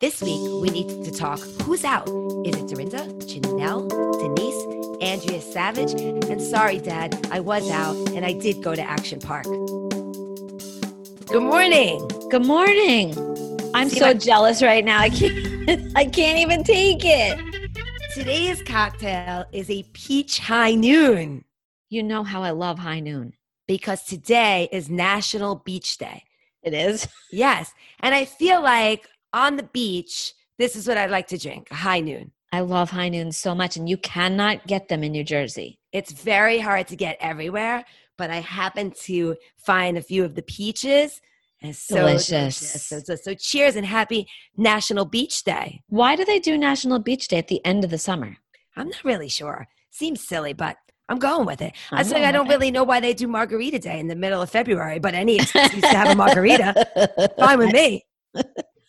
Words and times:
This 0.00 0.22
week, 0.22 0.40
we 0.62 0.68
need 0.70 1.04
to 1.04 1.10
talk 1.10 1.40
who's 1.62 1.84
out. 1.84 2.08
Is 2.46 2.54
it 2.56 2.68
Dorinda, 2.68 2.98
Janelle, 3.26 3.88
Denise, 4.20 5.02
Andrea 5.02 5.40
Savage? 5.40 5.92
And 6.30 6.40
sorry, 6.40 6.78
Dad, 6.78 7.26
I 7.32 7.40
was 7.40 7.68
out 7.70 7.96
and 8.10 8.24
I 8.24 8.32
did 8.32 8.62
go 8.62 8.74
to 8.76 8.82
Action 8.82 9.18
Park. 9.18 9.44
Good 11.26 11.42
morning. 11.42 12.06
Good 12.30 12.46
morning. 12.46 13.12
I'm 13.74 13.88
See 13.88 13.98
so 13.98 14.06
my- 14.06 14.14
jealous 14.14 14.62
right 14.62 14.84
now. 14.84 15.00
I 15.00 15.10
can't 15.10 15.92
I 15.96 16.04
can't 16.04 16.38
even 16.38 16.62
take 16.62 17.00
it. 17.04 17.38
Today's 18.14 18.62
cocktail 18.62 19.44
is 19.52 19.68
a 19.68 19.82
peach 19.92 20.38
high 20.38 20.74
noon 20.74 21.44
You 21.90 22.02
know 22.02 22.22
how 22.24 22.42
I 22.42 22.50
love 22.50 22.78
high 22.78 23.00
noon. 23.00 23.34
because 23.66 24.04
today 24.04 24.68
is 24.72 24.88
National 24.88 25.56
Beach 25.56 25.98
Day. 25.98 26.22
It 26.62 26.72
is. 26.72 27.08
Yes. 27.32 27.74
And 28.00 28.14
I 28.14 28.24
feel 28.24 28.62
like 28.62 29.06
on 29.32 29.56
the 29.56 29.62
beach, 29.62 30.32
this 30.58 30.76
is 30.76 30.88
what 30.88 30.98
I'd 30.98 31.10
like 31.10 31.28
to 31.28 31.38
drink 31.38 31.68
a 31.70 31.74
high 31.74 32.00
noon. 32.00 32.32
I 32.52 32.60
love 32.60 32.90
high 32.90 33.10
noons 33.10 33.36
so 33.36 33.54
much 33.54 33.76
and 33.76 33.88
you 33.88 33.96
cannot 33.98 34.66
get 34.66 34.88
them 34.88 35.04
in 35.04 35.12
New 35.12 35.24
Jersey. 35.24 35.78
It's 35.92 36.12
very 36.12 36.58
hard 36.58 36.88
to 36.88 36.96
get 36.96 37.16
everywhere, 37.20 37.84
but 38.16 38.30
I 38.30 38.40
happened 38.40 38.94
to 39.02 39.36
find 39.58 39.98
a 39.98 40.02
few 40.02 40.24
of 40.24 40.34
the 40.34 40.42
peaches. 40.42 41.20
And 41.60 41.74
so 41.74 41.96
Delicious. 41.96 42.56
So, 42.56 43.00
so, 43.00 43.16
so 43.16 43.34
cheers 43.34 43.76
and 43.76 43.84
happy 43.84 44.28
National 44.56 45.04
Beach 45.04 45.44
Day. 45.44 45.82
Why 45.88 46.16
do 46.16 46.24
they 46.24 46.38
do 46.38 46.56
National 46.56 46.98
Beach 46.98 47.28
Day 47.28 47.38
at 47.38 47.48
the 47.48 47.64
end 47.64 47.84
of 47.84 47.90
the 47.90 47.98
summer? 47.98 48.38
I'm 48.76 48.88
not 48.88 49.04
really 49.04 49.28
sure. 49.28 49.66
Seems 49.90 50.26
silly, 50.26 50.52
but 50.52 50.76
I'm 51.08 51.18
going 51.18 51.46
with 51.46 51.60
it. 51.60 51.74
I 51.90 51.98
was 51.98 52.12
like, 52.12 52.22
I 52.22 52.32
don't 52.32 52.48
really 52.48 52.70
know 52.70 52.84
why 52.84 53.00
they 53.00 53.14
do 53.14 53.26
Margarita 53.26 53.78
Day 53.78 53.98
in 53.98 54.08
the 54.08 54.16
middle 54.16 54.40
of 54.40 54.50
February, 54.50 54.98
but 54.98 55.14
any 55.14 55.36
excuse 55.40 55.80
to 55.80 55.88
have 55.88 56.10
a 56.10 56.14
margarita, 56.14 57.32
fine 57.38 57.58
with 57.58 57.72
me. 57.72 58.04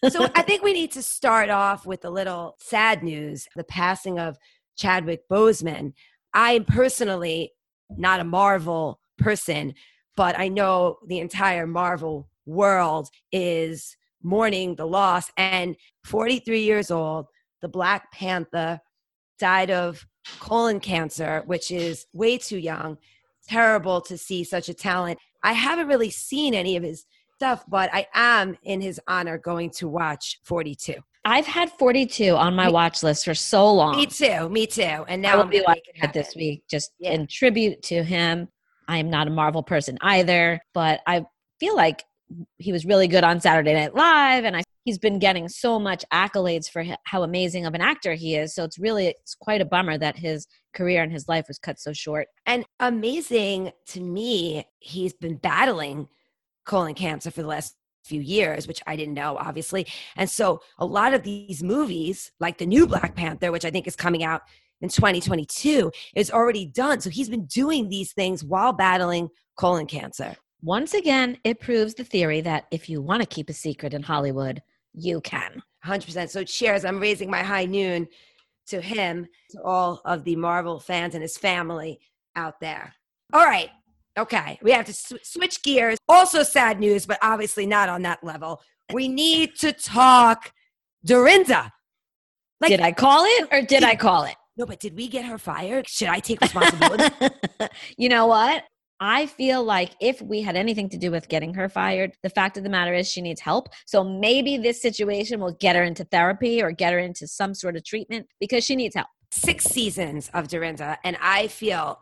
So 0.08 0.30
I 0.34 0.44
think 0.44 0.64
we 0.64 0.72
need 0.72 0.92
to 0.94 1.02
start 1.02 1.50
off 1.50 1.86
with 1.86 2.06
a 2.06 2.10
little 2.10 2.56
sad 2.60 3.04
news 3.04 3.48
the 3.56 3.66
passing 3.66 4.18
of 4.18 4.38
Chadwick 4.78 5.28
Boseman. 5.30 5.94
I 6.34 6.54
am 6.54 6.64
personally 6.64 7.52
not 7.90 8.22
a 8.22 8.24
Marvel 8.24 9.02
person, 9.18 9.74
but 10.16 10.40
I 10.40 10.48
know 10.48 11.00
the 11.08 11.20
entire 11.20 11.68
Marvel 11.68 12.30
world 12.46 13.10
is 13.34 13.98
mourning 14.24 14.76
the 14.76 14.88
loss. 14.88 15.32
And 15.36 15.76
43 16.06 16.62
years 16.62 16.92
old, 16.92 17.26
the 17.62 17.68
Black 17.68 18.10
Panther 18.14 18.80
died 19.38 19.70
of 19.70 20.06
colon 20.40 20.80
cancer, 20.80 21.44
which 21.46 21.72
is 21.72 22.06
way 22.14 22.38
too 22.38 22.58
young. 22.58 22.98
Terrible 23.50 24.00
to 24.02 24.18
see 24.18 24.46
such 24.46 24.70
a 24.70 24.74
talent. 24.74 25.20
I 25.44 25.54
haven't 25.54 25.88
really 25.88 26.10
seen 26.10 26.54
any 26.54 26.78
of 26.78 26.84
his 26.84 27.06
stuff, 27.40 27.64
but 27.70 27.90
I 27.94 28.06
am 28.14 28.58
in 28.64 28.82
his 28.82 29.00
honor 29.08 29.38
going 29.38 29.70
to 29.78 29.88
watch 29.88 30.42
42. 30.44 30.96
I've 31.24 31.46
had 31.46 31.70
42 31.72 32.36
on 32.36 32.54
my 32.54 32.66
Me- 32.68 32.74
watch 32.74 33.02
list 33.02 33.24
for 33.24 33.34
so 33.34 33.72
long. 33.74 33.96
Me 33.96 34.06
too, 34.08 34.50
me 34.50 34.68
too. 34.68 34.82
And 35.08 35.22
now 35.22 35.38
will 35.38 35.44
I'm 35.44 35.50
be 35.50 35.62
gonna 35.62 35.76
make 35.76 35.88
it 35.88 35.96
watching 36.02 36.10
it 36.10 36.14
this 36.14 36.36
week 36.36 36.64
just 36.70 36.92
Yeah. 37.00 37.12
in 37.12 37.28
tribute 37.28 37.82
to 37.84 38.04
him. 38.04 38.50
I 38.90 38.98
am 38.98 39.10
not 39.10 39.28
a 39.28 39.30
Marvel 39.30 39.64
person 39.64 39.98
either, 40.02 40.60
but 40.74 41.00
I 41.08 41.24
feel 41.62 41.78
like 41.78 42.04
he 42.58 42.74
was 42.74 42.84
really 42.86 43.08
good 43.08 43.24
on 43.24 43.40
Saturday 43.40 43.74
Night 43.74 43.96
Live, 43.96 44.44
and 44.44 44.58
I, 44.58 44.64
he's 44.84 44.98
been 45.00 45.18
getting 45.18 45.48
so 45.48 45.80
much 45.80 46.04
accolades 46.12 46.70
for 46.70 46.84
how 47.06 47.24
amazing 47.24 47.66
of 47.66 47.74
an 47.74 47.82
actor 47.82 48.14
he 48.16 48.36
is. 48.36 48.54
So 48.54 48.66
it's 48.66 48.78
really 48.80 49.08
it's 49.08 49.34
quite 49.36 49.62
a 49.62 49.66
bummer 49.66 49.98
that 49.98 50.18
his 50.18 50.46
career 50.74 51.04
and 51.04 51.12
his 51.12 51.28
life 51.30 51.46
was 51.48 51.58
cut 51.58 51.80
so 51.80 51.94
short. 51.94 52.28
And 52.46 52.66
amazing 52.82 53.72
to 53.88 54.02
me, 54.02 54.66
he's 54.80 55.14
been 55.14 55.38
battling 55.38 56.08
colon 56.70 56.94
cancer 56.94 57.32
for 57.32 57.42
the 57.42 57.48
last 57.48 57.76
few 58.04 58.22
years, 58.22 58.68
which 58.68 58.80
I 58.86 58.96
didn't 58.96 59.16
know, 59.16 59.38
obviously. 59.38 59.88
And 60.16 60.30
so 60.30 60.62
a 60.78 60.86
lot 60.86 61.16
of 61.16 61.24
these 61.24 61.64
movies, 61.64 62.32
like 62.40 62.60
the 62.60 62.66
new 62.68 62.86
Black 62.86 63.16
Panther, 63.16 63.52
which 63.52 63.66
I 63.66 63.72
think 63.72 63.88
is 63.88 63.96
coming 63.96 64.24
out 64.24 64.44
in 64.80 64.90
2022, 64.90 65.92
is 66.16 66.30
already 66.30 66.68
done. 66.68 67.02
So 67.02 67.10
he's 67.10 67.28
been 67.28 67.48
doing 67.48 67.90
these 67.90 68.14
things 68.14 68.44
while 68.44 68.72
battling 68.72 69.30
colon 69.58 69.88
cancer. 69.88 70.36
Once 70.62 70.94
again, 70.94 71.38
it 71.44 71.60
proves 71.60 71.96
the 71.96 72.04
theory 72.04 72.40
that 72.42 72.66
if 72.70 72.88
you 72.88 73.02
want 73.02 73.24
to 73.24 73.28
keep 73.28 73.50
a 73.50 73.54
secret 73.54 73.96
in 73.96 74.04
Hollywood, 74.04 74.62
you 74.94 75.22
can. 75.22 75.64
100%. 75.86 76.30
So 76.30 76.44
cheers. 76.44 76.86
I'm 76.86 77.00
raising 77.00 77.32
my 77.32 77.42
high 77.42 77.66
noon 77.66 78.08
to 78.68 78.80
him, 78.80 79.26
to 79.50 79.62
all 79.64 80.02
of 80.06 80.24
the 80.24 80.36
Marvel 80.36 80.80
fans 80.80 81.16
and 81.16 81.24
his 81.24 81.36
family 81.36 82.00
out 82.36 82.60
there. 82.60 82.94
All 83.34 83.46
right. 83.46 83.70
Okay. 84.18 84.60
We 84.62 84.72
have 84.72 84.86
to 84.86 84.94
sw- 84.94 85.24
switch 85.24 85.62
gears. 85.64 85.98
Also, 86.08 86.44
sad 86.44 86.80
news, 86.80 87.06
but 87.06 87.20
obviously 87.22 87.66
not 87.66 87.90
on 87.90 88.02
that 88.04 88.24
level. 88.24 88.62
We 88.92 89.08
need 89.08 89.56
to 89.58 89.72
talk 89.72 90.52
Dorinda. 91.06 91.72
Like- 92.62 92.70
did 92.70 92.82
I 92.82 92.92
call 92.92 93.24
it 93.26 93.48
or 93.52 93.62
did 93.62 93.84
I 93.84 93.96
call 93.96 94.24
it? 94.24 94.36
No, 94.58 94.66
but 94.66 94.80
did 94.82 94.96
we 94.96 95.08
get 95.08 95.24
her 95.26 95.38
fired? 95.38 95.88
Should 95.88 96.10
I 96.10 96.20
take 96.20 96.42
responsibility? 96.42 97.16
you 97.98 98.10
know 98.10 98.28
what? 98.28 98.66
I 99.00 99.28
feel 99.28 99.64
like 99.64 99.92
if 100.02 100.22
we 100.22 100.42
had 100.42 100.58
anything 100.58 100.90
to 100.90 100.98
do 100.98 101.10
with 101.12 101.30
getting 101.30 101.54
her 101.54 101.70
fired, 101.70 102.12
the 102.22 102.30
fact 102.30 102.58
of 102.58 102.64
the 102.64 102.70
matter 102.70 102.94
is 102.94 103.10
she 103.10 103.22
needs 103.22 103.40
help. 103.40 103.70
So 103.86 104.04
maybe 104.04 104.58
this 104.58 104.82
situation 104.82 105.40
will 105.40 105.54
get 105.54 105.78
her 105.78 105.84
into 105.84 106.04
therapy 106.04 106.62
or 106.62 106.74
get 106.74 106.92
her 106.92 107.00
into 107.00 107.26
some 107.26 107.54
sort 107.54 107.78
of 107.78 107.86
treatment 107.86 108.28
because 108.42 108.66
she 108.66 108.76
needs 108.76 108.96
help. 108.96 109.08
Six 109.32 109.64
seasons 109.66 110.30
of 110.34 110.48
Dorinda, 110.50 110.98
and 111.04 111.16
I 111.22 111.48
feel 111.48 112.00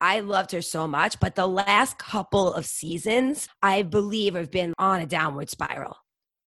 I 0.00 0.20
loved 0.20 0.52
her 0.52 0.62
so 0.62 0.86
much, 0.86 1.18
but 1.20 1.34
the 1.34 1.46
last 1.46 1.98
couple 1.98 2.52
of 2.52 2.66
seasons, 2.66 3.48
I 3.62 3.82
believe, 3.82 4.34
have 4.34 4.50
been 4.50 4.74
on 4.78 5.00
a 5.00 5.06
downward 5.06 5.48
spiral. 5.50 5.96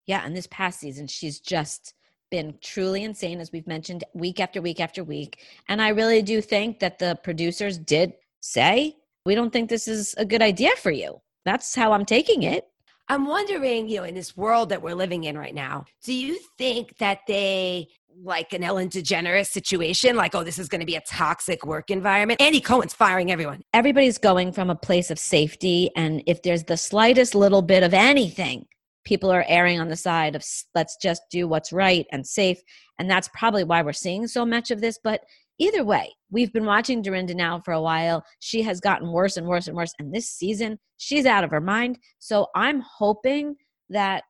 Yeah, 0.06 0.22
and 0.24 0.36
this 0.36 0.48
past 0.50 0.80
season, 0.80 1.06
she's 1.06 1.40
just 1.40 1.94
been 2.30 2.58
truly 2.62 3.04
insane, 3.04 3.40
as 3.40 3.52
we've 3.52 3.66
mentioned, 3.66 4.04
week 4.14 4.40
after 4.40 4.60
week 4.60 4.80
after 4.80 5.04
week. 5.04 5.44
And 5.68 5.80
I 5.80 5.88
really 5.90 6.22
do 6.22 6.40
think 6.40 6.80
that 6.80 6.98
the 6.98 7.18
producers 7.22 7.78
did 7.78 8.14
say, 8.40 8.96
we 9.26 9.34
don't 9.34 9.52
think 9.52 9.68
this 9.70 9.88
is 9.88 10.14
a 10.18 10.24
good 10.24 10.42
idea 10.42 10.70
for 10.76 10.90
you. 10.90 11.20
That's 11.44 11.74
how 11.74 11.92
I'm 11.92 12.04
taking 12.04 12.42
it. 12.42 12.66
I'm 13.08 13.26
wondering, 13.26 13.88
you 13.88 13.98
know, 13.98 14.04
in 14.04 14.14
this 14.14 14.36
world 14.36 14.70
that 14.70 14.80
we're 14.80 14.94
living 14.94 15.24
in 15.24 15.36
right 15.36 15.54
now, 15.54 15.84
do 16.02 16.14
you 16.14 16.38
think 16.56 16.96
that 16.98 17.20
they 17.28 17.88
like 18.22 18.52
an 18.52 18.62
Ellen 18.62 18.88
DeGeneres 18.88 19.46
situation, 19.46 20.16
like, 20.16 20.34
oh, 20.34 20.44
this 20.44 20.58
is 20.58 20.68
going 20.68 20.80
to 20.80 20.86
be 20.86 20.96
a 20.96 21.00
toxic 21.02 21.66
work 21.66 21.90
environment? 21.90 22.40
Andy 22.40 22.60
Cohen's 22.60 22.94
firing 22.94 23.30
everyone. 23.30 23.62
everybody's 23.72 24.18
going 24.18 24.52
from 24.52 24.70
a 24.70 24.76
place 24.76 25.10
of 25.10 25.18
safety 25.18 25.90
and 25.96 26.22
if 26.26 26.42
there's 26.42 26.64
the 26.64 26.76
slightest 26.76 27.34
little 27.34 27.62
bit 27.62 27.82
of 27.82 27.92
anything 27.94 28.66
people 29.04 29.30
are 29.30 29.44
erring 29.48 29.80
on 29.80 29.88
the 29.88 29.96
side 29.96 30.34
of 30.34 30.44
let's 30.74 30.96
just 30.96 31.22
do 31.30 31.46
what's 31.46 31.72
right 31.72 32.06
and 32.12 32.26
safe 32.26 32.58
and 32.98 33.10
that's 33.10 33.28
probably 33.34 33.64
why 33.64 33.82
we're 33.82 33.92
seeing 33.92 34.26
so 34.26 34.44
much 34.44 34.70
of 34.70 34.80
this 34.80 34.98
but 35.02 35.20
either 35.58 35.84
way 35.84 36.12
we've 36.30 36.52
been 36.52 36.64
watching 36.64 37.02
dorinda 37.02 37.34
now 37.34 37.60
for 37.60 37.72
a 37.72 37.82
while 37.82 38.24
she 38.40 38.62
has 38.62 38.80
gotten 38.80 39.12
worse 39.12 39.36
and 39.36 39.46
worse 39.46 39.68
and 39.68 39.76
worse 39.76 39.92
and 39.98 40.14
this 40.14 40.28
season 40.28 40.78
she's 40.96 41.26
out 41.26 41.44
of 41.44 41.50
her 41.50 41.60
mind 41.60 41.98
so 42.18 42.46
i'm 42.54 42.80
hoping 42.80 43.54
that 43.90 44.24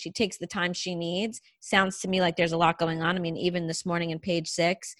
she 0.00 0.10
takes 0.10 0.38
the 0.38 0.46
time 0.46 0.72
she 0.72 0.94
needs 0.94 1.40
sounds 1.60 2.00
to 2.00 2.08
me 2.08 2.20
like 2.20 2.36
there's 2.36 2.52
a 2.52 2.56
lot 2.56 2.78
going 2.78 3.02
on 3.02 3.16
i 3.16 3.18
mean 3.20 3.36
even 3.36 3.66
this 3.66 3.84
morning 3.84 4.10
in 4.10 4.18
page 4.18 4.48
six 4.48 4.94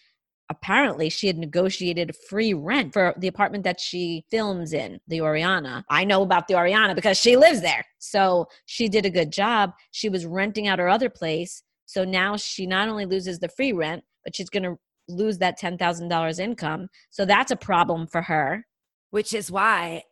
apparently 0.50 1.08
she 1.08 1.28
had 1.28 1.38
negotiated 1.38 2.14
free 2.28 2.52
rent 2.52 2.92
for 2.92 3.14
the 3.16 3.28
apartment 3.28 3.62
that 3.62 3.80
she 3.80 4.24
films 4.32 4.72
in, 4.72 5.00
the 5.06 5.20
Oriana. 5.20 5.84
I 5.88 6.04
know 6.04 6.22
about 6.22 6.48
the 6.48 6.56
Oriana 6.56 6.94
because 6.94 7.16
she 7.16 7.36
lives 7.36 7.60
there. 7.60 7.84
So 8.00 8.48
she 8.66 8.88
did 8.88 9.06
a 9.06 9.10
good 9.10 9.30
job. 9.30 9.70
She 9.92 10.08
was 10.08 10.26
renting 10.26 10.66
out 10.66 10.80
her 10.80 10.88
other 10.88 11.08
place. 11.08 11.62
So 11.86 12.04
now 12.04 12.36
she 12.36 12.66
not 12.66 12.88
only 12.88 13.06
loses 13.06 13.38
the 13.38 13.48
free 13.48 13.72
rent, 13.72 14.02
but 14.24 14.34
she's 14.34 14.50
going 14.50 14.64
to 14.64 14.76
lose 15.08 15.38
that 15.38 15.58
$10,000 15.58 16.38
income. 16.40 16.88
So 17.10 17.24
that's 17.24 17.52
a 17.52 17.56
problem 17.56 18.08
for 18.08 18.22
her. 18.22 18.66
which 19.10 19.34
is 19.34 19.50
why 19.50 20.02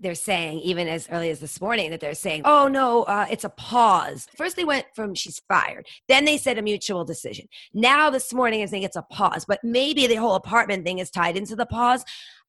they're 0.00 0.14
saying, 0.14 0.60
even 0.60 0.86
as 0.88 1.08
early 1.10 1.30
as 1.30 1.40
this 1.40 1.60
morning, 1.60 1.90
that 1.90 2.00
they're 2.00 2.14
saying, 2.14 2.42
oh 2.44 2.68
no, 2.68 3.02
uh, 3.04 3.26
it's 3.30 3.44
a 3.44 3.48
pause. 3.50 4.26
First, 4.36 4.56
they 4.56 4.64
went 4.64 4.86
from 4.94 5.14
she's 5.14 5.40
fired. 5.48 5.86
Then 6.08 6.24
they 6.24 6.36
said 6.38 6.58
a 6.58 6.62
mutual 6.62 7.04
decision. 7.04 7.46
Now, 7.74 8.08
this 8.10 8.32
morning, 8.32 8.60
they're 8.60 8.68
saying 8.68 8.84
it's 8.84 8.96
a 8.96 9.02
pause, 9.02 9.44
but 9.44 9.60
maybe 9.64 10.06
the 10.06 10.14
whole 10.16 10.34
apartment 10.34 10.84
thing 10.84 10.98
is 10.98 11.10
tied 11.10 11.36
into 11.36 11.56
the 11.56 11.66
pause. 11.66 12.04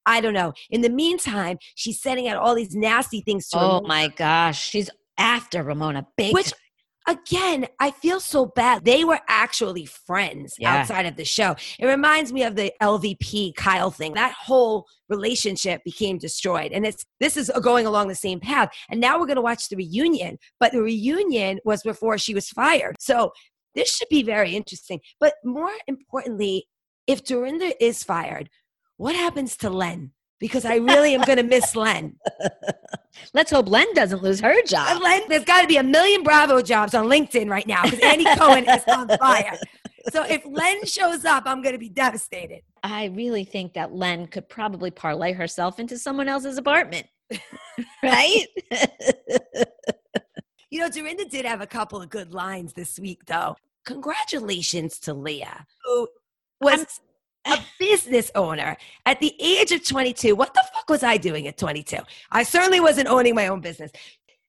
I 0.05 0.21
don't 0.21 0.33
know. 0.33 0.53
In 0.69 0.81
the 0.81 0.89
meantime, 0.89 1.57
she's 1.75 2.01
sending 2.01 2.27
out 2.27 2.37
all 2.37 2.55
these 2.55 2.75
nasty 2.75 3.21
things 3.21 3.49
to 3.49 3.59
Oh 3.59 3.77
him, 3.79 3.87
my 3.87 4.07
gosh. 4.07 4.61
She's 4.69 4.89
after 5.17 5.63
Ramona 5.63 6.07
big. 6.17 6.33
which 6.33 6.53
again, 7.09 7.67
I 7.79 7.91
feel 7.91 8.19
so 8.19 8.45
bad. 8.45 8.85
They 8.85 9.03
were 9.03 9.19
actually 9.27 9.85
friends 9.85 10.55
Yeah. 10.59 10.75
outside 10.75 11.05
of 11.05 11.15
the 11.15 11.25
show. 11.25 11.55
It 11.79 11.85
reminds 11.87 12.31
me 12.31 12.43
of 12.43 12.55
the 12.55 12.71
LVP 12.81 13.53
Kyle 13.57 13.91
thing. 13.91 14.13
That 14.13 14.33
whole 14.33 14.85
relationship 15.09 15.83
became 15.83 16.17
destroyed. 16.19 16.71
And 16.71 16.85
it's 16.85 17.03
this 17.19 17.35
is 17.35 17.51
going 17.61 17.85
along 17.87 18.07
the 18.07 18.15
same 18.15 18.39
path. 18.39 18.69
And 18.89 19.01
now 19.01 19.19
we're 19.19 19.25
going 19.25 19.35
to 19.37 19.41
watch 19.41 19.67
the 19.69 19.75
reunion. 19.75 20.37
But 20.59 20.71
the 20.71 20.81
reunion 20.81 21.59
was 21.65 21.81
before 21.81 22.17
she 22.17 22.33
was 22.33 22.49
fired. 22.49 22.95
So 22.99 23.31
this 23.75 23.89
should 23.95 24.09
be 24.09 24.23
very 24.23 24.55
interesting. 24.55 24.99
But 25.19 25.33
more 25.43 25.71
importantly, 25.87 26.67
if 27.07 27.23
Dorinda 27.23 27.73
is 27.83 28.03
fired, 28.03 28.49
what 28.97 29.15
happens 29.15 29.57
to 29.57 29.69
Len? 29.69 30.11
Because 30.39 30.65
I 30.65 30.75
really 30.75 31.13
am 31.13 31.21
going 31.21 31.37
to 31.37 31.43
miss 31.43 31.75
Len. 31.75 32.15
Let's 33.33 33.51
hope 33.51 33.67
Len 33.67 33.93
doesn't 33.93 34.23
lose 34.23 34.39
her 34.39 34.61
job. 34.63 35.01
Len, 35.01 35.23
there's 35.27 35.43
got 35.43 35.61
to 35.61 35.67
be 35.67 35.77
a 35.77 35.83
million 35.83 36.23
Bravo 36.23 36.61
jobs 36.61 36.93
on 36.93 37.05
LinkedIn 37.05 37.49
right 37.49 37.67
now 37.67 37.83
because 37.83 37.99
Andy 37.99 38.25
Cohen 38.37 38.67
is 38.67 38.83
on 38.87 39.09
fire. 39.17 39.57
So 40.11 40.23
if 40.23 40.43
Len 40.45 40.85
shows 40.85 41.25
up, 41.25 41.43
I'm 41.45 41.61
going 41.61 41.73
to 41.73 41.79
be 41.79 41.89
devastated. 41.89 42.61
I 42.81 43.05
really 43.05 43.43
think 43.43 43.73
that 43.73 43.93
Len 43.93 44.27
could 44.27 44.47
probably 44.47 44.91
parlay 44.91 45.33
herself 45.33 45.79
into 45.79 45.97
someone 45.97 46.27
else's 46.27 46.57
apartment. 46.57 47.07
right? 48.03 48.45
you 50.69 50.79
know, 50.79 50.89
Dorinda 50.89 51.25
did 51.25 51.45
have 51.45 51.61
a 51.61 51.67
couple 51.67 52.01
of 52.01 52.09
good 52.09 52.33
lines 52.33 52.73
this 52.73 52.97
week, 52.97 53.25
though. 53.25 53.55
Congratulations 53.85 54.99
to 54.99 55.13
Leah, 55.13 55.65
who 55.83 56.07
was 56.61 57.01
a 57.51 57.63
business 57.79 58.31
owner 58.35 58.77
at 59.05 59.19
the 59.19 59.33
age 59.39 59.71
of 59.71 59.85
22. 59.85 60.35
What 60.35 60.53
the 60.53 60.63
fuck 60.73 60.89
was 60.89 61.03
I 61.03 61.17
doing 61.17 61.47
at 61.47 61.57
22? 61.57 61.97
I 62.31 62.43
certainly 62.43 62.79
wasn't 62.79 63.07
owning 63.07 63.35
my 63.35 63.47
own 63.47 63.61
business. 63.61 63.91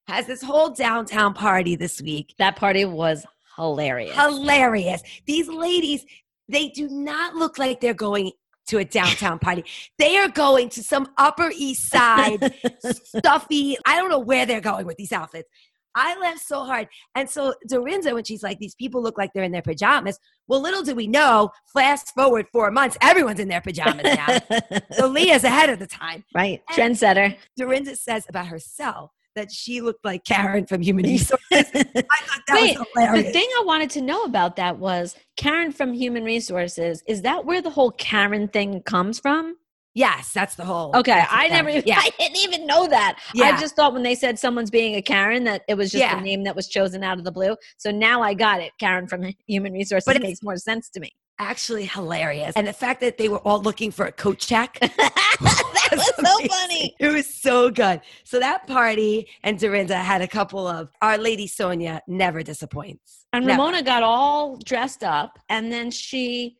Has 0.08 0.26
this 0.26 0.42
whole 0.42 0.70
downtown 0.70 1.34
party 1.34 1.76
this 1.76 2.00
week. 2.00 2.34
That 2.38 2.56
party 2.56 2.84
was 2.84 3.24
hilarious. 3.56 4.14
Hilarious. 4.14 5.02
These 5.26 5.48
ladies, 5.48 6.04
they 6.48 6.68
do 6.68 6.88
not 6.88 7.34
look 7.34 7.58
like 7.58 7.80
they're 7.80 7.94
going 7.94 8.32
to 8.68 8.78
a 8.78 8.84
downtown 8.84 9.38
party. 9.40 9.64
They 9.98 10.16
are 10.16 10.28
going 10.28 10.68
to 10.70 10.82
some 10.82 11.08
Upper 11.18 11.52
East 11.54 11.90
Side 11.90 12.54
stuffy. 12.80 13.76
I 13.84 13.96
don't 13.96 14.10
know 14.10 14.18
where 14.18 14.46
they're 14.46 14.60
going 14.60 14.86
with 14.86 14.96
these 14.96 15.12
outfits. 15.12 15.48
I 15.94 16.18
laughed 16.18 16.46
so 16.46 16.64
hard. 16.64 16.88
And 17.14 17.28
so 17.28 17.54
Dorinda, 17.68 18.14
when 18.14 18.24
she's 18.24 18.42
like, 18.42 18.58
these 18.58 18.74
people 18.74 19.02
look 19.02 19.18
like 19.18 19.32
they're 19.32 19.44
in 19.44 19.52
their 19.52 19.62
pajamas. 19.62 20.18
Well, 20.46 20.60
little 20.60 20.82
do 20.82 20.94
we 20.94 21.06
know, 21.06 21.50
fast 21.72 22.14
forward 22.14 22.46
four 22.52 22.70
months, 22.70 22.96
everyone's 23.00 23.40
in 23.40 23.48
their 23.48 23.60
pajamas 23.60 24.04
now. 24.04 24.38
so 24.92 25.06
Leah's 25.08 25.44
ahead 25.44 25.70
of 25.70 25.78
the 25.78 25.86
time. 25.86 26.24
Right. 26.34 26.62
And 26.76 26.96
Trendsetter. 26.96 27.36
Dorinda 27.56 27.96
says 27.96 28.26
about 28.28 28.46
herself 28.46 29.10
that 29.36 29.50
she 29.50 29.80
looked 29.80 30.04
like 30.04 30.24
Karen 30.24 30.66
from 30.66 30.82
Human 30.82 31.04
Resources. 31.04 31.38
I 31.52 31.62
thought 31.62 32.42
that 32.48 32.54
Wait, 32.54 32.78
was 32.78 32.86
hilarious. 32.94 33.26
The 33.26 33.32
thing 33.32 33.48
I 33.58 33.62
wanted 33.64 33.90
to 33.90 34.00
know 34.00 34.24
about 34.24 34.56
that 34.56 34.78
was 34.78 35.16
Karen 35.36 35.72
from 35.72 35.92
Human 35.92 36.24
Resources. 36.24 37.02
Is 37.06 37.22
that 37.22 37.44
where 37.44 37.62
the 37.62 37.70
whole 37.70 37.92
Karen 37.92 38.48
thing 38.48 38.82
comes 38.82 39.18
from? 39.20 39.56
Yes, 39.94 40.32
that's 40.32 40.54
the 40.54 40.64
whole. 40.64 40.94
Okay, 40.94 41.24
I 41.28 41.48
never. 41.48 41.68
Even, 41.68 41.82
yeah. 41.84 41.98
I 41.98 42.10
didn't 42.18 42.38
even 42.38 42.66
know 42.66 42.86
that. 42.86 43.18
Yeah. 43.34 43.46
I 43.46 43.60
just 43.60 43.74
thought 43.74 43.92
when 43.92 44.04
they 44.04 44.14
said 44.14 44.38
someone's 44.38 44.70
being 44.70 44.94
a 44.94 45.02
Karen 45.02 45.44
that 45.44 45.62
it 45.68 45.74
was 45.74 45.90
just 45.90 46.02
yeah. 46.02 46.18
a 46.18 46.20
name 46.20 46.44
that 46.44 46.54
was 46.54 46.68
chosen 46.68 47.02
out 47.02 47.18
of 47.18 47.24
the 47.24 47.32
blue. 47.32 47.56
So 47.76 47.90
now 47.90 48.22
I 48.22 48.34
got 48.34 48.60
it. 48.60 48.72
Karen 48.78 49.08
from 49.08 49.34
Human 49.48 49.72
Resources 49.72 50.04
but 50.06 50.16
it 50.16 50.22
makes 50.22 50.42
more 50.42 50.56
sense 50.56 50.88
to 50.90 51.00
me. 51.00 51.10
Actually, 51.40 51.86
hilarious, 51.86 52.52
and 52.54 52.66
the 52.66 52.72
fact 52.72 53.00
that 53.00 53.16
they 53.16 53.30
were 53.30 53.38
all 53.38 53.62
looking 53.62 53.90
for 53.90 54.04
a 54.04 54.12
coat 54.12 54.38
check. 54.38 54.78
that 54.80 55.88
was 55.92 56.14
so 56.16 56.48
funny. 56.48 56.94
It 57.00 57.08
was 57.08 57.26
so 57.26 57.70
good. 57.70 58.02
So 58.24 58.38
that 58.38 58.66
party 58.66 59.26
and 59.42 59.58
Dorinda 59.58 59.96
had 59.96 60.20
a 60.20 60.28
couple 60.28 60.66
of 60.66 60.90
Our 61.00 61.16
Lady 61.16 61.48
Sonja 61.48 62.00
never 62.06 62.42
disappoints. 62.42 63.24
And 63.32 63.46
never. 63.46 63.58
Ramona 63.58 63.82
got 63.82 64.02
all 64.02 64.56
dressed 64.56 65.02
up, 65.02 65.38
and 65.48 65.72
then 65.72 65.90
she 65.90 66.58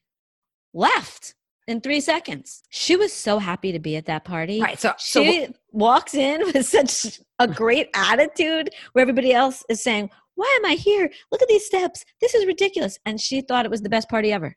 left 0.73 1.35
in 1.71 1.81
three 1.81 2.01
seconds. 2.01 2.63
She 2.69 2.97
was 2.97 3.13
so 3.13 3.39
happy 3.39 3.71
to 3.73 3.79
be 3.79 3.97
at 3.97 4.07
that 4.07 4.25
party. 4.25 4.61
Right. 4.61 4.79
So 4.79 4.93
she 4.99 5.47
so, 5.47 5.53
walks 5.71 6.15
in 6.15 6.45
with 6.53 6.67
such 6.67 7.21
a 7.39 7.47
great 7.47 7.89
attitude 7.95 8.71
where 8.93 9.03
everybody 9.03 9.33
else 9.33 9.65
is 9.69 9.83
saying, 9.83 10.11
Why 10.35 10.53
am 10.59 10.71
I 10.71 10.75
here? 10.75 11.11
Look 11.31 11.43
at 11.43 11.49
these 11.49 11.65
steps. 11.65 12.05
This 12.21 12.35
is 12.35 12.45
ridiculous. 12.45 12.99
And 13.07 13.21
she 13.21 13.41
thought 13.41 13.65
it 13.65 13.71
was 13.71 13.83
the 13.83 13.89
best 13.89 14.09
party 14.11 14.33
ever. 14.33 14.57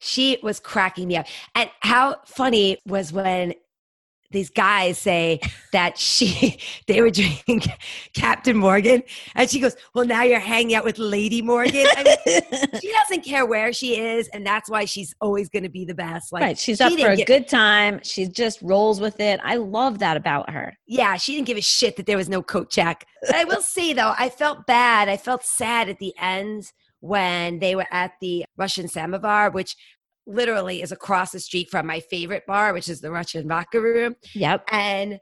She 0.00 0.38
was 0.42 0.60
cracking 0.60 1.08
me 1.08 1.16
up. 1.16 1.26
And 1.54 1.70
how 1.80 2.16
funny 2.26 2.78
was 2.86 3.12
when 3.12 3.54
these 4.30 4.50
guys 4.50 4.98
say 4.98 5.40
that 5.72 5.98
she 5.98 6.58
they 6.86 7.00
were 7.00 7.10
drinking 7.10 7.62
Captain 8.14 8.56
Morgan, 8.56 9.02
and 9.34 9.48
she 9.48 9.60
goes, 9.60 9.76
"Well, 9.94 10.04
now 10.04 10.22
you're 10.22 10.38
hanging 10.38 10.74
out 10.74 10.84
with 10.84 10.98
Lady 10.98 11.42
Morgan." 11.42 11.86
I 11.96 12.02
mean, 12.04 12.40
she 12.80 12.92
doesn't 12.92 13.24
care 13.24 13.46
where 13.46 13.72
she 13.72 13.98
is, 13.98 14.28
and 14.28 14.46
that's 14.46 14.68
why 14.70 14.84
she's 14.84 15.14
always 15.20 15.48
going 15.48 15.62
to 15.62 15.68
be 15.68 15.84
the 15.84 15.94
best. 15.94 16.32
Like, 16.32 16.42
right? 16.42 16.58
She's 16.58 16.78
she 16.78 16.84
up 16.84 16.92
for 16.92 17.10
a 17.10 17.16
get, 17.16 17.26
good 17.26 17.48
time. 17.48 18.00
She 18.02 18.26
just 18.26 18.60
rolls 18.62 19.00
with 19.00 19.20
it. 19.20 19.40
I 19.42 19.56
love 19.56 19.98
that 20.00 20.16
about 20.16 20.50
her. 20.50 20.76
Yeah, 20.86 21.16
she 21.16 21.34
didn't 21.34 21.46
give 21.46 21.58
a 21.58 21.62
shit 21.62 21.96
that 21.96 22.06
there 22.06 22.16
was 22.16 22.28
no 22.28 22.42
coat 22.42 22.70
check. 22.70 23.06
But 23.22 23.34
I 23.34 23.44
will 23.44 23.62
say 23.62 23.92
though, 23.92 24.14
I 24.18 24.28
felt 24.28 24.66
bad. 24.66 25.08
I 25.08 25.16
felt 25.16 25.44
sad 25.44 25.88
at 25.88 25.98
the 25.98 26.14
end 26.18 26.70
when 27.00 27.60
they 27.60 27.74
were 27.76 27.86
at 27.90 28.12
the 28.20 28.44
Russian 28.56 28.88
Samovar, 28.88 29.50
which 29.50 29.76
literally 30.28 30.82
is 30.82 30.92
across 30.92 31.32
the 31.32 31.40
street 31.40 31.70
from 31.70 31.86
my 31.86 32.00
favorite 32.00 32.44
bar, 32.46 32.72
which 32.72 32.88
is 32.88 33.00
the 33.00 33.10
Russian 33.10 33.48
Vodka 33.48 33.80
Room. 33.80 34.14
Yep. 34.34 34.64
And 34.70 35.18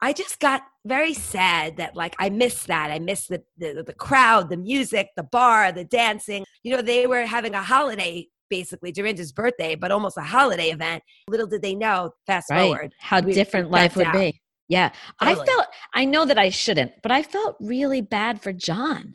I 0.00 0.12
just 0.12 0.38
got 0.38 0.62
very 0.84 1.14
sad 1.14 1.78
that 1.78 1.96
like 1.96 2.14
I 2.18 2.28
missed 2.28 2.66
that. 2.66 2.90
I 2.90 2.98
missed 2.98 3.30
the, 3.30 3.42
the 3.56 3.82
the 3.86 3.94
crowd, 3.94 4.50
the 4.50 4.56
music, 4.56 5.08
the 5.16 5.22
bar, 5.22 5.72
the 5.72 5.84
dancing. 5.84 6.44
You 6.62 6.76
know, 6.76 6.82
they 6.82 7.06
were 7.06 7.24
having 7.24 7.54
a 7.54 7.62
holiday 7.62 8.28
basically 8.50 8.92
Dorinda's 8.92 9.32
birthday, 9.32 9.74
but 9.74 9.90
almost 9.90 10.18
a 10.18 10.22
holiday 10.22 10.68
event. 10.68 11.02
Little 11.28 11.46
did 11.46 11.62
they 11.62 11.74
know, 11.74 12.10
fast 12.26 12.50
right. 12.50 12.60
forward, 12.60 12.94
how 13.00 13.20
different 13.20 13.70
life 13.70 13.96
would 13.96 14.06
out. 14.06 14.12
be. 14.12 14.40
Yeah. 14.68 14.90
Totally. 15.22 15.42
I 15.42 15.46
felt 15.46 15.66
I 15.94 16.04
know 16.04 16.24
that 16.26 16.38
I 16.38 16.50
shouldn't, 16.50 16.92
but 17.02 17.10
I 17.10 17.22
felt 17.22 17.56
really 17.60 18.02
bad 18.02 18.42
for 18.42 18.52
John. 18.52 19.14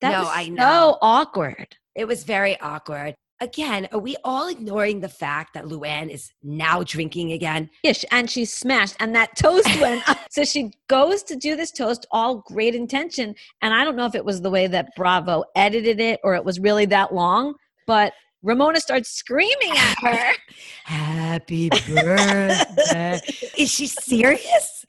That 0.00 0.12
no, 0.12 0.20
was 0.20 0.28
I 0.32 0.48
know. 0.48 0.62
so 0.62 0.98
awkward. 1.02 1.76
It 1.94 2.06
was 2.06 2.24
very 2.24 2.58
awkward 2.60 3.14
again, 3.40 3.88
are 3.92 3.98
we 3.98 4.16
all 4.24 4.48
ignoring 4.48 5.00
the 5.00 5.08
fact 5.08 5.54
that 5.54 5.64
Luann 5.64 6.10
is 6.10 6.32
now 6.42 6.82
drinking 6.82 7.32
again? 7.32 7.70
Yes, 7.82 8.04
and 8.10 8.30
she's 8.30 8.52
smashed. 8.52 8.96
And 9.00 9.14
that 9.14 9.36
toast 9.36 9.68
went 9.80 10.08
up. 10.08 10.18
So 10.30 10.44
she 10.44 10.72
goes 10.88 11.22
to 11.24 11.36
do 11.36 11.56
this 11.56 11.70
toast, 11.70 12.06
all 12.10 12.36
great 12.46 12.74
intention. 12.74 13.34
And 13.62 13.74
I 13.74 13.84
don't 13.84 13.96
know 13.96 14.06
if 14.06 14.14
it 14.14 14.24
was 14.24 14.42
the 14.42 14.50
way 14.50 14.66
that 14.66 14.94
Bravo 14.96 15.44
edited 15.56 16.00
it 16.00 16.20
or 16.22 16.34
it 16.34 16.44
was 16.44 16.60
really 16.60 16.86
that 16.86 17.14
long, 17.14 17.54
but 17.86 18.12
Ramona 18.42 18.80
starts 18.80 19.10
screaming 19.10 19.76
at 19.76 19.96
her. 20.00 20.32
Happy 20.84 21.68
birthday. 21.68 23.20
is 23.58 23.70
she 23.70 23.86
serious? 23.86 24.84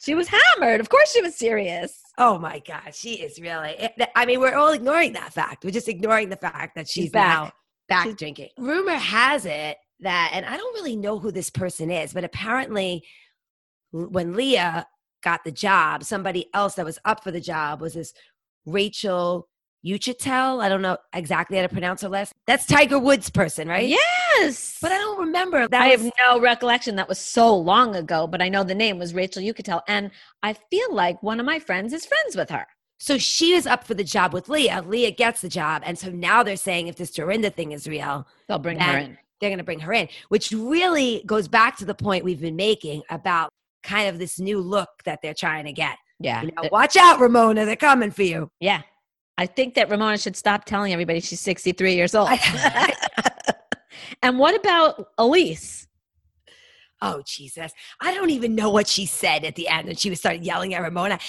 She 0.00 0.14
was 0.14 0.28
hammered. 0.28 0.80
Of 0.80 0.88
course 0.88 1.12
she 1.12 1.22
was 1.22 1.36
serious. 1.36 2.00
Oh 2.16 2.38
my 2.38 2.60
God, 2.66 2.94
she 2.94 3.14
is 3.14 3.40
really. 3.40 3.76
Eh, 3.78 4.06
I 4.16 4.26
mean, 4.26 4.40
we're 4.40 4.56
all 4.56 4.72
ignoring 4.72 5.12
that 5.12 5.32
fact. 5.32 5.64
We're 5.64 5.70
just 5.70 5.88
ignoring 5.88 6.30
the 6.30 6.36
fact 6.36 6.74
that 6.74 6.88
she's, 6.88 7.04
she's 7.04 7.12
back. 7.12 7.44
now 7.44 7.52
back 7.88 8.16
drinking. 8.16 8.50
Rumor 8.58 8.96
has 8.96 9.46
it 9.46 9.76
that, 10.00 10.30
and 10.32 10.46
I 10.46 10.56
don't 10.56 10.74
really 10.74 10.96
know 10.96 11.18
who 11.18 11.30
this 11.32 11.50
person 11.50 11.90
is, 11.90 12.12
but 12.12 12.24
apparently 12.24 13.04
when 13.90 14.34
Leah 14.34 14.86
got 15.22 15.44
the 15.44 15.50
job, 15.52 16.04
somebody 16.04 16.48
else 16.54 16.74
that 16.74 16.84
was 16.84 16.98
up 17.04 17.24
for 17.24 17.30
the 17.30 17.40
job 17.40 17.80
was 17.80 17.94
this 17.94 18.12
Rachel 18.66 19.48
Uchitel. 19.86 20.62
I 20.62 20.68
don't 20.68 20.82
know 20.82 20.98
exactly 21.12 21.56
how 21.56 21.62
to 21.62 21.68
pronounce 21.68 22.02
her 22.02 22.08
last. 22.08 22.32
That's 22.46 22.66
Tiger 22.66 22.98
Woods' 22.98 23.30
person, 23.30 23.68
right? 23.68 23.88
Yes, 23.88 24.76
but 24.82 24.92
I 24.92 24.98
don't 24.98 25.20
remember. 25.20 25.66
That 25.68 25.82
I 25.82 25.90
was- 25.96 26.02
have 26.04 26.12
no 26.26 26.40
recollection. 26.40 26.96
That 26.96 27.08
was 27.08 27.18
so 27.18 27.56
long 27.56 27.96
ago, 27.96 28.26
but 28.26 28.42
I 28.42 28.48
know 28.48 28.64
the 28.64 28.74
name 28.74 28.98
was 28.98 29.14
Rachel 29.14 29.42
Uchitel, 29.42 29.82
and 29.88 30.10
I 30.42 30.52
feel 30.52 30.92
like 30.92 31.22
one 31.22 31.40
of 31.40 31.46
my 31.46 31.58
friends 31.58 31.92
is 31.92 32.06
friends 32.06 32.36
with 32.36 32.50
her. 32.50 32.66
So 32.98 33.16
she 33.16 33.52
is 33.52 33.66
up 33.66 33.84
for 33.84 33.94
the 33.94 34.04
job 34.04 34.32
with 34.32 34.48
Leah. 34.48 34.82
Leah 34.86 35.12
gets 35.12 35.40
the 35.40 35.48
job. 35.48 35.82
And 35.84 35.96
so 35.96 36.10
now 36.10 36.42
they're 36.42 36.56
saying 36.56 36.88
if 36.88 36.96
this 36.96 37.12
Dorinda 37.12 37.50
thing 37.50 37.72
is 37.72 37.86
real, 37.86 38.26
they'll 38.48 38.58
bring 38.58 38.80
her 38.80 38.98
in. 38.98 39.16
They're 39.40 39.50
going 39.50 39.58
to 39.58 39.64
bring 39.64 39.78
her 39.80 39.92
in, 39.92 40.08
which 40.30 40.50
really 40.50 41.22
goes 41.24 41.46
back 41.46 41.76
to 41.78 41.84
the 41.84 41.94
point 41.94 42.24
we've 42.24 42.40
been 42.40 42.56
making 42.56 43.02
about 43.08 43.50
kind 43.84 44.08
of 44.08 44.18
this 44.18 44.40
new 44.40 44.58
look 44.60 44.88
that 45.04 45.20
they're 45.22 45.32
trying 45.32 45.64
to 45.66 45.72
get. 45.72 45.96
Yeah. 46.18 46.42
You 46.42 46.50
know, 46.50 46.68
watch 46.72 46.96
out, 46.96 47.20
Ramona. 47.20 47.64
They're 47.64 47.76
coming 47.76 48.10
for 48.10 48.24
you. 48.24 48.50
Yeah. 48.58 48.82
I 49.36 49.46
think 49.46 49.74
that 49.74 49.88
Ramona 49.88 50.18
should 50.18 50.34
stop 50.34 50.64
telling 50.64 50.92
everybody 50.92 51.20
she's 51.20 51.40
63 51.40 51.94
years 51.94 52.16
old. 52.16 52.28
and 54.22 54.40
what 54.40 54.56
about 54.56 55.16
Elyse? 55.16 55.86
Oh, 57.00 57.22
Jesus. 57.24 57.72
I 58.00 58.12
don't 58.12 58.30
even 58.30 58.56
know 58.56 58.70
what 58.70 58.88
she 58.88 59.06
said 59.06 59.44
at 59.44 59.54
the 59.54 59.68
end 59.68 59.86
when 59.86 59.94
she 59.94 60.10
was 60.10 60.18
started 60.18 60.44
yelling 60.44 60.74
at 60.74 60.82
Ramona 60.82 61.20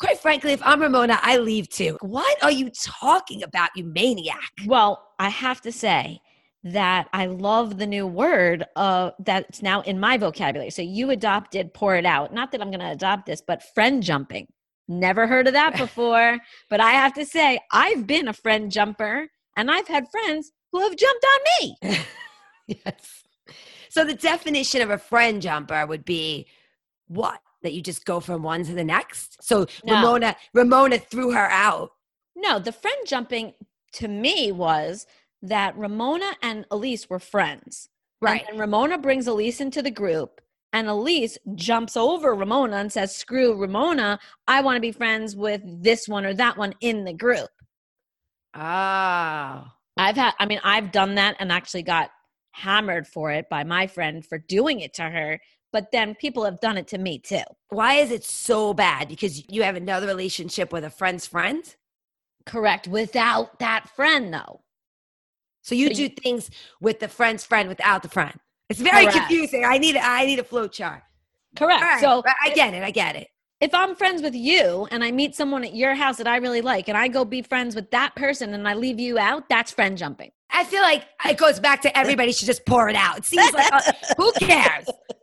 quite 0.00 0.18
frankly, 0.18 0.52
if 0.52 0.62
I'm 0.64 0.80
Ramona, 0.80 1.18
I 1.22 1.36
leave 1.36 1.68
too. 1.68 1.96
What 2.00 2.42
are 2.42 2.50
you 2.50 2.70
talking 2.70 3.42
about, 3.42 3.70
you 3.76 3.84
maniac? 3.84 4.50
Well, 4.66 5.06
I 5.18 5.28
have 5.28 5.60
to 5.62 5.72
say 5.72 6.20
that 6.64 7.08
I 7.12 7.26
love 7.26 7.78
the 7.78 7.86
new 7.86 8.06
word 8.06 8.64
uh, 8.76 9.12
that's 9.20 9.62
now 9.62 9.82
in 9.82 10.00
my 10.00 10.16
vocabulary. 10.16 10.70
So 10.70 10.82
you 10.82 11.10
adopted 11.10 11.72
pour 11.72 11.96
it 11.96 12.04
out. 12.04 12.34
Not 12.34 12.52
that 12.52 12.60
I'm 12.60 12.70
going 12.70 12.80
to 12.80 12.90
adopt 12.90 13.26
this, 13.26 13.42
but 13.46 13.62
friend 13.74 14.02
jumping. 14.02 14.46
Never 14.88 15.26
heard 15.26 15.46
of 15.46 15.52
that 15.52 15.76
before. 15.78 16.38
but 16.68 16.80
I 16.80 16.90
have 16.92 17.14
to 17.14 17.24
say, 17.24 17.60
I've 17.72 18.06
been 18.06 18.28
a 18.28 18.32
friend 18.32 18.70
jumper 18.70 19.28
and 19.56 19.70
I've 19.70 19.88
had 19.88 20.10
friends 20.10 20.50
who 20.72 20.80
have 20.80 20.96
jumped 20.96 21.26
on 21.26 21.68
me. 21.68 21.76
yes. 22.66 23.24
So 23.88 24.04
the 24.04 24.14
definition 24.14 24.82
of 24.82 24.90
a 24.90 24.98
friend 24.98 25.42
jumper 25.42 25.86
would 25.86 26.04
be 26.04 26.46
what? 27.08 27.40
That 27.62 27.74
you 27.74 27.82
just 27.82 28.04
go 28.04 28.20
from 28.20 28.42
one 28.42 28.64
to 28.64 28.74
the 28.74 28.84
next? 28.84 29.42
So 29.42 29.66
no. 29.84 29.94
Ramona 29.96 30.36
Ramona 30.54 30.98
threw 30.98 31.32
her 31.32 31.50
out. 31.50 31.90
No, 32.36 32.58
the 32.58 32.72
friend 32.72 32.96
jumping 33.06 33.52
to 33.94 34.08
me 34.08 34.50
was 34.52 35.06
that 35.42 35.76
Ramona 35.76 36.32
and 36.42 36.66
Elyse 36.70 37.10
were 37.10 37.18
friends. 37.18 37.88
Right. 38.22 38.44
And 38.48 38.58
Ramona 38.58 38.98
brings 38.98 39.26
Elyse 39.26 39.60
into 39.60 39.82
the 39.82 39.90
group 39.90 40.40
And 40.72 40.88
Elyse 40.88 41.36
jumps 41.54 41.96
over 41.96 42.34
Ramona 42.34 42.76
and 42.76 42.92
says, 42.92 43.16
Screw 43.16 43.54
Ramona. 43.54 44.18
I 44.46 44.60
want 44.60 44.76
to 44.76 44.80
be 44.80 44.92
friends 44.92 45.34
with 45.34 45.62
this 45.64 46.08
one 46.08 46.24
or 46.24 46.34
that 46.34 46.56
one 46.56 46.74
in 46.80 47.04
the 47.04 47.12
group. 47.12 47.50
Oh. 48.54 49.64
I've 49.96 50.16
had, 50.16 50.32
I 50.38 50.46
mean, 50.46 50.60
I've 50.62 50.92
done 50.92 51.16
that 51.16 51.36
and 51.40 51.50
actually 51.50 51.82
got 51.82 52.10
hammered 52.52 53.06
for 53.06 53.30
it 53.32 53.48
by 53.50 53.64
my 53.64 53.86
friend 53.86 54.24
for 54.24 54.38
doing 54.38 54.80
it 54.80 54.94
to 54.94 55.02
her. 55.02 55.40
But 55.72 55.92
then 55.92 56.14
people 56.16 56.44
have 56.44 56.60
done 56.60 56.76
it 56.76 56.88
to 56.88 56.98
me 56.98 57.18
too. 57.18 57.42
Why 57.68 57.94
is 57.94 58.10
it 58.10 58.24
so 58.24 58.74
bad? 58.74 59.08
Because 59.08 59.48
you 59.48 59.62
have 59.62 59.76
another 59.76 60.06
relationship 60.06 60.72
with 60.72 60.84
a 60.84 60.90
friend's 60.90 61.26
friend? 61.26 61.62
Correct. 62.46 62.88
Without 62.88 63.58
that 63.60 63.88
friend, 63.94 64.32
though. 64.34 64.62
So 65.62 65.74
you 65.74 65.88
So 65.88 65.94
do 65.94 66.02
you- 66.04 66.08
things 66.08 66.50
with 66.80 66.98
the 67.00 67.08
friend's 67.08 67.44
friend 67.44 67.68
without 67.68 68.02
the 68.02 68.08
friend. 68.08 68.34
It's 68.68 68.80
very 68.80 69.04
Correct. 69.06 69.18
confusing. 69.28 69.64
I 69.64 69.78
need 69.78 69.96
I 69.96 70.24
need 70.26 70.38
a 70.38 70.44
flow 70.44 70.66
chart. 70.68 71.02
Correct. 71.56 71.82
Right, 71.82 72.00
So 72.00 72.22
I 72.42 72.50
get 72.50 72.72
it. 72.74 72.82
I 72.82 72.90
get 72.90 73.16
it. 73.16 73.28
if 73.60 73.74
I'm 73.74 73.94
friends 73.94 74.22
with 74.22 74.34
you 74.34 74.88
and 74.90 75.04
I 75.04 75.10
meet 75.12 75.34
someone 75.34 75.64
at 75.64 75.74
your 75.74 75.94
house 75.94 76.16
that 76.16 76.26
I 76.26 76.36
really 76.36 76.62
like 76.62 76.88
and 76.88 76.96
I 76.96 77.08
go 77.08 77.24
be 77.26 77.42
friends 77.42 77.74
with 77.74 77.90
that 77.90 78.14
person 78.16 78.54
and 78.54 78.66
I 78.66 78.74
leave 78.74 78.98
you 78.98 79.18
out, 79.18 79.48
that's 79.50 79.70
friend 79.70 79.98
jumping. 79.98 80.30
I 80.50 80.64
feel 80.64 80.80
like 80.82 81.04
it 81.26 81.36
goes 81.36 81.60
back 81.60 81.82
to 81.82 81.96
everybody 81.98 82.32
should 82.32 82.46
just 82.46 82.64
pour 82.64 82.88
it 82.88 82.96
out. 82.96 83.18
It 83.18 83.24
seems 83.26 83.52
like 83.52 83.70
uh, 83.72 83.92
who 84.16 84.32
cares? 84.40 84.86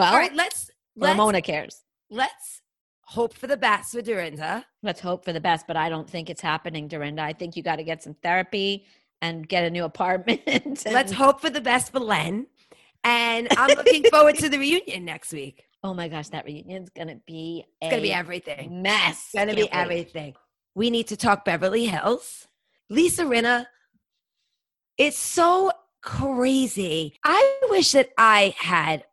Well, 0.00 0.12
All 0.14 0.18
right, 0.18 0.34
let's 0.34 0.70
let's 0.96 1.12
Ramona 1.12 1.42
cares. 1.42 1.82
let's 2.10 2.62
hope 3.02 3.34
for 3.34 3.46
the 3.46 3.56
best 3.56 3.92
with 3.94 4.06
Dorinda. 4.06 4.64
Let's 4.82 5.00
hope 5.00 5.24
for 5.26 5.32
the 5.34 5.40
best, 5.40 5.66
but 5.66 5.76
I 5.76 5.88
don't 5.90 6.08
think 6.08 6.30
it's 6.30 6.40
happening, 6.40 6.88
Dorinda. 6.88 7.22
I 7.22 7.34
think 7.34 7.54
you 7.56 7.62
got 7.62 7.76
to 7.76 7.84
get 7.84 8.02
some 8.02 8.14
therapy 8.22 8.86
and 9.20 9.46
get 9.46 9.64
a 9.64 9.70
new 9.70 9.84
apartment. 9.92 10.84
Let's 10.86 11.12
hope 11.12 11.40
for 11.42 11.50
the 11.50 11.60
best 11.60 11.92
for 11.92 12.00
Len. 12.00 12.46
And 13.04 13.48
I'm 13.58 13.76
looking 13.76 14.04
forward 14.04 14.36
to 14.36 14.48
the 14.48 14.58
reunion 14.66 15.04
next 15.04 15.32
week. 15.32 15.64
Oh 15.82 15.92
my 15.92 16.08
gosh, 16.08 16.28
that 16.30 16.44
reunion's 16.46 16.88
gonna 16.90 17.16
be 17.26 17.64
a 17.82 17.86
It's 17.86 17.90
gonna 17.90 18.02
be 18.02 18.12
everything. 18.12 18.80
mess. 18.82 19.28
It's 19.32 19.34
gonna 19.34 19.54
be 19.54 19.66
Can't 19.66 19.88
wait. 19.88 19.98
everything. 19.98 20.34
We 20.74 20.88
need 20.90 21.08
to 21.08 21.16
talk 21.16 21.44
Beverly 21.44 21.86
Hills. 21.86 22.46
Lisa 22.88 23.24
Rinna. 23.24 23.66
It's 24.96 25.18
so 25.18 25.72
crazy. 26.02 27.18
I 27.24 27.58
wish 27.68 27.92
that 27.92 28.10
I 28.16 28.54
had 28.58 29.04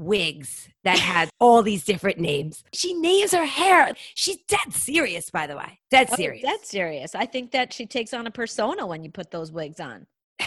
wigs 0.00 0.68
that 0.84 0.98
had 0.98 1.30
all 1.38 1.62
these 1.62 1.84
different 1.84 2.18
names. 2.18 2.64
She 2.72 2.94
names 2.94 3.32
her 3.32 3.44
hair. 3.44 3.92
She's 4.14 4.38
dead 4.48 4.72
serious, 4.72 5.30
by 5.30 5.46
the 5.46 5.56
way. 5.56 5.78
Dead 5.90 6.08
Oh, 6.12 6.16
serious. 6.16 6.42
That's 6.44 6.68
serious. 6.68 7.14
I 7.14 7.26
think 7.26 7.52
that 7.52 7.72
she 7.72 7.86
takes 7.86 8.12
on 8.14 8.26
a 8.26 8.30
persona 8.30 8.86
when 8.86 9.04
you 9.04 9.10
put 9.10 9.30
those 9.30 9.52
wigs 9.52 9.80
on. 9.80 10.06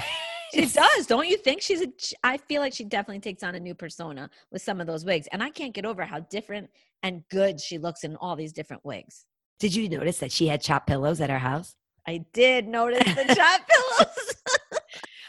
She 0.53 0.67
does, 0.67 1.07
don't 1.07 1.27
you 1.27 1.37
think? 1.37 1.63
She's 1.63 1.81
a. 1.81 1.87
I 2.23 2.37
feel 2.37 2.61
like 2.61 2.73
she 2.73 2.83
definitely 2.83 3.21
takes 3.21 3.41
on 3.41 3.55
a 3.55 3.59
new 3.59 3.73
persona 3.73 4.29
with 4.51 4.61
some 4.61 4.79
of 4.79 4.85
those 4.85 5.03
wigs, 5.03 5.27
and 5.31 5.41
I 5.41 5.49
can't 5.49 5.73
get 5.73 5.83
over 5.83 6.05
how 6.05 6.19
different 6.19 6.69
and 7.01 7.23
good 7.31 7.59
she 7.59 7.79
looks 7.79 8.03
in 8.03 8.15
all 8.17 8.35
these 8.35 8.53
different 8.53 8.85
wigs. 8.85 9.25
Did 9.59 9.73
you 9.73 9.89
notice 9.89 10.19
that 10.19 10.31
she 10.31 10.45
had 10.45 10.61
chopped 10.61 10.85
pillows 10.85 11.21
at 11.21 11.31
her 11.31 11.39
house? 11.39 11.75
I 12.07 12.23
did 12.33 12.67
notice 12.67 13.03
the 13.03 13.33
chop 13.33 13.61
pillows. 13.67 14.35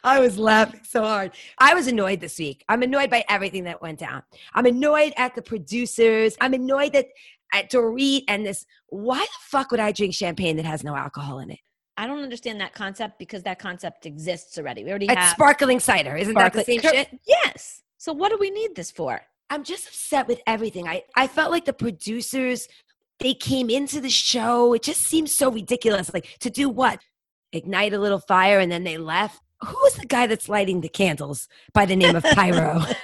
I 0.05 0.21
was 0.21 0.39
laughing 0.39 0.81
so 0.85 1.03
hard. 1.03 1.33
I 1.59 1.75
was 1.75 1.87
annoyed 1.87 2.21
this 2.21 2.39
week. 2.39 2.63
I'm 2.69 2.83
annoyed 2.83 3.11
by 3.11 3.25
everything 3.29 3.65
that 3.65 3.81
went 3.81 3.99
down. 3.99 4.23
I'm 4.53 4.67
annoyed 4.67 5.15
at 5.17 5.35
the 5.35 5.41
producers. 5.43 6.37
I'm 6.41 6.53
annoyed 6.53 6.93
that 6.93 7.07
at 7.55 7.71
Dorit 7.71 8.25
and 8.29 8.45
this. 8.45 8.67
Why 8.89 9.21
the 9.21 9.29
fuck 9.41 9.71
would 9.71 9.81
I 9.81 9.93
drink 9.93 10.15
champagne 10.15 10.57
that 10.57 10.67
has 10.67 10.85
no 10.85 10.95
alcohol 10.95 11.39
in 11.39 11.51
it? 11.51 11.59
I 11.97 12.07
don't 12.07 12.23
understand 12.23 12.61
that 12.61 12.75
concept 12.75 13.19
because 13.19 13.45
that 13.45 13.59
concept 13.59 14.05
exists 14.05 14.59
already. 14.59 14.85
We 14.85 14.91
already 14.91 15.07
It's 15.07 15.15
have 15.15 15.31
sparkling 15.31 15.81
cider. 15.81 16.17
Isn't 16.17 16.35
that 16.35 16.53
the 16.53 16.65
same 16.65 16.81
shit? 16.81 17.19
Yes. 17.27 17.83
So 17.97 18.13
what 18.13 18.31
do 18.31 18.37
we 18.39 18.51
need 18.51 18.75
this 18.75 18.91
for? 18.91 19.23
I'm 19.49 19.65
just 19.65 19.89
upset 19.89 20.27
with 20.27 20.43
everything. 20.47 20.87
I, 20.89 21.05
I 21.17 21.29
felt 21.29 21.51
like 21.51 21.65
the 21.65 21.73
producers, 21.73 22.69
they 23.21 23.33
came 23.33 23.71
into 23.71 24.01
the 24.01 24.11
show. 24.11 24.75
It 24.75 24.83
just 24.83 25.03
seems 25.03 25.33
so 25.33 25.51
ridiculous. 25.51 26.13
Like 26.13 26.37
to 26.41 26.51
do 26.51 26.69
what? 26.69 27.01
Ignite 27.53 27.95
a 27.95 27.99
little 27.99 28.19
fire 28.19 28.59
and 28.59 28.71
then 28.71 28.85
they 28.85 28.99
left. 28.99 29.41
Who 29.65 29.87
is 29.87 29.95
the 29.95 30.07
guy 30.07 30.27
that's 30.27 30.49
lighting 30.49 30.81
the 30.81 30.89
candles 30.89 31.49
by 31.73 31.87
the 31.87 31.97
name 31.97 32.17
of 32.17 32.23
Pyro? 32.23 32.83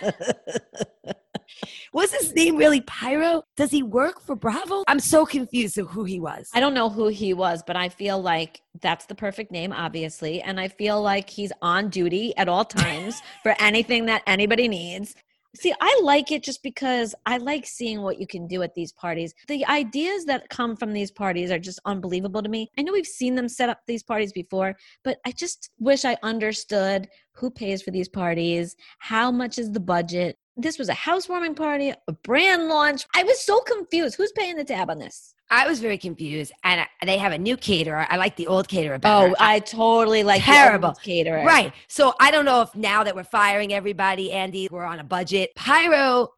was 1.92 2.12
his 2.12 2.34
name 2.34 2.56
really 2.56 2.80
Pyro? 2.82 3.42
Does 3.56 3.70
he 3.70 3.82
work 3.82 4.20
for 4.20 4.36
Bravo? 4.36 4.84
I'm 4.86 5.00
so 5.00 5.26
confused 5.26 5.78
of 5.78 5.88
who 5.88 6.04
he 6.04 6.20
was. 6.20 6.50
I 6.54 6.60
don't 6.60 6.74
know 6.74 6.88
who 6.88 7.08
he 7.08 7.34
was, 7.34 7.62
but 7.66 7.76
I 7.76 7.88
feel 7.88 8.20
like 8.20 8.60
that's 8.80 9.06
the 9.06 9.14
perfect 9.14 9.50
name, 9.50 9.72
obviously. 9.72 10.40
And 10.42 10.60
I 10.60 10.68
feel 10.68 11.02
like 11.02 11.28
he's 11.28 11.52
on 11.62 11.88
duty 11.88 12.36
at 12.36 12.48
all 12.48 12.64
times 12.64 13.20
for 13.42 13.54
anything 13.58 14.06
that 14.06 14.22
anybody 14.26 14.68
needs. 14.68 15.14
See, 15.56 15.74
I 15.80 16.00
like 16.04 16.30
it 16.30 16.44
just 16.44 16.62
because 16.62 17.12
I 17.26 17.38
like 17.38 17.66
seeing 17.66 18.02
what 18.02 18.20
you 18.20 18.26
can 18.26 18.46
do 18.46 18.62
at 18.62 18.74
these 18.74 18.92
parties. 18.92 19.34
The 19.48 19.66
ideas 19.66 20.24
that 20.26 20.48
come 20.48 20.76
from 20.76 20.92
these 20.92 21.10
parties 21.10 21.50
are 21.50 21.58
just 21.58 21.80
unbelievable 21.84 22.40
to 22.40 22.48
me. 22.48 22.70
I 22.78 22.82
know 22.82 22.92
we've 22.92 23.04
seen 23.04 23.34
them 23.34 23.48
set 23.48 23.68
up 23.68 23.80
these 23.86 24.04
parties 24.04 24.32
before, 24.32 24.76
but 25.02 25.18
I 25.26 25.32
just 25.32 25.70
wish 25.80 26.04
I 26.04 26.16
understood 26.22 27.08
who 27.32 27.50
pays 27.50 27.82
for 27.82 27.90
these 27.90 28.08
parties, 28.08 28.76
how 29.00 29.32
much 29.32 29.58
is 29.58 29.72
the 29.72 29.80
budget. 29.80 30.38
This 30.56 30.78
was 30.78 30.88
a 30.88 30.94
housewarming 30.94 31.56
party, 31.56 31.92
a 32.06 32.12
brand 32.12 32.68
launch. 32.68 33.04
I 33.16 33.24
was 33.24 33.40
so 33.40 33.60
confused. 33.60 34.14
Who's 34.14 34.32
paying 34.32 34.56
the 34.56 34.64
tab 34.64 34.88
on 34.88 34.98
this? 34.98 35.34
I 35.50 35.66
was 35.66 35.80
very 35.80 35.98
confused. 35.98 36.52
And 36.64 36.82
I, 36.82 36.88
they 37.04 37.18
have 37.18 37.32
a 37.32 37.38
new 37.38 37.56
caterer. 37.56 38.06
I 38.08 38.16
like 38.16 38.36
the 38.36 38.46
old 38.46 38.68
caterer 38.68 38.98
better. 38.98 39.30
Oh, 39.30 39.34
I 39.38 39.58
totally 39.60 40.22
like 40.22 40.42
the 40.42 40.52
Terrible. 40.52 40.88
old 40.88 41.02
caterer. 41.02 41.44
Right. 41.44 41.72
So 41.88 42.14
I 42.20 42.30
don't 42.30 42.44
know 42.44 42.62
if 42.62 42.74
now 42.74 43.02
that 43.04 43.14
we're 43.14 43.24
firing 43.24 43.72
everybody, 43.72 44.32
Andy, 44.32 44.68
we're 44.70 44.84
on 44.84 45.00
a 45.00 45.04
budget. 45.04 45.50
Pyro 45.56 46.28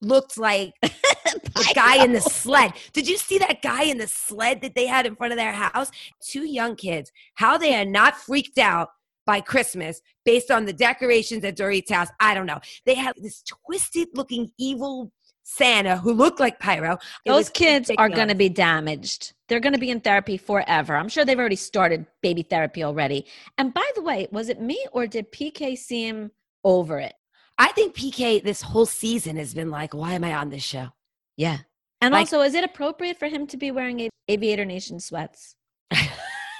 looked 0.00 0.38
like 0.38 0.72
the 0.82 1.72
guy 1.74 2.04
in 2.04 2.12
the 2.12 2.20
sled. 2.20 2.72
Did 2.92 3.08
you 3.08 3.16
see 3.16 3.38
that 3.38 3.62
guy 3.62 3.84
in 3.84 3.98
the 3.98 4.06
sled 4.06 4.60
that 4.62 4.74
they 4.74 4.86
had 4.86 5.06
in 5.06 5.16
front 5.16 5.32
of 5.32 5.38
their 5.38 5.52
house? 5.52 5.90
Two 6.20 6.46
young 6.46 6.76
kids, 6.76 7.10
how 7.34 7.58
they 7.58 7.74
are 7.74 7.84
not 7.84 8.16
freaked 8.16 8.58
out 8.58 8.90
by 9.26 9.40
Christmas 9.40 10.00
based 10.24 10.50
on 10.50 10.64
the 10.66 10.72
decorations 10.72 11.44
at 11.44 11.56
Dorit's 11.56 11.90
house. 11.90 12.08
I 12.20 12.34
don't 12.34 12.46
know. 12.46 12.60
They 12.84 12.94
have 12.94 13.14
this 13.16 13.42
twisted 13.42 14.08
looking 14.14 14.50
evil 14.58 15.12
Santa 15.44 15.96
who 15.98 16.12
looked 16.12 16.40
like 16.40 16.58
Pyro. 16.58 16.94
It 17.24 17.30
Those 17.30 17.50
kids 17.50 17.90
are 17.98 18.08
going 18.08 18.28
to 18.28 18.34
be 18.34 18.48
damaged. 18.48 19.34
They're 19.48 19.60
going 19.60 19.74
to 19.74 19.78
be 19.78 19.90
in 19.90 20.00
therapy 20.00 20.36
forever. 20.36 20.96
I'm 20.96 21.08
sure 21.08 21.24
they've 21.24 21.38
already 21.38 21.56
started 21.56 22.06
baby 22.22 22.42
therapy 22.42 22.82
already. 22.82 23.26
And 23.58 23.72
by 23.72 23.88
the 23.94 24.02
way, 24.02 24.26
was 24.32 24.48
it 24.48 24.60
me 24.60 24.84
or 24.92 25.06
did 25.06 25.30
PK 25.30 25.76
seem 25.76 26.30
over 26.64 26.98
it? 26.98 27.14
I 27.58 27.68
think 27.72 27.94
PK 27.94 28.42
this 28.42 28.62
whole 28.62 28.86
season 28.86 29.36
has 29.36 29.54
been 29.54 29.70
like, 29.70 29.94
why 29.94 30.14
am 30.14 30.24
I 30.24 30.34
on 30.34 30.48
this 30.50 30.62
show? 30.64 30.88
Yeah. 31.36 31.58
And 32.00 32.12
Like- 32.12 32.20
also, 32.22 32.40
is 32.40 32.54
it 32.54 32.64
appropriate 32.64 33.18
for 33.18 33.28
him 33.28 33.46
to 33.48 33.56
be 33.56 33.70
wearing 33.70 34.00
a- 34.00 34.10
Aviator 34.28 34.64
Nation 34.64 34.98
sweats? 34.98 35.56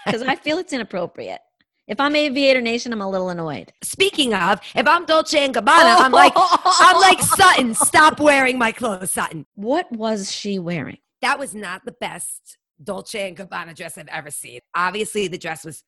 Because 0.07 0.21
I 0.21 0.37
feel 0.37 0.59
it's 0.59 0.75
inappropriate. 0.75 1.41
If 1.87 2.01
I'm 2.01 2.17
Aviator 2.17 2.61
Nation, 2.63 2.93
I'm 2.93 3.03
a 3.03 3.09
little 3.11 3.29
annoyed. 3.29 3.73
Speaking 3.83 4.33
of, 4.33 4.59
if 4.75 4.87
I'm 4.89 5.05
Dolce 5.05 5.45
and 5.45 5.55
Gabbana, 5.55 5.97
I'm 5.99 6.13
like, 6.23 6.33
I'm 6.37 6.97
like 7.01 7.21
Sutton. 7.21 7.75
Stop 7.75 8.21
wearing 8.21 8.59
my 8.59 8.73
clothes, 8.73 9.11
Sutton. 9.13 9.47
what 9.55 9.91
was 9.93 10.33
she 10.33 10.59
wearing? 10.59 10.99
That 11.21 11.39
was 11.39 11.55
not 11.55 11.85
the 11.85 11.93
best 11.93 12.57
Dolce 12.83 13.29
and 13.29 13.37
Gabbana 13.37 13.75
dress 13.77 13.99
I've 13.99 14.09
ever 14.09 14.31
seen. 14.31 14.61
Obviously, 14.75 15.29
the 15.29 15.39
dress 15.39 15.65
was 15.65 15.85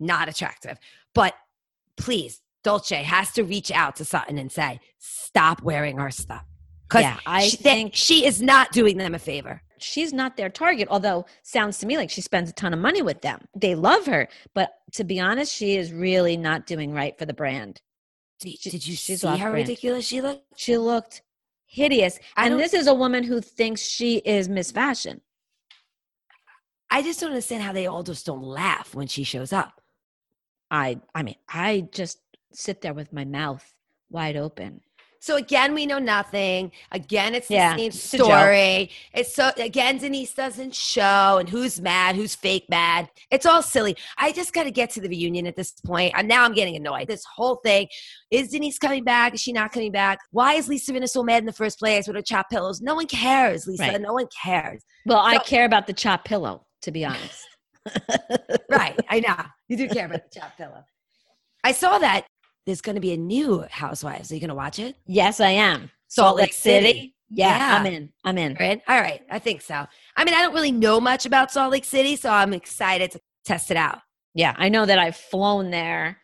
not 0.00 0.28
attractive, 0.28 0.78
but 1.14 1.34
please, 1.96 2.40
Dolce 2.64 3.02
has 3.02 3.32
to 3.32 3.42
reach 3.44 3.70
out 3.70 3.96
to 3.96 4.04
Sutton 4.04 4.36
and 4.38 4.50
say, 4.50 4.80
stop 4.98 5.62
wearing 5.62 5.98
our 6.00 6.10
stuff. 6.10 6.44
Because 6.88 7.02
Yeah, 7.02 7.18
I 7.24 7.48
she, 7.48 7.56
think- 7.56 7.94
she 7.94 8.26
is 8.26 8.42
not 8.42 8.72
doing 8.72 8.98
them 8.98 9.14
a 9.14 9.18
favor. 9.18 9.62
She's 9.82 10.12
not 10.12 10.36
their 10.36 10.48
target 10.50 10.86
although 10.90 11.24
sounds 11.42 11.78
to 11.78 11.86
me 11.86 11.96
like 11.96 12.10
she 12.10 12.20
spends 12.20 12.50
a 12.50 12.52
ton 12.52 12.72
of 12.72 12.78
money 12.78 13.02
with 13.02 13.20
them 13.22 13.40
they 13.54 13.74
love 13.74 14.06
her 14.06 14.28
but 14.54 14.74
to 14.92 15.04
be 15.04 15.18
honest 15.20 15.54
she 15.54 15.76
is 15.76 15.92
really 15.92 16.36
not 16.36 16.66
doing 16.66 16.92
right 16.92 17.18
for 17.18 17.26
the 17.26 17.32
brand 17.34 17.80
Did, 18.40 18.58
She- 18.60 18.70
did 18.70 18.86
you 18.86 18.94
she's 18.96 19.20
see 19.20 19.26
how 19.26 19.36
brand. 19.36 19.54
ridiculous 19.54 20.06
she 20.06 20.20
looked? 20.20 20.44
she 20.56 20.76
looked 20.78 21.22
hideous 21.66 22.18
I 22.36 22.46
and 22.48 22.58
this 22.58 22.74
is 22.74 22.86
a 22.86 22.94
woman 22.94 23.22
who 23.24 23.40
thinks 23.40 23.80
she 23.82 24.16
is 24.18 24.48
miss 24.48 24.70
fashion 24.72 25.20
I 26.92 27.02
just 27.02 27.20
don't 27.20 27.30
understand 27.30 27.62
how 27.62 27.72
they 27.72 27.86
all 27.86 28.02
just 28.02 28.26
don't 28.26 28.42
laugh 28.42 28.94
when 28.94 29.06
she 29.06 29.22
shows 29.24 29.52
up. 29.52 29.80
i 30.70 30.98
i 31.14 31.22
mean 31.22 31.36
i 31.48 31.86
just 31.92 32.18
sit 32.52 32.80
there 32.80 32.94
with 32.94 33.12
my 33.12 33.24
mouth 33.24 33.64
wide 34.10 34.36
open 34.36 34.80
So 35.20 35.36
again, 35.36 35.74
we 35.74 35.84
know 35.84 35.98
nothing. 35.98 36.72
Again, 36.92 37.34
it's 37.34 37.48
the 37.48 37.54
Yeah, 37.54 37.76
same 37.76 37.92
story. 37.92 38.90
It's 39.12 39.34
so 39.34 39.50
again, 39.58 39.98
Denise 39.98 40.32
doesn't 40.32 40.74
show, 40.74 41.36
and 41.38 41.48
who's 41.48 41.78
mad, 41.80 42.16
who's 42.16 42.34
fake 42.34 42.64
mad. 42.70 43.08
It's 43.30 43.44
all 43.44 43.62
silly. 43.62 43.96
I 44.16 44.32
just 44.32 44.54
got 44.54 44.64
to 44.64 44.70
get 44.70 44.88
to 44.90 45.00
the 45.00 45.08
reunion 45.08 45.46
at 45.46 45.56
this 45.56 45.72
point. 45.72 46.14
and 46.16 46.26
now 46.26 46.44
I'm 46.44 46.54
getting 46.54 46.74
annoyed. 46.74 47.06
This 47.06 47.22
whole 47.36 47.56
thing 47.56 47.86
is 48.30 48.48
Denise 48.48 48.78
coming 48.78 49.04
back? 49.04 49.34
Is 49.34 49.40
she 49.42 49.52
not 49.52 49.72
coming 49.72 49.92
back? 49.92 50.18
Why 50.30 50.54
is 50.54 50.68
Lisa 50.68 50.92
Rinna 50.92 51.08
so 51.08 51.22
mad 51.22 51.38
in 51.38 51.46
the 51.46 51.52
first 51.52 51.78
place 51.78 52.06
with 52.06 52.16
her 52.16 52.22
chop 52.22 52.48
pillows? 52.48 52.80
No 52.80 52.94
one 52.94 53.06
cares, 53.06 53.66
Lisa. 53.66 53.82
Right. 53.82 54.00
No 54.00 54.14
one 54.14 54.26
cares. 54.42 54.82
well 55.06 55.18
i 55.20 55.38
care 55.38 55.64
about 55.64 55.86
the 55.86 55.92
chop 55.92 56.24
pillow 56.24 56.66
to 56.82 56.90
be 56.90 57.04
honest 57.04 57.46
Right? 58.70 58.98
I 59.08 59.20
know 59.20 59.36
you 59.68 59.76
do 59.76 59.88
care 59.88 60.06
about 60.06 60.22
the 60.30 60.40
chop 60.40 60.56
pillow. 60.56 60.84
I 61.64 61.72
saw 61.72 61.98
that 61.98 62.26
there's 62.66 62.80
going 62.80 62.94
to 62.94 63.00
be 63.00 63.12
a 63.12 63.16
new 63.16 63.64
Housewives. 63.70 64.30
Are 64.30 64.34
you 64.34 64.40
going 64.40 64.48
to 64.48 64.54
watch 64.54 64.78
it? 64.78 64.96
Yes, 65.06 65.40
I 65.40 65.50
am. 65.50 65.90
Salt 66.08 66.36
Lake 66.36 66.52
City. 66.52 67.14
Yeah, 67.30 67.56
Yeah. 67.56 67.76
I'm 67.78 67.86
in. 67.86 68.12
I'm 68.24 68.38
in. 68.38 68.56
Right? 68.58 68.82
All 68.88 69.00
right. 69.00 69.22
I 69.30 69.38
think 69.38 69.62
so. 69.62 69.86
I 70.16 70.24
mean, 70.24 70.34
I 70.34 70.42
don't 70.42 70.54
really 70.54 70.72
know 70.72 71.00
much 71.00 71.26
about 71.26 71.50
Salt 71.52 71.72
Lake 71.72 71.84
City, 71.84 72.16
so 72.16 72.30
I'm 72.30 72.52
excited 72.52 73.12
to 73.12 73.20
test 73.44 73.70
it 73.70 73.76
out. 73.76 73.98
Yeah, 74.34 74.54
I 74.58 74.68
know 74.68 74.86
that 74.86 74.98
I've 74.98 75.16
flown 75.16 75.70
there 75.70 76.18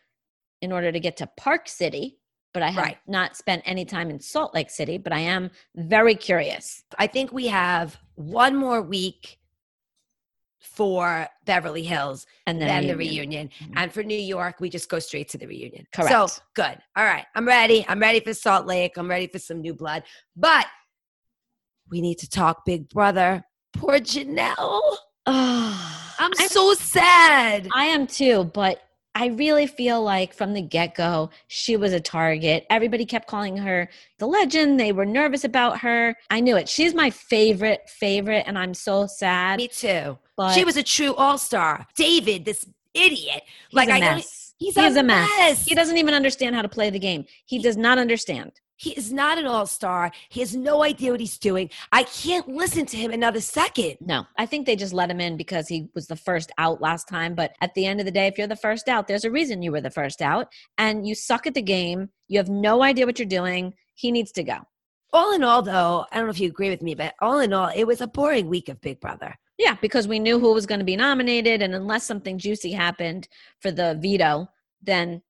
in 0.63 0.73
order 0.73 0.91
to 0.93 1.01
get 1.01 1.17
to 1.19 1.29
Park 1.37 1.69
City, 1.69 2.19
but 2.55 2.63
I 2.63 2.71
have 2.71 2.83
Right. 2.85 2.99
not 3.07 3.37
spent 3.37 3.63
any 3.67 3.85
time 3.85 4.11
in 4.11 4.21
Salt 4.21 4.55
Lake 4.55 4.71
City, 4.71 4.97
but 4.99 5.13
I 5.13 5.21
am 5.21 5.51
very 5.75 6.15
curious. 6.15 6.83
I 6.99 7.07
think 7.07 7.33
we 7.33 7.47
have 7.49 7.97
one 8.15 8.57
more 8.57 8.81
week 8.83 9.39
for 10.67 11.27
Beverly 11.45 11.83
Hills 11.85 12.27
And 12.47 12.61
then, 12.61 12.69
then 12.69 12.87
the 12.89 12.97
reunion. 12.97 13.49
reunion. 13.49 13.51
Mhm. 13.71 13.73
And 13.77 13.93
for 13.93 14.03
New 14.03 14.19
York, 14.19 14.61
we 14.61 14.69
just 14.69 14.89
go 14.89 14.99
straight 14.99 15.29
to 15.31 15.39
the 15.39 15.47
reunion. 15.47 15.87
Correct. 15.93 16.11
So 16.13 16.43
good. 16.55 16.79
All 16.97 17.05
right. 17.05 17.25
I'm 17.35 17.47
ready. 17.47 17.85
I'm 17.89 18.01
ready 18.01 18.21
for 18.21 18.35
Salt 18.35 18.67
Lake. 18.67 18.97
I'm 18.97 19.09
ready 19.09 19.27
for 19.27 19.39
some 19.39 19.61
new 19.61 19.75
blood. 19.75 20.03
But 20.35 20.67
we 21.91 22.01
need 22.01 22.19
to 22.19 22.29
talk 22.29 22.65
Big 22.65 22.89
Brother. 22.89 23.45
Poor 23.73 23.99
Janelle. 23.99 24.55
Oh, 24.59 25.03
I'm 26.19 26.33
I- 26.39 26.47
so 26.49 26.75
sad. 26.75 27.69
I 27.75 27.85
am 27.87 28.07
too, 28.07 28.45
but 28.45 28.81
I 29.17 29.29
really 29.29 29.67
feel 29.67 30.03
like 30.03 30.35
from 30.35 30.53
the 30.53 30.61
get 30.61 30.95
go, 30.95 31.31
she 31.49 31.75
was 31.79 31.95
a 31.95 32.01
target. 32.01 32.67
Everybody 32.69 33.07
kept 33.07 33.27
calling 33.27 33.57
her 33.57 33.89
the 34.19 34.27
legend. 34.27 34.79
They 34.79 34.93
were 34.93 35.07
nervous 35.07 35.43
about 35.43 35.79
her. 35.79 36.15
I 36.29 36.41
knew 36.41 36.55
it. 36.59 36.69
She's 36.69 36.93
my 36.93 37.09
favorite, 37.09 37.89
favorite, 37.89 38.45
and 38.47 38.59
I'm 38.59 38.75
so 38.75 39.07
sad. 39.07 39.57
Me 39.57 39.69
too. 39.69 40.19
But 40.37 40.53
she 40.53 40.67
was 40.67 40.77
a 40.77 40.83
true 40.83 41.15
all 41.15 41.39
star. 41.39 41.87
David, 41.97 42.45
this 42.45 42.67
idiot. 42.93 43.43
like 43.73 43.89
I 43.89 44.01
mess. 44.01 44.53
he's, 44.59 44.75
He's 44.75 44.97
a, 44.97 45.01
a 45.01 45.03
mess. 45.03 45.31
mess. 45.39 45.65
He 45.65 45.75
doesn't 45.75 45.97
even 45.97 46.13
understand 46.13 46.55
how 46.55 46.61
to 46.61 46.69
play 46.69 46.91
the 46.91 46.99
game. 46.99 47.25
He 47.47 47.59
does 47.59 47.79
not 47.79 47.97
understand. 47.97 48.53
He 48.77 48.91
is 48.91 49.13
not 49.13 49.39
an 49.39 49.47
all 49.47 49.67
star. 49.67 50.13
He 50.29 50.41
has 50.41 50.55
no 50.55 50.83
idea 50.83 51.11
what 51.11 51.21
he's 51.21 51.39
doing. 51.39 51.71
I 51.93 52.05
can't 52.05 52.47
listen 52.49 52.85
to 52.87 52.97
him 52.97 53.11
another 53.11 53.41
second. 53.41 53.97
No, 54.01 54.27
I 54.37 54.47
think 54.47 54.67
they 54.67 54.77
just 54.77 54.93
let 54.93 55.11
him 55.11 55.21
in 55.21 55.37
because 55.37 55.67
he 55.67 55.89
was 55.95 56.07
the 56.07 56.17
first 56.17 56.53
out 56.59 56.83
last 56.83 57.09
time. 57.09 57.35
But 57.35 57.57
at 57.61 57.75
the 57.75 57.87
end 57.87 58.01
of 58.01 58.07
the 58.07 58.13
day, 58.13 58.27
if 58.27 58.37
you're 58.37 58.47
the 58.47 58.57
first 58.57 58.89
out, 58.89 59.09
there's 59.09 59.25
a 59.25 59.31
reason 59.31 59.63
you 59.63 59.73
were 59.73 59.81
the 59.81 59.91
first 59.91 60.21
out 60.21 60.49
and 60.77 61.07
you 61.07 61.15
suck 61.15 61.47
at 61.47 61.55
the 61.55 61.63
game. 61.63 62.11
You 62.29 62.39
have 62.39 62.49
no 62.49 62.83
idea 62.83 63.07
what 63.07 63.19
you're 63.19 63.27
doing. 63.27 63.73
He 63.95 64.13
needs 64.13 64.33
to 64.33 64.45
go. 64.45 64.59
All 65.13 65.35
in 65.35 65.43
all, 65.43 65.63
though, 65.63 66.05
I 66.13 66.17
don't 66.17 66.27
know 66.27 66.31
if 66.31 66.41
you 66.41 66.49
agree 66.49 66.69
with 66.69 66.83
me, 66.83 66.95
but 66.95 67.15
all 67.21 67.39
in 67.39 67.53
all, 67.55 67.71
it 67.75 67.85
was 67.85 68.03
a 68.03 68.07
boring 68.07 68.49
week 68.49 68.69
of 68.69 68.81
Big 68.83 69.01
Brother. 69.01 69.35
Yeah, 69.57 69.77
because 69.81 70.07
we 70.07 70.19
knew 70.19 70.39
who 70.39 70.53
was 70.53 70.67
going 70.67 70.81
to 70.81 70.85
be 70.85 70.97
nominated. 70.97 71.63
And 71.63 71.75
unless 71.75 72.05
something 72.05 72.39
juicy 72.39 72.73
happened 72.73 73.27
for 73.61 73.71
the 73.71 73.99
veto, 74.03 74.49
then, 74.83 75.23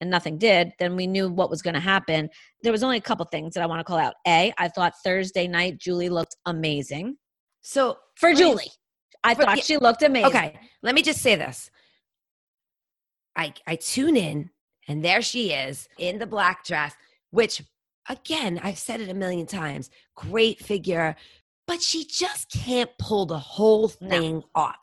and 0.00 0.10
nothing 0.10 0.38
did, 0.38 0.72
then 0.78 0.96
we 0.96 1.06
knew 1.06 1.28
what 1.28 1.50
was 1.50 1.62
going 1.62 1.74
to 1.74 1.80
happen. 1.80 2.28
There 2.62 2.72
was 2.72 2.82
only 2.82 2.96
a 2.98 3.00
couple 3.02 3.24
things 3.26 3.54
that 3.54 3.62
I 3.62 3.66
want 3.66 3.80
to 3.80 3.84
call 3.84 3.98
out. 3.98 4.14
A, 4.26 4.52
I 4.58 4.68
thought 4.68 4.94
Thursday 5.04 5.46
night, 5.46 5.78
Julie 5.78 6.08
looked 6.08 6.36
amazing. 6.46 7.16
So, 7.62 7.96
For 8.16 8.30
Let 8.30 8.34
me- 8.36 8.40
Julie, 8.42 8.70
I 9.22 9.34
for- 9.34 9.44
thought 9.44 9.56
yeah, 9.56 9.62
she 9.62 9.76
looked 9.78 10.02
amazing. 10.02 10.26
okay, 10.28 10.58
let 10.82 10.94
me 10.94 11.02
just 11.02 11.20
say 11.20 11.34
this. 11.36 11.70
I, 13.36 13.52
I 13.66 13.76
tune 13.76 14.16
in, 14.16 14.50
and 14.88 15.04
there 15.04 15.22
she 15.22 15.52
is 15.52 15.88
in 15.98 16.18
the 16.18 16.26
black 16.26 16.64
dress, 16.64 16.94
which, 17.30 17.62
again, 18.08 18.60
I've 18.62 18.78
said 18.78 19.00
it 19.00 19.08
a 19.08 19.14
million 19.14 19.46
times 19.46 19.90
great 20.14 20.60
figure, 20.60 21.16
but 21.66 21.80
she 21.82 22.04
just 22.04 22.50
can't 22.50 22.90
pull 22.98 23.26
the 23.26 23.38
whole 23.38 23.90
No. 24.00 24.08
thing 24.08 24.42
off. 24.54 24.76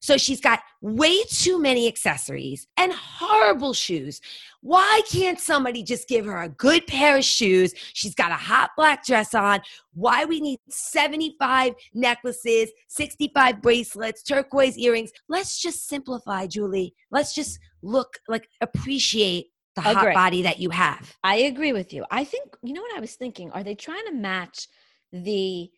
So 0.00 0.16
she's 0.16 0.40
got 0.40 0.60
way 0.80 1.22
too 1.24 1.58
many 1.60 1.88
accessories 1.88 2.66
and 2.76 2.92
horrible 2.92 3.72
shoes. 3.72 4.20
Why 4.60 5.02
can't 5.10 5.40
somebody 5.40 5.82
just 5.82 6.08
give 6.08 6.24
her 6.24 6.40
a 6.42 6.48
good 6.48 6.86
pair 6.86 7.16
of 7.18 7.24
shoes? 7.24 7.74
She's 7.92 8.14
got 8.14 8.30
a 8.30 8.36
hot 8.36 8.70
black 8.76 9.04
dress 9.04 9.34
on. 9.34 9.60
Why 9.94 10.24
we 10.24 10.40
need 10.40 10.60
75 10.68 11.74
necklaces, 11.94 12.70
65 12.88 13.60
bracelets, 13.60 14.22
turquoise 14.22 14.78
earrings? 14.78 15.10
Let's 15.28 15.60
just 15.60 15.88
simplify, 15.88 16.46
Julie. 16.46 16.94
Let's 17.10 17.34
just 17.34 17.58
look 17.82 18.18
like 18.28 18.48
appreciate 18.60 19.46
the 19.74 19.80
hot 19.82 19.96
Agree. 20.02 20.14
body 20.14 20.42
that 20.42 20.58
you 20.58 20.70
have. 20.70 21.16
I 21.22 21.36
agree 21.36 21.72
with 21.72 21.92
you. 21.92 22.04
I 22.10 22.24
think 22.24 22.56
you 22.62 22.72
know 22.72 22.82
what 22.82 22.96
I 22.96 23.00
was 23.00 23.14
thinking. 23.14 23.50
Are 23.52 23.62
they 23.64 23.74
trying 23.74 24.06
to 24.06 24.14
match 24.14 24.68
the 25.12 25.70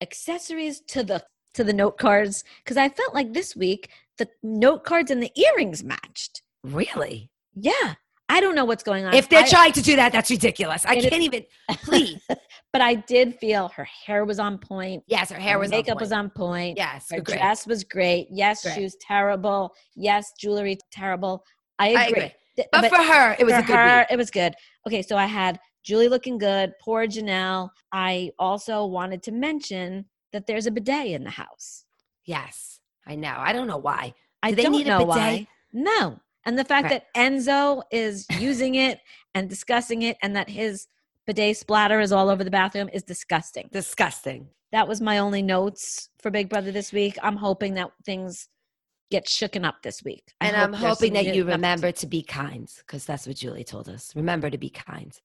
accessories 0.00 0.80
to 0.88 1.02
the 1.02 1.24
to 1.54 1.64
the 1.64 1.72
note 1.72 1.98
cards? 1.98 2.44
Because 2.64 2.76
I 2.76 2.88
felt 2.88 3.14
like 3.14 3.32
this 3.32 3.54
week 3.56 3.90
the 4.18 4.28
note 4.42 4.84
cards 4.84 5.10
and 5.10 5.22
the 5.22 5.32
earrings 5.36 5.82
matched. 5.84 6.42
Really? 6.64 7.30
Yeah, 7.54 7.94
I 8.28 8.40
don't 8.40 8.54
know 8.54 8.64
what's 8.64 8.82
going 8.82 9.04
on. 9.04 9.14
If 9.14 9.28
they're 9.28 9.44
I- 9.44 9.48
trying 9.48 9.72
to 9.72 9.82
do 9.82 9.96
that, 9.96 10.12
that's 10.12 10.30
ridiculous. 10.30 10.84
I 10.86 11.00
can't 11.00 11.22
even, 11.22 11.44
please. 11.84 12.20
but 12.72 12.82
I 12.82 12.94
did 12.94 13.36
feel 13.38 13.68
her 13.68 13.84
hair 13.84 14.24
was 14.24 14.38
on 14.38 14.58
point. 14.58 15.02
Yes, 15.06 15.30
her 15.30 15.38
hair 15.40 15.54
her 15.54 15.58
was 15.60 15.70
makeup 15.70 15.96
on 15.96 16.00
was 16.00 16.12
on 16.12 16.30
point. 16.30 16.76
Yes, 16.76 17.06
Her 17.10 17.20
great. 17.20 17.38
dress 17.38 17.66
was 17.66 17.84
great. 17.84 18.28
Yes, 18.30 18.62
Great. 18.62 18.74
shoes 18.74 18.96
terrible. 19.00 19.72
Yes, 19.96 20.32
jewelry 20.38 20.78
terrible. 20.92 21.44
I 21.78 21.94
I 21.94 22.04
agree. 22.06 22.18
agree. 22.20 22.32
Th- 22.56 22.68
But, 22.72 22.88
for 22.90 22.96
her, 23.02 23.36
it 23.38 23.44
was 23.44 23.54
for 23.54 23.60
a 23.60 23.62
good 23.62 23.76
her, 23.76 23.98
week. 24.00 24.06
it 24.10 24.16
was 24.16 24.30
good. 24.30 24.54
Okay, 24.86 25.00
so 25.02 25.16
I 25.16 25.26
had 25.26 25.58
Julie 25.88 26.08
looking 26.08 26.36
good, 26.36 26.74
poor 26.82 27.06
Janelle. 27.06 27.70
I 27.92 28.30
also 28.38 28.84
wanted 28.84 29.22
to 29.22 29.32
mention 29.32 30.04
that 30.34 30.46
there's 30.46 30.66
a 30.66 30.70
bidet 30.70 31.12
in 31.12 31.24
the 31.24 31.30
house. 31.30 31.86
Yes, 32.26 32.80
I 33.06 33.14
know. 33.16 33.34
I 33.38 33.54
don't 33.54 33.66
know 33.66 33.78
why. 33.78 34.12
I 34.42 34.50
Do 34.50 34.56
they 34.56 34.62
don't 34.64 34.72
need 34.72 34.86
a 34.86 34.90
know 34.90 34.98
bidet? 35.06 35.08
why. 35.08 35.46
No. 35.72 36.20
And 36.44 36.58
the 36.58 36.64
fact 36.66 36.88
Okay. 36.88 36.96
that 36.96 37.06
Enzo 37.18 37.84
is 37.90 38.26
using 38.38 38.74
it 38.74 39.00
and 39.34 39.48
discussing 39.48 40.02
it 40.02 40.18
and 40.22 40.36
that 40.36 40.50
his 40.50 40.88
bidet 41.26 41.56
splatter 41.56 42.00
is 42.00 42.12
all 42.12 42.28
over 42.28 42.44
the 42.44 42.50
bathroom 42.50 42.90
is 42.92 43.02
disgusting. 43.02 43.70
Disgusting. 43.72 44.46
That 44.72 44.86
was 44.86 45.00
my 45.00 45.16
only 45.20 45.40
notes 45.40 46.10
for 46.20 46.30
Big 46.30 46.50
Brother 46.50 46.70
this 46.70 46.92
week. 46.92 47.16
I'm 47.22 47.36
hoping 47.36 47.72
that 47.74 47.92
things 48.04 48.50
get 49.10 49.24
shooken 49.24 49.64
up 49.64 49.76
this 49.82 50.04
week. 50.04 50.34
I 50.42 50.48
And 50.48 50.56
hope 50.56 50.64
I'm 50.66 50.72
hoping 50.74 51.14
that 51.14 51.34
you 51.34 51.46
remember 51.46 51.92
to 51.92 52.06
be 52.06 52.22
kind 52.22 52.70
because 52.80 53.06
that's 53.06 53.26
what 53.26 53.36
Julie 53.36 53.64
told 53.64 53.88
us. 53.88 54.14
Remember 54.14 54.50
to 54.50 54.58
be 54.58 54.68
kind. 54.68 55.18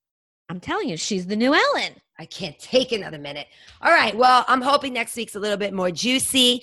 I'm 0.54 0.60
telling 0.60 0.88
you, 0.88 0.98
she's 0.98 1.26
the 1.26 1.36
new 1.36 1.52
Ellen. 1.52 1.96
I 2.20 2.28
can't 2.28 2.58
take 2.60 2.92
another 2.92 3.18
minute. 3.18 3.48
All 3.82 3.92
right. 3.92 4.16
Well, 4.16 4.46
I'm 4.48 4.62
hoping 4.62 4.94
next 4.94 5.16
week's 5.16 5.34
a 5.34 5.40
little 5.40 5.58
bit 5.58 5.74
more 5.74 5.90
juicy. 5.90 6.62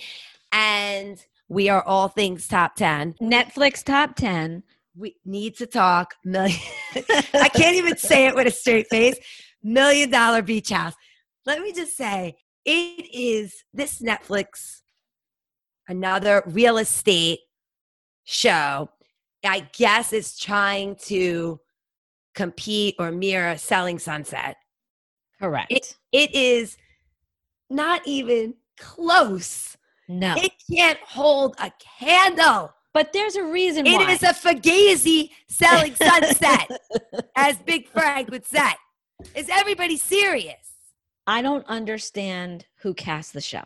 And 0.53 1.21
we 1.49 1.67
are 1.67 1.83
all 1.83 2.07
things 2.07 2.47
top 2.47 2.75
10. 2.75 3.15
Netflix 3.21 3.83
top 3.83 4.15
10. 4.15 4.63
We 4.95 5.17
need 5.25 5.57
to 5.57 5.65
talk 5.65 6.15
million. 6.23 6.57
I 7.33 7.49
can't 7.53 7.75
even 7.75 7.97
say 7.97 8.27
it 8.27 8.33
with 8.33 8.47
a 8.47 8.51
straight 8.51 8.87
face. 8.87 9.17
Million 9.61 10.09
dollar 10.09 10.41
beach 10.41 10.69
house. 10.69 10.93
Let 11.45 11.61
me 11.61 11.73
just 11.73 11.97
say, 11.97 12.37
it 12.63 13.13
is 13.13 13.65
this 13.73 14.01
Netflix, 14.01 14.83
another 15.89 16.43
real 16.45 16.77
estate 16.77 17.39
show. 18.23 18.89
I 19.43 19.67
guess 19.73 20.13
is 20.13 20.37
trying 20.37 20.95
to 21.07 21.59
compete 22.35 22.95
or 22.99 23.11
mirror 23.11 23.57
Selling 23.57 23.99
Sunset. 23.99 24.57
Correct. 25.39 25.71
It, 25.71 25.95
it 26.11 26.33
is 26.35 26.77
not 27.69 28.01
even 28.05 28.55
close. 28.77 29.77
no. 30.07 30.35
It 30.37 30.51
can't 30.69 30.99
hold 30.99 31.55
a 31.59 31.71
candle. 31.99 32.73
but 32.93 33.13
there's 33.13 33.35
a 33.35 33.43
reason 33.43 33.85
It 33.87 33.95
why. 33.95 34.11
is 34.11 34.23
a 34.23 34.27
Fugazi 34.33 35.29
selling 35.47 35.95
sunset, 35.95 36.69
as 37.35 37.57
Big 37.59 37.87
Frank 37.87 38.29
would 38.29 38.45
say. 38.45 38.71
Is 39.35 39.47
everybody 39.49 39.97
serious? 39.97 40.57
I 41.27 41.41
don't 41.41 41.65
understand 41.67 42.65
who 42.77 42.93
cast 42.93 43.33
the 43.33 43.41
show. 43.41 43.63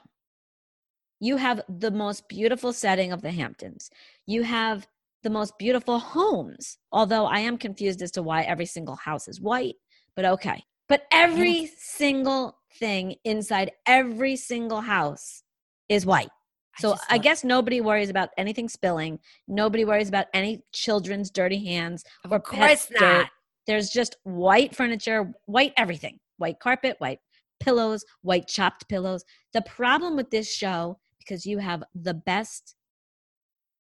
You 1.20 1.38
have 1.38 1.62
the 1.70 1.92
most 1.92 2.28
beautiful 2.28 2.74
setting 2.74 3.12
of 3.14 3.22
the 3.22 3.32
Hamptons. 3.32 3.90
You 4.28 4.44
have 4.44 4.86
the 5.26 5.30
most 5.32 5.58
beautiful 5.58 5.98
homes. 5.98 6.78
Although 6.92 7.26
I 7.26 7.40
am 7.40 7.58
confused 7.58 8.02
as 8.04 8.12
to 8.12 8.22
why 8.22 8.44
every 8.44 8.68
single 8.68 8.96
house 8.96 9.28
is 9.28 9.42
white, 9.42 9.76
but 10.16 10.24
okay. 10.24 10.64
But 10.88 11.08
every 11.12 11.72
single 11.80 12.60
thing 12.80 13.16
inside 13.26 13.72
every 13.88 14.36
single 14.36 14.82
house 14.82 15.42
is 15.90 16.06
white. 16.06 16.30
So 16.78 16.96
I, 17.10 17.16
love- 17.16 17.24
guess 17.24 17.44
nobody 17.44 17.82
worries 17.82 18.10
about 18.10 18.30
anything 18.38 18.70
spilling. 18.70 19.20
Nobody 19.48 19.84
worries 19.84 20.10
about 20.10 20.28
any 20.34 20.64
children's 20.72 21.32
dirty 21.32 21.66
hands 21.66 22.04
or 22.30 22.38
of 22.38 22.44
pet 22.44 22.68
course 22.70 22.86
dirt. 22.88 23.02
not. 23.02 23.30
There's 23.66 23.90
just 23.90 24.18
white 24.24 24.76
furniture, 24.76 25.34
white 25.48 25.74
everything, 25.76 26.20
white 26.38 26.60
carpet, 26.60 26.98
white 27.00 27.20
pillows, 27.60 28.06
white 28.22 28.48
chopped 28.48 28.88
pillows. 28.90 29.26
The 29.54 29.64
problem 29.64 30.16
with 30.16 30.30
this 30.30 30.54
show, 30.54 31.00
because 31.18 31.48
you 31.48 31.58
have 31.58 31.84
the 31.96 32.14
best 32.14 32.76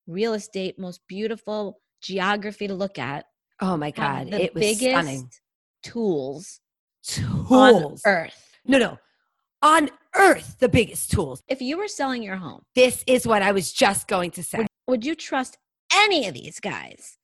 real 0.07 0.33
estate, 0.33 0.77
most 0.79 1.01
beautiful 1.07 1.79
geography 2.01 2.67
to 2.67 2.73
look 2.73 2.97
at, 2.99 3.25
Oh 3.61 3.77
my 3.77 3.91
God, 3.91 4.31
the 4.31 4.43
it 4.43 4.53
was 4.53 4.61
biggest 4.61 4.81
stunning. 4.91 5.29
tools, 5.83 6.59
Tools. 7.03 7.51
on 7.51 7.97
earth. 8.05 8.57
No, 8.65 8.77
no, 8.77 8.97
on 9.61 9.89
earth, 10.15 10.57
the 10.59 10.69
biggest 10.69 11.11
tools. 11.11 11.41
If 11.47 11.61
you 11.61 11.77
were 11.77 11.87
selling 11.87 12.21
your 12.23 12.35
home, 12.37 12.61
This 12.75 13.03
is 13.07 13.25
what 13.27 13.41
I 13.41 13.51
was 13.51 13.71
just 13.71 14.07
going 14.07 14.31
to 14.31 14.43
say. 14.43 14.57
would, 14.59 14.67
would 14.87 15.05
you 15.05 15.15
trust 15.15 15.57
any 15.93 16.27
of 16.27 16.33
these 16.33 16.59
guys 16.59 17.17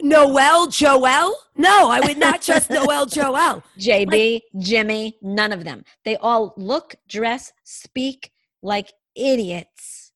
Noel 0.00 0.68
Joel? 0.68 1.34
No, 1.56 1.90
I 1.90 2.00
would 2.00 2.18
not 2.18 2.40
trust 2.42 2.70
Noel 2.70 3.06
Joel. 3.06 3.62
JB, 3.78 4.40
Jimmy, 4.58 5.18
none 5.22 5.50
of 5.52 5.64
them. 5.64 5.84
They 6.04 6.16
all 6.16 6.54
look, 6.56 6.94
dress, 7.08 7.52
speak 7.64 8.30
like 8.62 8.92
idiots. 9.16 10.07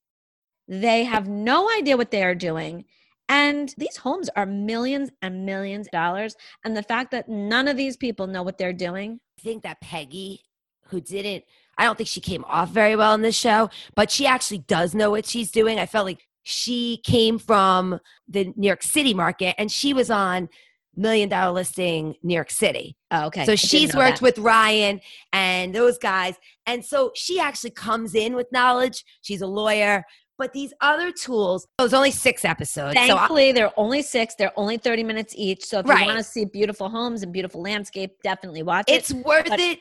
They 0.73 1.05
have 1.05 1.29
no 1.29 1.71
idea 1.71 1.99
what 1.99 2.11
they 2.11 2.23
are 2.23 2.35
doing. 2.35 2.87
And 3.29 3.75
these 3.77 3.99
homes 3.99 4.31
are 4.37 4.47
millions 4.47 5.11
and 5.21 5.45
millions 5.45 5.87
of 5.87 5.93
dollars. 5.93 6.35
And 6.65 6.75
the 6.75 6.83
fact 6.83 7.11
that 7.11 7.29
none 7.29 7.69
of 7.69 7.77
these 7.77 7.95
people 7.95 8.27
know 8.27 8.43
what 8.43 8.57
they're 8.57 8.73
doing. 8.73 9.21
I 9.39 9.43
think 9.43 9.65
that 9.65 9.83
Peggy, 9.83 10.41
who 10.87 11.03
didn't, 11.03 11.45
I 11.77 11.85
don't 11.85 11.99
think 11.99 12.09
she 12.09 12.23
came 12.23 12.43
off 12.47 12.71
very 12.71 12.97
well 12.97 13.13
in 13.13 13.21
this 13.21 13.37
show, 13.37 13.69
but 13.95 14.11
she 14.11 14.27
actually 14.27 14.59
does 14.59 14.95
know 14.95 15.11
what 15.11 15.27
she's 15.27 15.51
doing. 15.51 15.79
I 15.79 15.85
felt 15.85 16.07
like 16.07 16.27
she 16.43 17.03
came 17.05 17.39
from 17.39 18.01
the 18.27 18.55
New 18.57 18.67
York 18.67 18.83
City 18.83 19.13
market 19.13 19.55
and 19.59 19.71
she 19.71 19.93
was 19.93 20.11
on 20.11 20.49
million 20.97 21.29
dollar 21.29 21.53
listing 21.53 22.15
New 22.23 22.35
York 22.35 22.51
City. 22.51 22.97
Oh, 23.11 23.27
okay. 23.27 23.45
So 23.45 23.57
she's 23.57 23.95
worked 23.95 24.21
that. 24.21 24.23
with 24.23 24.39
Ryan 24.39 25.01
and 25.33 25.75
those 25.75 25.99
guys. 25.99 26.37
And 26.67 26.85
so 26.85 27.13
she 27.15 27.41
actually 27.41 27.71
comes 27.71 28.15
in 28.15 28.35
with 28.35 28.51
knowledge. 28.53 29.05
She's 29.23 29.43
a 29.43 29.47
lawyer. 29.47 30.05
But 30.43 30.53
these 30.53 30.75
other 30.81 31.13
tools, 31.13 31.69
oh, 31.79 31.85
it 31.85 31.87
was 31.87 31.95
only 31.95 32.11
six 32.11 32.45
episodes. 32.45 32.95
Thankfully, 32.95 33.51
so 33.51 33.55
they're 33.55 33.73
only 33.77 34.03
six. 34.03 34.35
They're 34.35 34.53
only 34.57 34.77
30 34.77 35.05
minutes 35.05 35.35
each. 35.39 35.65
So 35.65 35.79
if 35.79 35.87
right. 35.87 36.01
you 36.01 36.07
want 36.07 36.19
to 36.19 36.25
see 36.25 36.45
beautiful 36.45 36.89
homes 36.89 37.23
and 37.23 37.33
beautiful 37.33 37.63
landscape, 37.63 38.17
definitely 38.25 38.65
watch 38.65 38.87
it. 38.89 38.95
It's 38.95 39.13
worth 39.13 39.47
but- 39.49 39.61
it 39.61 39.79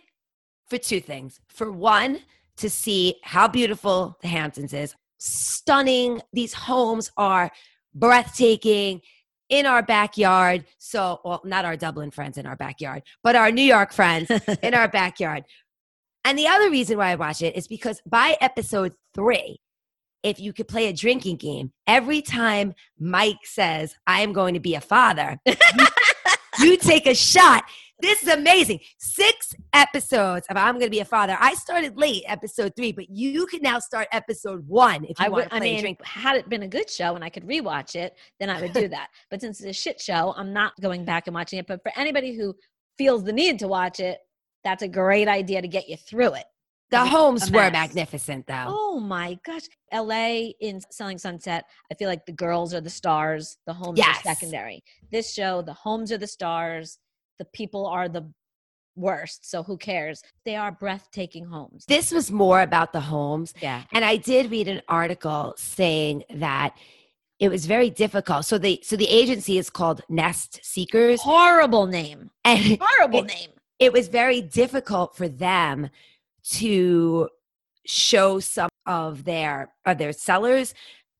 for 0.69 0.78
two 0.78 1.00
things. 1.00 1.39
For 1.47 1.71
one, 1.71 2.19
to 2.58 2.69
see 2.69 3.15
how 3.24 3.47
beautiful 3.47 4.19
the 4.21 4.28
Hamptons 4.28 4.71
is. 4.71 4.93
Stunning. 5.17 6.21
These 6.32 6.54
homes 6.54 7.12
are 7.17 7.50
breathtaking 7.95 9.02
in 9.50 9.65
our 9.65 9.82
backyard. 9.82 10.65
So, 10.78 11.21
well, 11.26 11.41
not 11.43 11.65
our 11.65 11.76
Dublin 11.76 12.12
friends 12.12 12.38
in 12.38 12.45
our 12.45 12.56
backyard, 12.56 13.02
but 13.24 13.36
our 13.36 13.50
New 13.50 13.63
York 13.63 13.93
friends 13.93 14.30
in 14.62 14.76
our 14.76 14.88
backyard. 14.88 15.43
And 16.24 16.38
the 16.38 16.47
other 16.47 16.69
reason 16.69 17.00
why 17.00 17.10
I 17.10 17.15
watch 17.15 17.41
it 17.41 17.56
is 17.56 17.67
because 17.67 18.00
by 18.06 18.38
episode 18.41 18.93
three, 19.15 19.60
if 20.23 20.39
you 20.39 20.53
could 20.53 20.67
play 20.67 20.88
a 20.88 20.93
drinking 20.93 21.38
game, 21.38 21.71
every 21.88 22.21
time 22.21 22.73
Mike 22.99 23.43
says, 23.43 23.95
I 24.05 24.21
am 24.21 24.34
going 24.34 24.53
to 24.53 24.60
be 24.60 24.75
a 24.75 24.81
father, 24.81 25.39
you, 26.60 26.77
take 26.81 27.07
a 27.07 27.15
shot. 27.15 27.63
This 27.99 28.23
is 28.23 28.29
amazing. 28.29 28.79
Six 28.97 29.53
episodes 29.73 30.47
of 30.49 30.57
I'm 30.57 30.73
going 30.75 30.88
to 30.88 30.91
be 30.91 30.99
a 30.99 31.05
father. 31.05 31.38
I 31.39 31.53
started 31.53 31.97
late, 31.97 32.23
episode 32.25 32.73
three, 32.75 32.91
but 32.91 33.10
you 33.10 33.45
can 33.45 33.62
now 33.62 33.77
start 33.79 34.07
episode 34.12 34.67
one 34.67 35.03
if 35.05 35.19
you 35.19 35.25
I 35.25 35.29
want 35.29 35.43
to 35.43 35.49
play 35.49 35.57
I 35.57 35.62
mean, 35.62 35.81
drink. 35.81 36.05
Had 36.05 36.38
it 36.38 36.49
been 36.49 36.63
a 36.63 36.67
good 36.67 36.89
show 36.89 37.15
and 37.15 37.23
I 37.23 37.29
could 37.29 37.47
rewatch 37.47 37.95
it, 37.95 38.15
then 38.39 38.49
I 38.49 38.60
would 38.60 38.73
do 38.73 38.88
that. 38.89 39.10
but 39.29 39.41
since 39.41 39.60
it's 39.60 39.69
a 39.69 39.73
shit 39.73 40.01
show, 40.01 40.34
I'm 40.36 40.51
not 40.51 40.73
going 40.81 41.05
back 41.05 41.27
and 41.27 41.36
watching 41.36 41.60
it. 41.60 41.67
But 41.67 41.84
for 41.84 41.91
anybody 41.95 42.36
who 42.36 42.55
feels 42.97 43.23
the 43.23 43.34
need 43.34 43.60
to 43.60 43.67
watch 43.67 43.99
it, 43.99 44.19
that's 44.63 44.84
a 44.84 44.88
great 44.88 45.27
idea 45.27 45.62
to 45.62 45.67
get 45.67 45.88
you 45.88 45.97
through 45.97 46.34
it. 46.34 46.45
The 46.91 47.06
homes 47.06 47.49
were 47.49 47.71
magnificent, 47.71 48.47
though. 48.47 48.65
Oh 48.67 48.99
my 48.99 49.39
gosh. 49.45 49.63
LA 49.93 50.51
in 50.60 50.82
Selling 50.91 51.17
Sunset, 51.17 51.65
I 51.89 51.95
feel 51.95 52.10
like 52.10 52.25
the 52.25 52.34
girls 52.34 52.73
are 52.73 52.82
the 52.82 52.89
stars, 52.89 53.58
the 53.65 53.73
homes 53.73 53.97
yes. 53.97 54.19
are 54.19 54.36
secondary. 54.36 54.84
This 55.12 55.34
show, 55.34 55.62
the 55.62 55.73
homes 55.73 56.12
are 56.12 56.17
the 56.17 56.27
stars, 56.27 56.99
the 57.39 57.45
people 57.45 57.86
are 57.88 58.10
the 58.10 58.30
worst. 58.95 59.49
So 59.49 59.63
who 59.63 59.77
cares? 59.77 60.21
They 60.45 60.56
are 60.56 60.71
breathtaking 60.71 61.45
homes. 61.45 61.86
This 61.88 62.12
was 62.12 62.30
more 62.32 62.62
about 62.62 62.93
the 62.93 62.99
homes. 62.99 63.54
Yeah. 63.62 63.84
And 63.93 64.04
I 64.04 64.17
did 64.17 64.51
read 64.51 64.67
an 64.67 64.82
article 64.88 65.54
saying 65.58 66.23
that 66.30 66.75
it 67.39 67.49
was 67.49 67.65
very 67.65 67.89
difficult. 67.89 68.45
So 68.45 68.58
the 68.58 68.80
so 68.84 68.95
the 68.95 69.08
agency 69.08 69.58
is 69.58 69.69
called 69.69 70.01
Nest 70.10 70.60
Seekers. 70.62 71.21
Horrible 71.21 71.88
name. 71.88 72.30
And 72.45 72.77
horrible 72.80 73.19
it, 73.19 73.27
name. 73.27 73.49
It 73.80 73.93
was 73.93 74.10
very 74.10 74.41
difficult 74.41 75.15
for 75.15 75.27
them 75.27 75.89
to 76.43 77.30
show 77.86 78.39
some 78.39 78.69
of 78.86 79.23
their 79.23 79.73
of 79.86 79.97
their 79.97 80.13
sellers 80.13 80.73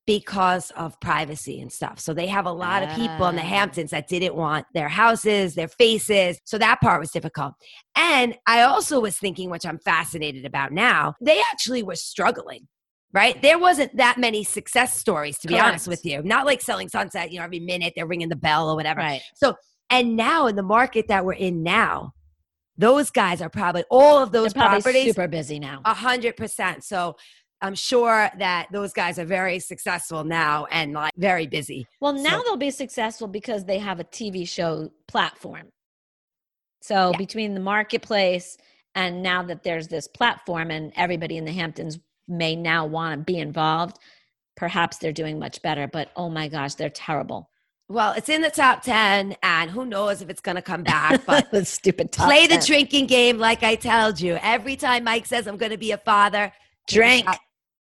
because 0.08 0.72
of 0.72 1.00
privacy 1.00 1.62
and 1.62 1.72
stuff. 1.72 2.00
So 2.00 2.14
they 2.14 2.28
have 2.28 2.46
a 2.46 2.52
lot 2.52 2.84
of 2.84 2.90
people 2.96 3.28
in 3.28 3.36
the 3.36 3.42
ah. 3.42 3.46
Hamptons 3.46 3.92
that 3.92 4.08
didn't 4.08 4.36
want 4.36 4.66
their 4.74 4.90
houses, 4.90 5.54
their 5.54 5.68
faces. 5.68 6.40
So 6.44 6.58
that 6.58 6.82
part 6.82 7.00
was 7.00 7.12
difficult. 7.12 7.54
And 7.96 8.36
I 8.48 8.64
also 8.64 9.00
was 9.00 9.18
thinking, 9.18 9.50
which 9.50 9.66
I'm 9.66 9.78
fascinated 9.80 10.44
about 10.44 10.72
now, 10.72 11.14
they 11.22 11.40
actually 11.52 11.84
were 11.84 11.96
struggling. 11.96 12.68
Right? 13.14 13.42
There 13.42 13.60
wasn't 13.60 13.98
that 13.98 14.18
many 14.18 14.46
success 14.46 14.98
stories, 14.98 15.38
to 15.40 15.48
be 15.48 15.56
Correct. 15.56 15.68
honest 15.68 15.88
with 15.88 16.06
you. 16.06 16.24
Not 16.24 16.46
like 16.46 16.62
selling 16.62 16.88
sunset, 16.88 17.30
you 17.30 17.40
know, 17.40 17.44
every 17.44 17.60
minute 17.60 17.92
they're 17.94 18.08
ringing 18.08 18.30
the 18.30 18.38
bell 18.38 18.70
or 18.70 18.76
whatever. 18.78 19.02
Right. 19.02 19.22
So, 19.36 19.56
and 19.90 20.16
now 20.16 20.48
in 20.48 20.56
the 20.56 20.64
market 20.64 21.10
that 21.10 21.26
we're 21.26 21.34
in 21.34 21.62
now, 21.62 22.14
those 22.78 23.10
guys 23.10 23.42
are 23.42 23.50
probably 23.50 23.84
all 23.90 24.18
of 24.22 24.32
those 24.32 24.54
properties 24.54 25.06
super 25.06 25.28
busy 25.28 25.60
now. 25.60 25.82
A 25.86 25.94
hundred 25.94 26.38
percent. 26.38 26.84
So 26.84 27.16
I'm 27.62 27.76
sure 27.76 28.30
that 28.40 28.68
those 28.72 28.92
guys 28.92 29.20
are 29.20 29.26
very 29.26 29.60
successful 29.60 30.24
now 30.24 30.66
and 30.72 30.94
like 30.94 31.14
very 31.16 31.46
busy. 31.46 31.86
Well, 32.00 32.14
now 32.14 32.40
so, 32.40 32.44
they'll 32.44 32.58
be 32.58 32.72
successful 32.72 33.28
because 33.28 33.66
they 33.66 33.78
have 33.78 34.00
a 34.00 34.04
TV 34.04 34.48
show 34.48 34.90
platform. 35.08 35.68
So 36.82 37.12
yeah. 37.12 37.18
between 37.18 37.54
the 37.54 37.60
marketplace 37.60 38.58
and 38.96 39.22
now 39.22 39.44
that 39.44 39.62
there's 39.64 39.88
this 39.88 40.08
platform 40.08 40.72
and 40.72 40.92
everybody 40.96 41.38
in 41.38 41.46
the 41.46 41.52
Hamptons 41.52 42.00
may 42.28 42.56
now 42.56 42.88
want 42.88 43.20
to 43.20 43.32
be 43.32 43.38
involved, 43.38 43.98
perhaps 44.58 44.98
they're 44.98 45.14
doing 45.14 45.38
much 45.38 45.62
better. 45.62 45.88
But 45.88 46.10
oh 46.16 46.30
my 46.30 46.48
gosh, 46.48 46.74
they're 46.74 46.90
terrible. 46.90 47.51
Well, 47.92 48.14
it's 48.14 48.30
in 48.30 48.42
the 48.42 48.50
top 48.50 48.84
10, 48.84 49.36
and 49.44 49.70
who 49.70 49.86
knows 49.86 50.22
if 50.22 50.30
it's 50.30 50.42
going 50.42 50.56
to 50.56 50.62
come 50.62 50.84
back. 50.84 51.22
But 51.26 51.52
the 51.52 51.66
stupid 51.66 52.12
play 52.12 52.48
10. 52.48 52.60
the 52.60 52.66
drinking 52.66 53.08
game, 53.08 53.38
like 53.38 53.64
I 53.64 53.76
told 53.76 54.20
you. 54.20 54.38
Every 54.42 54.76
time 54.76 55.04
Mike 55.04 55.26
says, 55.26 55.46
I'm 55.46 55.58
going 55.58 55.72
to 55.72 55.78
be 55.78 55.92
a 55.92 55.98
father, 55.98 56.52
drink, 56.88 57.26
take 57.26 57.28
a, 57.28 57.32
shot, 57.32 57.40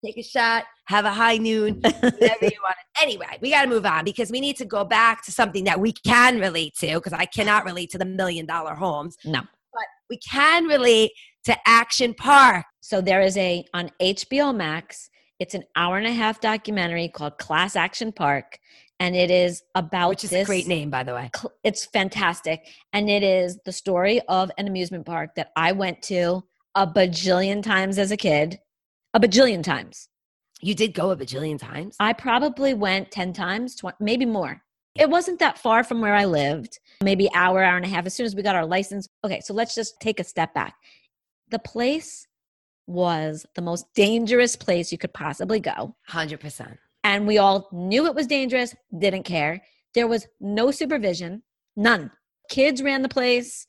take 0.06 0.18
a 0.18 0.24
shot 0.24 0.64
have 0.86 1.06
a 1.06 1.12
high 1.12 1.38
noon, 1.38 1.76
whatever 1.82 2.46
you 2.46 2.60
want. 2.64 2.76
Anyway, 3.02 3.38
we 3.42 3.50
got 3.50 3.64
to 3.64 3.68
move 3.68 3.86
on 3.86 4.06
because 4.06 4.32
we 4.32 4.40
need 4.40 4.56
to 4.58 4.66
go 4.66 4.86
back 4.86 5.26
to 5.26 5.32
something 5.32 5.64
that 5.64 5.80
we 5.80 5.92
can 5.92 6.40
relate 6.40 6.76
to 6.80 6.96
because 6.96 7.14
I 7.14 7.26
cannot 7.26 7.66
relate 7.66 7.90
to 7.92 7.98
the 7.98 8.06
million 8.06 8.46
dollar 8.46 8.76
homes. 8.76 9.18
No. 9.26 9.42
But 9.42 9.86
we 10.10 10.18
can 10.18 10.66
relate 10.66 11.12
to 11.46 11.56
Action 11.66 12.14
Park. 12.14 12.66
So 12.82 13.02
there 13.02 13.22
is 13.22 13.36
a, 13.38 13.66
on 13.74 13.90
HBO 14.00 14.56
Max, 14.56 15.10
it's 15.40 15.56
an 15.56 15.64
hour 15.76 15.98
and 15.98 16.08
a 16.08 16.14
half 16.14 16.40
documentary 16.40 17.10
called 17.10 17.38
Class 17.40 17.76
Action 17.76 18.12
Park 18.12 18.60
and 19.00 19.16
it 19.16 19.30
is 19.30 19.62
about 19.76 20.10
which 20.10 20.24
is 20.24 20.30
this, 20.30 20.44
a 20.44 20.46
great 20.46 20.68
name 20.68 20.90
by 20.90 21.04
the 21.04 21.14
way. 21.14 21.30
it's 21.64 21.86
fantastic. 21.86 22.68
And 22.94 23.10
it 23.10 23.24
is 23.24 23.60
the 23.66 23.72
story 23.72 24.22
of 24.28 24.52
an 24.58 24.68
amusement 24.68 25.06
park 25.06 25.36
that 25.36 25.52
i 25.56 25.72
went 25.72 26.02
to 26.04 26.44
a 26.76 26.86
bajillion 26.86 27.64
times 27.64 27.98
as 27.98 28.12
a 28.12 28.18
kid. 28.18 28.60
A 29.14 29.20
bajillion 29.20 29.64
times. 29.64 30.10
You 30.62 30.76
did 30.76 30.94
go 30.94 31.12
a 31.12 31.16
bajillion 31.16 31.58
times? 31.58 31.96
I 32.00 32.14
probably 32.14 32.74
went 32.74 33.12
10 33.12 33.34
times 33.34 33.76
20, 33.76 33.98
maybe 34.02 34.26
more. 34.26 34.62
It 34.96 35.10
wasn't 35.10 35.40
that 35.40 35.58
far 35.58 35.84
from 35.84 36.00
where 36.00 36.16
i 36.16 36.26
lived 36.26 36.80
maybe 37.04 37.30
hour 37.34 37.62
hour 37.62 37.76
and 37.76 37.86
a 37.86 37.90
half. 37.90 38.06
As 38.06 38.14
soon 38.14 38.26
as 38.26 38.36
we 38.36 38.44
got 38.44 38.56
our 38.56 38.66
license 38.66 39.08
okay 39.24 39.42
so 39.42 39.54
let's 39.54 39.76
just 39.76 40.00
take 40.00 40.20
a 40.20 40.24
step 40.24 40.54
back. 40.54 40.76
The 41.50 41.60
place 41.60 42.28
was 42.88 43.46
the 43.56 43.62
most 43.62 43.86
dangerous 43.94 44.56
place 44.56 44.92
you 44.92 44.98
could 44.98 45.14
possibly 45.14 45.60
go. 45.60 45.96
100% 46.10 46.78
and 47.06 47.28
we 47.28 47.38
all 47.38 47.70
knew 47.72 48.08
it 48.08 48.16
was 48.16 48.26
dangerous, 48.26 48.76
didn't 48.98 49.24
care. 49.24 49.62
There 49.94 50.08
was 50.08 50.28
no 50.42 50.72
supervision, 50.72 51.44
none. 51.78 52.12
Kids 52.50 52.82
ran 52.82 53.04
the 53.04 53.10
place. 53.10 53.68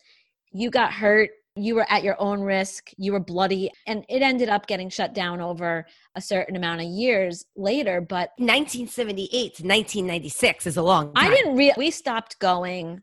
You 0.52 0.70
got 0.70 0.92
hurt. 0.92 1.30
You 1.54 1.74
were 1.74 1.86
at 1.90 2.02
your 2.02 2.20
own 2.20 2.40
risk. 2.40 2.90
You 2.96 3.12
were 3.12 3.20
bloody. 3.20 3.70
And 3.86 4.04
it 4.08 4.22
ended 4.22 4.48
up 4.48 4.66
getting 4.66 4.88
shut 4.88 5.14
down 5.14 5.40
over 5.42 5.86
a 6.14 6.20
certain 6.20 6.56
amount 6.56 6.80
of 6.80 6.86
years 6.86 7.44
later. 7.56 8.00
But 8.00 8.30
1978 8.38 9.28
to 9.28 9.62
1996 9.62 10.66
is 10.66 10.76
a 10.78 10.82
long 10.82 11.12
time. 11.12 11.30
I 11.30 11.34
didn't 11.34 11.56
we 11.76 11.90
stopped 11.90 12.38
going 12.38 13.02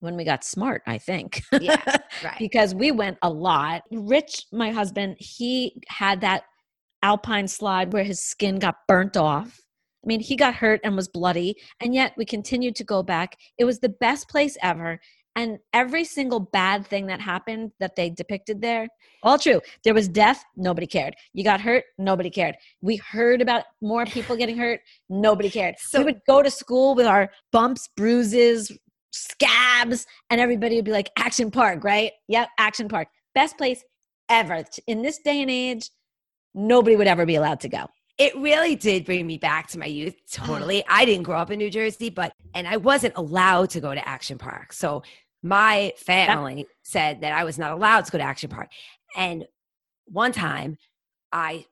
when 0.00 0.16
we 0.16 0.24
got 0.24 0.42
smart, 0.42 0.82
I 0.88 0.98
think. 0.98 1.42
Yeah, 1.60 1.80
right. 2.24 2.38
because 2.38 2.74
we 2.74 2.90
went 2.90 3.18
a 3.22 3.30
lot. 3.30 3.82
Rich, 3.92 4.46
my 4.52 4.72
husband, 4.72 5.16
he 5.18 5.80
had 5.86 6.20
that 6.22 6.42
alpine 7.02 7.48
slide 7.48 7.92
where 7.92 8.04
his 8.04 8.20
skin 8.20 8.58
got 8.58 8.76
burnt 8.88 9.16
off. 9.16 9.60
I 10.04 10.06
mean, 10.06 10.20
he 10.20 10.34
got 10.34 10.54
hurt 10.54 10.80
and 10.82 10.96
was 10.96 11.08
bloody, 11.08 11.56
and 11.80 11.94
yet 11.94 12.14
we 12.16 12.24
continued 12.24 12.74
to 12.76 12.84
go 12.84 13.02
back. 13.02 13.36
It 13.58 13.64
was 13.64 13.78
the 13.78 13.88
best 13.88 14.28
place 14.28 14.56
ever. 14.62 15.00
And 15.34 15.58
every 15.72 16.04
single 16.04 16.40
bad 16.40 16.86
thing 16.86 17.06
that 17.06 17.20
happened 17.20 17.72
that 17.80 17.96
they 17.96 18.10
depicted 18.10 18.60
there, 18.60 18.86
all 19.22 19.38
true. 19.38 19.62
There 19.82 19.94
was 19.94 20.08
death, 20.08 20.44
nobody 20.56 20.86
cared. 20.86 21.14
You 21.32 21.42
got 21.42 21.60
hurt, 21.60 21.84
nobody 21.96 22.28
cared. 22.28 22.56
We 22.82 22.96
heard 22.96 23.40
about 23.40 23.64
more 23.80 24.04
people 24.04 24.36
getting 24.36 24.58
hurt, 24.58 24.80
nobody 25.08 25.48
cared. 25.48 25.76
So 25.78 26.00
we 26.00 26.04
would 26.06 26.20
go 26.26 26.42
to 26.42 26.50
school 26.50 26.94
with 26.94 27.06
our 27.06 27.30
bumps, 27.50 27.88
bruises, 27.96 28.76
scabs, 29.12 30.06
and 30.28 30.40
everybody 30.40 30.76
would 30.76 30.84
be 30.84 30.92
like, 30.92 31.10
Action 31.16 31.50
Park, 31.50 31.82
right? 31.84 32.12
Yep, 32.28 32.48
Action 32.58 32.88
Park. 32.88 33.08
Best 33.34 33.56
place 33.56 33.82
ever. 34.28 34.64
In 34.86 35.00
this 35.00 35.18
day 35.18 35.40
and 35.40 35.50
age, 35.50 35.88
nobody 36.54 36.96
would 36.96 37.06
ever 37.06 37.26
be 37.26 37.36
allowed 37.36 37.60
to 37.60 37.68
go. 37.68 37.86
It 38.18 38.36
really 38.36 38.76
did 38.76 39.04
bring 39.04 39.26
me 39.26 39.38
back 39.38 39.68
to 39.68 39.78
my 39.78 39.86
youth. 39.86 40.14
Totally. 40.30 40.84
I 40.88 41.04
didn't 41.04 41.24
grow 41.24 41.38
up 41.38 41.50
in 41.50 41.58
New 41.58 41.70
Jersey, 41.70 42.10
but, 42.10 42.32
and 42.54 42.66
I 42.66 42.76
wasn't 42.76 43.14
allowed 43.16 43.70
to 43.70 43.80
go 43.80 43.94
to 43.94 44.08
Action 44.08 44.38
Park. 44.38 44.72
So 44.72 45.02
my 45.42 45.92
family 45.96 46.66
said 46.82 47.20
that 47.22 47.32
I 47.32 47.44
was 47.44 47.58
not 47.58 47.72
allowed 47.72 48.04
to 48.04 48.12
go 48.12 48.18
to 48.18 48.24
Action 48.24 48.48
Park. 48.50 48.68
And 49.16 49.44
one 50.06 50.32
time 50.32 50.78
I 51.32 51.64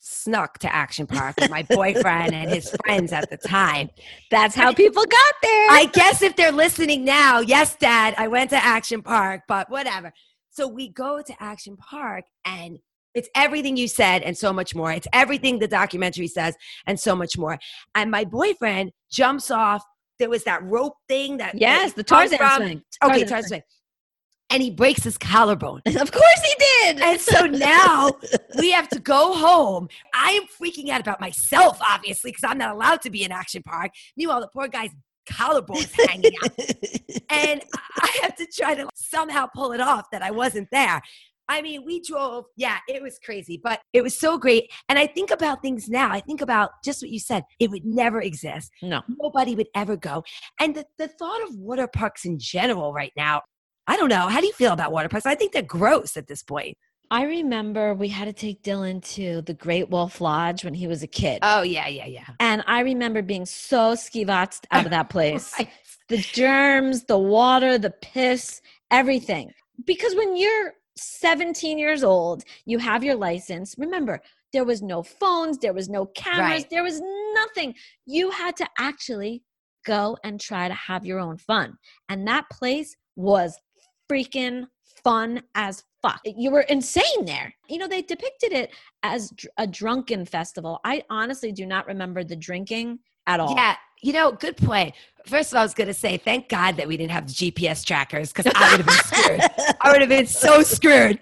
snuck 0.00 0.58
to 0.58 0.74
Action 0.74 1.06
Park 1.06 1.36
with 1.38 1.50
my 1.50 1.62
boyfriend 1.62 2.34
and 2.34 2.50
his 2.50 2.74
friends 2.84 3.12
at 3.12 3.28
the 3.30 3.36
time. 3.36 3.90
That's 4.30 4.54
how 4.54 4.72
people 4.72 5.04
got 5.04 5.34
there. 5.42 5.66
I 5.70 5.90
guess 5.92 6.22
if 6.22 6.36
they're 6.36 6.52
listening 6.52 7.04
now, 7.04 7.40
yes, 7.40 7.76
Dad, 7.76 8.14
I 8.16 8.28
went 8.28 8.50
to 8.50 8.56
Action 8.56 9.02
Park, 9.02 9.42
but 9.46 9.70
whatever. 9.70 10.12
So 10.50 10.66
we 10.66 10.88
go 10.88 11.22
to 11.22 11.34
Action 11.38 11.76
Park 11.76 12.24
and 12.44 12.78
it's 13.14 13.28
everything 13.34 13.76
you 13.76 13.88
said 13.88 14.22
and 14.22 14.36
so 14.36 14.52
much 14.52 14.74
more. 14.74 14.92
It's 14.92 15.08
everything 15.12 15.58
the 15.58 15.68
documentary 15.68 16.28
says 16.28 16.54
and 16.86 16.98
so 16.98 17.16
much 17.16 17.36
more. 17.36 17.58
And 17.94 18.10
my 18.10 18.24
boyfriend 18.24 18.92
jumps 19.10 19.50
off. 19.50 19.84
There 20.18 20.30
was 20.30 20.44
that 20.44 20.62
rope 20.64 20.94
thing 21.08 21.38
that 21.38 21.58
yes, 21.58 21.94
the 21.94 22.04
Tarzan 22.04 22.38
from, 22.38 22.56
swing. 22.56 22.82
Okay, 23.02 23.20
Tarzan 23.20 23.28
Tarzan 23.28 23.48
swing. 23.48 23.62
And 24.52 24.62
he 24.62 24.70
breaks 24.70 25.04
his 25.04 25.16
collarbone. 25.16 25.80
Of 25.86 26.10
course 26.10 26.42
he 26.44 26.54
did. 26.58 27.00
And 27.00 27.20
so 27.20 27.46
now 27.46 28.10
we 28.58 28.72
have 28.72 28.88
to 28.88 28.98
go 28.98 29.34
home. 29.34 29.88
I 30.12 30.32
am 30.32 30.42
freaking 30.60 30.90
out 30.90 31.00
about 31.00 31.20
myself, 31.20 31.78
obviously, 31.88 32.32
because 32.32 32.44
I'm 32.44 32.58
not 32.58 32.74
allowed 32.74 33.00
to 33.02 33.10
be 33.10 33.22
in 33.24 33.32
Action 33.32 33.62
Park. 33.62 33.92
Meanwhile, 34.16 34.40
the 34.40 34.48
poor 34.48 34.66
guy's 34.66 34.90
collarbone 35.30 35.78
is 35.78 35.94
hanging 35.94 36.32
out. 36.42 36.50
and 37.30 37.62
I 37.98 38.18
have 38.22 38.36
to 38.36 38.46
try 38.46 38.74
to 38.74 38.88
somehow 38.94 39.46
pull 39.46 39.72
it 39.72 39.80
off 39.80 40.10
that 40.10 40.22
I 40.22 40.30
wasn't 40.30 40.68
there. 40.70 41.00
I 41.50 41.62
mean, 41.62 41.84
we 41.84 42.00
drove, 42.00 42.44
yeah, 42.56 42.78
it 42.88 43.02
was 43.02 43.18
crazy, 43.18 43.60
but 43.62 43.80
it 43.92 44.02
was 44.02 44.16
so 44.16 44.38
great. 44.38 44.70
And 44.88 44.98
I 45.00 45.08
think 45.08 45.32
about 45.32 45.62
things 45.62 45.88
now. 45.88 46.10
I 46.12 46.20
think 46.20 46.40
about 46.40 46.70
just 46.84 47.02
what 47.02 47.10
you 47.10 47.18
said. 47.18 47.42
It 47.58 47.70
would 47.72 47.84
never 47.84 48.22
exist. 48.22 48.70
no. 48.82 49.02
Nobody 49.20 49.56
would 49.56 49.66
ever 49.74 49.96
go. 49.96 50.22
And 50.60 50.76
the, 50.76 50.86
the 50.96 51.08
thought 51.08 51.42
of 51.42 51.56
water 51.56 51.88
parks 51.88 52.24
in 52.24 52.38
general 52.38 52.92
right 52.92 53.12
now, 53.16 53.42
I 53.88 53.96
don't 53.96 54.08
know. 54.08 54.28
How 54.28 54.40
do 54.40 54.46
you 54.46 54.52
feel 54.52 54.72
about 54.72 54.92
water 54.92 55.08
parks? 55.08 55.26
I 55.26 55.34
think 55.34 55.52
they're 55.52 55.62
gross 55.62 56.16
at 56.16 56.28
this 56.28 56.44
point. 56.44 56.76
I 57.10 57.24
remember 57.24 57.94
we 57.94 58.06
had 58.06 58.26
to 58.26 58.32
take 58.32 58.62
Dylan 58.62 59.02
to 59.14 59.42
the 59.42 59.54
Great 59.54 59.90
Wolf 59.90 60.20
Lodge 60.20 60.64
when 60.64 60.74
he 60.74 60.86
was 60.86 61.02
a 61.02 61.08
kid. 61.08 61.40
Oh, 61.42 61.62
yeah, 61.62 61.88
yeah, 61.88 62.06
yeah. 62.06 62.26
and 62.38 62.62
I 62.68 62.82
remember 62.82 63.20
being 63.22 63.44
so 63.46 63.94
skivatzed 63.94 64.66
out 64.70 64.84
of 64.84 64.92
that 64.92 65.10
place. 65.16 65.52
Right. 65.58 65.68
the 66.08 66.18
germs, 66.18 67.06
the 67.06 67.18
water, 67.18 67.76
the 67.78 67.90
piss, 67.90 68.62
everything. 68.92 69.50
Because 69.84 70.14
when 70.14 70.36
you're 70.36 70.74
17 71.00 71.78
years 71.78 72.04
old, 72.04 72.44
you 72.66 72.78
have 72.78 73.02
your 73.02 73.14
license. 73.16 73.74
Remember, 73.78 74.20
there 74.52 74.64
was 74.64 74.82
no 74.82 75.02
phones, 75.02 75.58
there 75.58 75.72
was 75.72 75.88
no 75.88 76.06
cameras, 76.06 76.62
Right. 76.62 76.70
there 76.70 76.82
was 76.82 77.00
nothing. 77.34 77.74
You 78.06 78.30
had 78.30 78.56
to 78.56 78.68
actually 78.78 79.42
go 79.86 80.16
and 80.24 80.40
try 80.40 80.68
to 80.68 80.74
have 80.74 81.06
your 81.06 81.18
own 81.18 81.38
fun. 81.38 81.78
And 82.08 82.26
that 82.28 82.48
place 82.50 82.96
was 83.16 83.58
freaking 84.10 84.66
fun 85.04 85.42
as 85.54 85.84
fuck. 86.02 86.20
You 86.24 86.50
were 86.50 86.62
insane 86.62 87.24
there. 87.24 87.54
You 87.68 87.78
know, 87.78 87.88
they 87.88 88.02
depicted 88.02 88.52
it 88.52 88.74
as 89.02 89.32
a 89.56 89.66
drunken 89.66 90.24
festival. 90.26 90.80
I 90.84 91.04
honestly 91.10 91.52
do 91.52 91.64
not 91.66 91.86
remember 91.86 92.24
the 92.24 92.36
drinking 92.36 92.98
at 93.26 93.40
all. 93.40 93.54
Yeah, 93.56 93.76
you 94.02 94.12
know, 94.12 94.32
good 94.32 94.56
point. 94.56 94.94
First 95.26 95.52
of 95.52 95.56
all, 95.56 95.60
I 95.60 95.64
was 95.64 95.74
going 95.74 95.88
to 95.88 95.94
say, 95.94 96.16
thank 96.16 96.48
God 96.48 96.76
that 96.76 96.88
we 96.88 96.96
didn't 96.96 97.12
have 97.12 97.24
GPS 97.24 97.84
trackers 97.84 98.32
because 98.32 98.50
I 98.54 98.70
would 98.70 98.84
have 98.84 98.86
been 98.86 99.04
screwed. 99.04 99.76
I 99.80 99.92
would 99.92 100.00
have 100.00 100.08
been 100.08 100.26
so 100.26 100.62
screwed. 100.62 101.20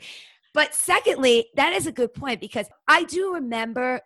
But 0.54 0.74
secondly, 0.74 1.46
that 1.56 1.72
is 1.72 1.86
a 1.86 1.92
good 1.92 2.14
point 2.14 2.40
because 2.40 2.66
I 2.86 3.04
do 3.04 3.34
remember 3.34 4.00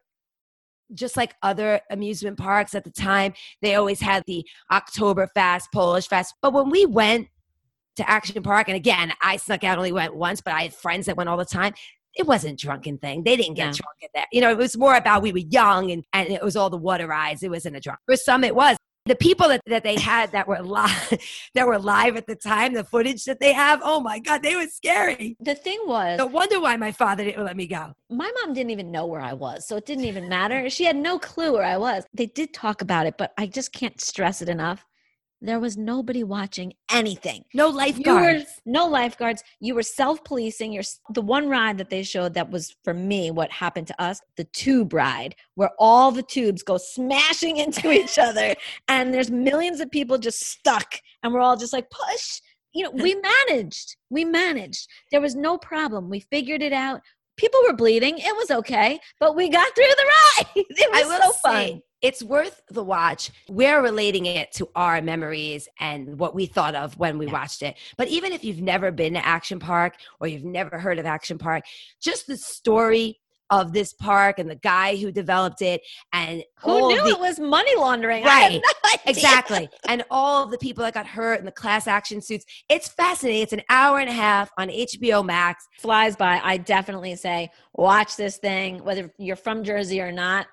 just 0.95 1.17
like 1.17 1.35
other 1.43 1.81
amusement 1.91 2.39
parks 2.39 2.75
at 2.75 2.85
the 2.85 2.91
time, 2.91 3.33
they 3.61 3.75
always 3.75 4.01
had 4.01 4.23
the 4.27 4.45
Oktoberfest, 4.71 5.65
Polish 5.73 6.09
Fest. 6.09 6.35
But 6.43 6.53
when 6.53 6.71
we 6.71 6.87
went 6.87 7.29
to 7.97 8.09
Action 8.09 8.43
Park, 8.43 8.69
and 8.69 8.77
again, 8.77 9.13
I 9.23 9.37
snuck 9.37 9.65
out, 9.65 9.79
only 9.79 9.93
went 9.93 10.15
once, 10.15 10.41
but 10.41 10.55
I 10.55 10.63
had 10.63 10.75
friends 10.75 11.07
that 11.07 11.17
went 11.17 11.29
all 11.29 11.37
the 11.37 11.45
time. 11.45 11.75
It 12.14 12.27
wasn't 12.27 12.55
a 12.61 12.66
drunken 12.66 12.98
thing. 12.98 13.22
They 13.25 13.37
didn't 13.37 13.55
get 13.55 13.66
No. 13.66 13.72
drunk 13.72 13.96
at 14.05 14.11
that. 14.14 14.27
You 14.33 14.40
know, 14.40 14.51
it 14.51 14.59
was 14.59 14.77
more 14.77 14.94
about 14.96 15.22
we 15.22 15.33
were 15.33 15.38
young 15.38 15.90
and, 15.90 16.05
and 16.12 16.29
it 16.31 16.42
was 16.42 16.57
all 16.57 16.70
the 16.70 16.77
water 16.77 17.12
eyes. 17.12 17.42
It 17.42 17.51
wasn't 17.51 17.77
a 17.77 17.81
drunk. 17.81 17.98
For 18.07 18.16
some, 18.16 18.44
it 18.44 18.55
was. 18.55 18.77
The 19.05 19.16
people 19.16 19.48
that, 19.48 19.62
that 19.66 19.83
they 19.83 19.96
had 19.98 20.31
that 20.31 20.46
were 20.46 20.61
live 20.62 21.12
that 21.55 21.66
were 21.66 21.79
live 21.81 22.16
at 22.16 22.29
the 22.29 22.37
time, 22.37 22.72
the 22.72 22.85
footage 22.85 23.25
that 23.25 23.40
they 23.40 23.53
have, 23.53 23.81
oh 23.83 23.98
my 23.98 24.20
God, 24.20 24.44
they 24.44 24.55
were 24.55 24.68
scary. 24.68 25.37
The 25.40 25.57
thing 25.57 25.81
was, 25.87 26.18
No 26.18 26.27
wonder 26.27 26.61
why 26.61 26.77
my 26.77 26.92
father 26.92 27.25
didn't 27.25 27.44
let 27.44 27.57
me 27.57 27.66
go. 27.66 27.94
my 28.11 28.31
mom 28.40 28.53
didn't 28.55 28.70
even 28.70 28.92
know 28.92 29.07
where 29.07 29.20
I 29.20 29.33
was, 29.33 29.66
so 29.66 29.75
it 29.77 29.87
didn't 29.87 30.05
even 30.05 30.29
matter. 30.29 30.70
She 30.70 30.85
had 30.85 30.94
no 30.94 31.18
clue 31.18 31.53
where 31.53 31.64
I 31.64 31.79
was. 31.79 32.05
They 32.14 32.27
did 32.27 32.55
talk 32.55 32.81
about 32.81 33.07
it, 33.07 33.16
but 33.18 33.33
I 33.37 33.46
just 33.46 33.72
can't 33.72 34.01
stress 34.01 34.40
it 34.40 34.48
enough. 34.48 34.87
There 35.45 35.59
was 35.59 35.77
nobody 35.77 36.23
watching 36.23 36.73
anything. 36.91 37.43
No 37.53 37.67
You 37.67 37.73
were 37.73 37.79
lifeguards. 37.79 38.45
no 38.65 38.87
lifeguards. 38.87 39.43
You 39.59 39.75
were 39.75 39.83
self-policing. 39.83 40.73
You're 40.73 40.85
the 41.11 41.21
one 41.21 41.49
ride 41.49 41.79
that 41.79 41.91
they 41.91 42.05
showed 42.05 42.35
that 42.35 42.49
was 42.51 42.77
for 42.85 42.95
me 42.95 43.33
what 43.33 43.51
happened 43.51 43.89
to 43.89 44.01
us, 44.01 44.21
the 44.37 44.45
tube 44.45 44.93
ride, 44.93 45.35
where 45.57 45.71
all 45.81 46.13
the 46.13 46.23
tubes 46.23 46.63
go 46.63 46.77
smashing 46.79 47.57
into 47.65 47.91
each 47.91 48.19
other, 48.21 48.55
and 48.87 49.13
there's 49.13 49.33
millions 49.33 49.81
of 49.81 49.91
people 49.91 50.17
just 50.17 50.41
stuck, 50.47 50.95
and 51.25 51.35
we're 51.35 51.41
all 51.41 51.57
just 51.57 51.73
like 51.73 51.91
push. 51.91 52.41
You 52.73 52.85
know, 52.85 52.91
we 52.93 53.15
managed. 53.49 53.97
We 54.11 54.25
managed. 54.25 54.87
There 55.11 55.21
was 55.21 55.35
no 55.35 55.59
problem. 55.59 56.09
We 56.09 56.21
figured 56.21 56.63
it 56.63 56.73
out. 56.73 57.01
People 57.37 57.61
were 57.67 57.75
bleeding. 57.75 58.17
It 58.19 58.37
was 58.37 58.51
okay, 58.53 59.01
but 59.19 59.35
we 59.35 59.49
got 59.49 59.75
through 59.75 59.85
the 59.89 60.05
ride. 60.39 60.47
It 60.55 60.91
I 60.95 61.01
was 61.03 61.09
will 61.09 61.33
so 61.33 61.39
fun. 61.43 61.55
say 61.67 61.83
it's 62.03 62.23
worth 62.23 62.62
the 62.69 62.83
watch. 62.83 63.31
We're 63.49 63.81
relating 63.81 64.27
it 64.27 64.53
to 64.53 64.69
our 64.75 65.01
memories 65.01 65.69
and 65.81 66.19
what 66.19 66.35
we 66.35 66.47
thought 66.47 66.75
of 66.75 66.99
when 66.99 67.17
we 67.19 67.27
watched 67.27 67.62
it. 67.62 67.77
But 67.97 68.09
even 68.09 68.33
if 68.33 68.45
you've 68.45 68.61
never 68.61 68.91
been 68.91 69.15
to 69.15 69.25
Action 69.25 69.59
Park 69.59 69.95
or 70.21 70.27
you've 70.27 70.45
never 70.45 70.79
heard 70.79 70.99
of 70.99 71.07
Action 71.07 71.38
Park, 71.38 71.65
just 72.01 72.27
the 72.27 72.37
story 72.37 73.19
of 73.51 73.75
this 73.75 73.93
park 73.93 74.38
and 74.38 74.51
the 74.51 74.57
guy 74.57 74.97
who 74.97 75.12
developed 75.12 75.61
it 75.61 75.83
and 76.15 76.43
Who 76.62 76.88
knew 76.88 77.03
the, 77.03 77.11
it 77.11 77.21
was 77.21 77.38
money 77.38 77.77
laundering? 77.77 78.25
Right. 78.25 78.62
no 78.62 78.91
exactly 79.07 79.69
and 79.87 80.03
all 80.11 80.45
of 80.45 80.51
the 80.51 80.59
people 80.59 80.83
that 80.85 80.95
got 80.95 81.07
hurt 81.07 81.38
in 81.38 81.45
the 81.45 81.53
class 81.53 81.87
action 81.87 82.23
suits 82.23 82.47
it's 82.71 82.88
fascinating 82.88 83.43
it's 83.43 83.53
an 83.53 83.62
hour 83.69 83.99
and 83.99 84.09
a 84.09 84.12
half 84.12 84.51
on 84.57 84.69
hbo 84.69 85.25
max 85.25 85.67
flies 85.79 86.17
by. 86.17 86.41
I 86.43 86.57
definitely 86.57 87.15
say 87.17 87.51
watch 87.75 88.17
this 88.17 88.38
thing, 88.38 88.83
whether 88.85 89.12
you're 89.19 89.37
from 89.37 89.65
Jersey 89.65 90.01
or 90.01 90.12
not. 90.12 90.47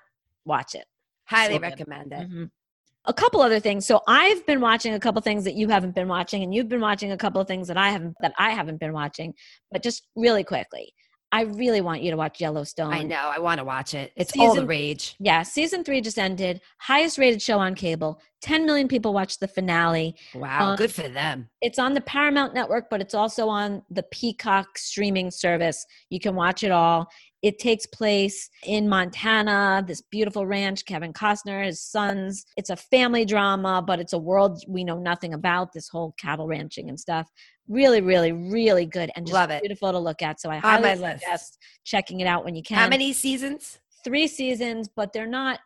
Watch 0.44 0.74
it. 0.74 0.84
Highly 1.30 1.54
So 1.54 1.60
recommend 1.60 2.12
it 2.12 2.28
Mhm. 2.30 2.50
A 3.06 3.14
couple 3.14 3.40
other 3.40 3.60
things. 3.60 3.86
So 3.86 4.02
I've 4.06 4.44
been 4.44 4.60
watching 4.60 4.92
a 4.92 5.00
couple 5.00 5.22
things 5.22 5.44
that 5.44 5.54
you 5.54 5.68
haven't 5.68 5.94
been 5.94 6.06
watching, 6.08 6.42
and 6.42 6.54
you've 6.54 6.68
been 6.68 6.82
watching 6.82 7.12
a 7.12 7.16
couple 7.16 7.40
of 7.40 7.48
things 7.48 7.66
that 7.68 7.78
I 7.78 7.88
haven't 7.90 8.14
that 8.20 8.34
I 8.38 8.50
haven't 8.50 8.78
been 8.78 8.92
watching. 8.92 9.32
But 9.72 9.82
just 9.82 10.06
really 10.16 10.44
quickly, 10.44 10.92
I 11.32 11.42
really 11.42 11.80
want 11.80 12.02
you 12.02 12.10
to 12.10 12.16
watch 12.16 12.40
Yellowstone. 12.40 12.92
i 12.92 13.02
know 13.04 13.30
i 13.36 13.38
want 13.38 13.58
to 13.58 13.64
watch 13.64 13.94
it 13.94 14.10
it's 14.16 14.32
all 14.36 14.48
the 14.48 14.52
Season- 14.54 14.66
rage 14.66 15.14
Yeah, 15.20 15.42
season 15.44 15.84
three 15.84 16.00
just 16.00 16.18
ended. 16.18 16.60
Highest 16.78 17.18
rated 17.18 17.40
show 17.40 17.58
on 17.60 17.74
cable. 17.76 18.20
10 18.42 18.66
million 18.66 18.88
people 18.88 19.12
watched 19.14 19.38
the 19.40 19.46
finale. 19.48 20.14
wow 20.34 20.72
Uh, 20.72 20.76
good 20.76 20.92
for 20.92 21.08
them 21.08 21.48
It's 21.62 21.78
on 21.78 21.94
the 21.94 22.00
Paramount 22.02 22.52
Network, 22.52 22.90
but 22.90 23.00
it's 23.00 23.14
also 23.14 23.48
on 23.48 23.82
the 23.90 24.02
Peacock 24.02 24.76
streaming 24.76 25.30
service. 25.30 25.86
You 26.10 26.18
can 26.20 26.34
watch 26.34 26.64
it 26.64 26.72
all. 26.72 27.08
It 27.42 27.58
takes 27.58 27.86
place 27.86 28.50
in 28.64 28.88
Montana, 28.88 29.82
this 29.86 30.02
beautiful 30.02 30.46
ranch, 30.46 30.84
Kevin 30.84 31.12
Costner, 31.12 31.64
his 31.64 31.80
sons. 31.80 32.44
It's 32.56 32.68
a 32.70 32.76
family 32.76 33.24
drama, 33.24 33.82
but 33.86 33.98
it's 33.98 34.12
a 34.12 34.18
world 34.18 34.62
we 34.68 34.84
know 34.84 34.98
nothing 34.98 35.32
about, 35.32 35.72
this 35.72 35.88
whole 35.88 36.14
cattle 36.18 36.46
ranching 36.46 36.88
and 36.90 37.00
stuff. 37.00 37.28
Really, 37.68 38.00
really, 38.02 38.32
really 38.32 38.84
good 38.84 39.10
and 39.16 39.24
just 39.26 39.32
Love 39.34 39.50
it. 39.50 39.62
beautiful 39.62 39.90
to 39.92 39.98
look 39.98 40.20
at. 40.22 40.40
So 40.40 40.50
I 40.50 40.58
highly 40.58 40.82
my 40.82 40.94
list. 40.96 41.22
suggest 41.24 41.58
checking 41.84 42.20
it 42.20 42.26
out 42.26 42.44
when 42.44 42.54
you 42.54 42.62
can. 42.62 42.78
how 42.78 42.88
many 42.88 43.12
seasons 43.12 43.78
Three 44.02 44.28
seasons, 44.28 44.88
but 44.88 45.12
they're 45.12 45.26
not, 45.26 45.60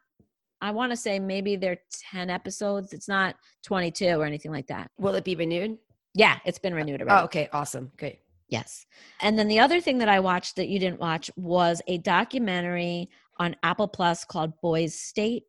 I 0.60 0.72
want 0.72 0.90
to 0.90 0.96
say 0.96 1.20
maybe 1.20 1.54
they're 1.54 1.78
10 2.10 2.30
episodes. 2.30 2.92
It's 2.92 3.06
not 3.06 3.36
22 3.64 4.06
or 4.20 4.24
anything 4.24 4.50
like 4.50 4.66
that. 4.66 4.90
will 4.98 5.14
it 5.14 5.22
be 5.24 5.36
renewed 5.36 5.78
Yeah, 6.14 6.38
it's 6.44 6.58
been 6.58 6.74
renewed 6.74 7.00
already. 7.00 7.20
oh 7.20 7.24
okay 7.26 7.48
awesome 7.52 7.92
great 7.96 8.18
Yes. 8.48 8.86
And 9.20 9.38
then 9.38 9.48
the 9.48 9.60
other 9.60 9.80
thing 9.80 9.98
that 9.98 10.08
I 10.08 10.20
watched 10.20 10.56
that 10.56 10.68
you 10.68 10.78
didn't 10.78 11.00
watch 11.00 11.30
was 11.36 11.80
a 11.86 11.98
documentary 11.98 13.08
on 13.38 13.56
Apple 13.62 13.88
Plus 13.88 14.24
called 14.24 14.60
Boys 14.60 14.94
State. 14.94 15.44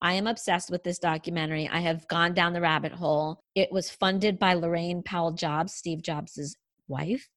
I 0.00 0.14
am 0.14 0.26
obsessed 0.26 0.68
with 0.68 0.82
this 0.82 0.98
documentary. 0.98 1.68
I 1.68 1.78
have 1.80 2.08
gone 2.08 2.34
down 2.34 2.52
the 2.52 2.60
rabbit 2.60 2.92
hole. 2.92 3.44
It 3.54 3.70
was 3.70 3.88
funded 3.88 4.38
by 4.38 4.54
Laurene 4.54 5.04
Powell 5.04 5.30
Jobs, 5.30 5.74
Steve 5.74 6.02
Jobs' 6.02 6.56
wife, 6.88 7.28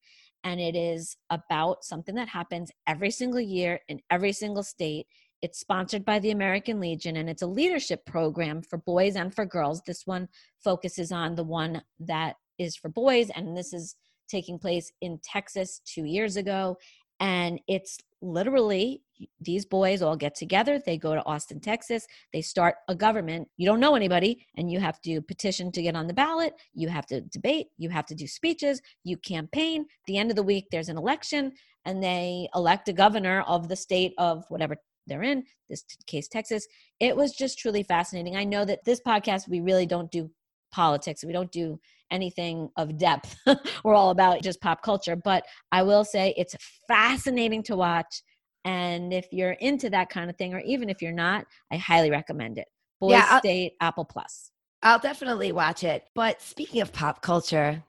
and 0.44 0.60
it 0.60 0.76
is 0.76 1.16
about 1.30 1.84
something 1.84 2.16
that 2.16 2.30
happens 2.30 2.72
every 2.88 3.12
single 3.12 3.40
year 3.40 3.80
in 3.88 4.02
every 4.10 4.32
single 4.32 4.64
state. 4.64 5.06
It's 5.44 5.60
sponsored 5.60 6.04
by 6.04 6.18
the 6.18 6.32
American 6.32 6.80
Legion 6.80 7.18
and 7.18 7.30
it's 7.30 7.44
a 7.44 7.48
leadership 7.48 8.04
program 8.06 8.64
for 8.64 8.78
boys 8.78 9.16
and 9.16 9.34
for 9.34 9.46
girls. 9.46 9.84
This 9.86 10.08
one 10.08 10.28
focuses 10.64 11.12
on 11.12 11.36
the 11.36 11.44
one 11.44 11.84
that 12.00 12.38
is 12.58 12.76
for 12.76 12.90
boys 12.90 13.30
and 13.36 13.56
this 13.56 13.74
is 13.74 13.96
taking 14.28 14.60
place 14.60 14.92
in 15.02 15.20
Texas 15.24 15.82
two 15.86 16.06
years 16.06 16.38
ago. 16.38 16.78
And 17.20 17.60
it's 17.68 17.98
literally 18.22 19.02
these 19.40 19.66
boys 19.66 20.02
all 20.02 20.16
get 20.16 20.36
together 20.36 20.82
they 20.86 20.98
go 20.98 21.14
to 21.16 21.26
austin 21.26 21.60
texas 21.60 22.06
they 22.34 22.42
start 22.42 22.76
a 22.88 22.96
government. 22.96 23.48
You 23.58 23.66
don't 23.66 23.80
know 23.80 23.96
anybody 23.96 24.46
and 24.58 24.70
you 24.70 24.80
have 24.80 25.00
to 25.02 25.22
petition 25.22 25.72
to 25.72 25.82
get 25.82 25.96
on 25.96 26.08
the 26.08 26.14
ballot 26.14 26.54
you 26.74 26.90
have 26.90 27.06
to 27.08 27.22
debate 27.22 27.68
you 27.78 27.90
have 27.90 28.06
to 28.08 28.16
do 28.16 28.28
speeches 28.28 28.82
you 29.04 29.18
campaign. 29.18 29.86
The 30.08 30.18
end 30.18 30.32
of 30.32 30.36
the 30.36 30.44
week 30.44 30.68
there's 30.72 30.90
an 30.90 30.98
election 30.98 31.54
and 31.86 32.04
they 32.04 32.50
elect 32.56 32.90
a 32.90 32.94
governor 32.94 33.42
of 33.42 33.70
the 33.70 33.76
state 33.76 34.14
of 34.18 34.44
whatever 34.50 34.76
they're 35.08 35.24
in 35.24 35.44
this 35.70 35.86
case 36.08 36.28
texas. 36.28 36.68
It 37.00 37.16
was 37.16 37.34
just 37.34 37.60
truly 37.60 37.84
fascinating. 37.84 38.36
I 38.36 38.44
know 38.44 38.66
that 38.66 38.84
this 38.86 39.02
podcast 39.06 39.48
we 39.48 39.62
really 39.62 39.86
don't 39.86 40.12
do 40.12 40.30
politics 40.72 41.24
we 41.24 41.32
don't 41.32 41.52
do 41.52 41.80
anything 42.12 42.70
of 42.78 42.98
depth 42.98 43.36
we're 43.84 43.96
all 43.96 44.12
about 44.12 44.42
just 44.44 44.62
pop 44.62 44.82
culture 44.84 45.16
but 45.16 45.44
i 45.72 45.82
will 45.82 46.04
say 46.04 46.34
it's 46.38 46.56
fascinating 46.88 47.64
to 47.64 47.76
watch 47.76 48.22
and 48.64 49.14
if 49.14 49.26
you're 49.32 49.52
into 49.54 49.90
that 49.90 50.10
kind 50.10 50.30
of 50.30 50.36
thing 50.38 50.54
or 50.54 50.60
even 50.62 50.90
if 50.90 51.02
you're 51.02 51.12
not 51.12 51.46
i 51.72 51.78
highly 51.78 52.10
recommend 52.12 52.58
it 52.58 52.68
boys 53.00 53.12
Yeah, 53.12 53.40
state 53.40 53.74
apple 53.82 54.06
plus 54.06 54.52
I'll 54.84 55.00
definitely 55.00 55.52
watch 55.52 55.84
it. 55.84 56.04
But 56.14 56.44
speaking 56.44 56.80
of 56.82 56.94
pop 56.94 57.24
culture, 57.24 57.82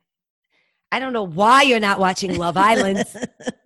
I 0.91 0.99
don't 0.99 1.13
know 1.13 1.25
why 1.27 1.61
you're 1.61 1.79
not 1.79 1.99
watching 2.01 2.39
Love 2.39 2.57
Island. 2.71 3.05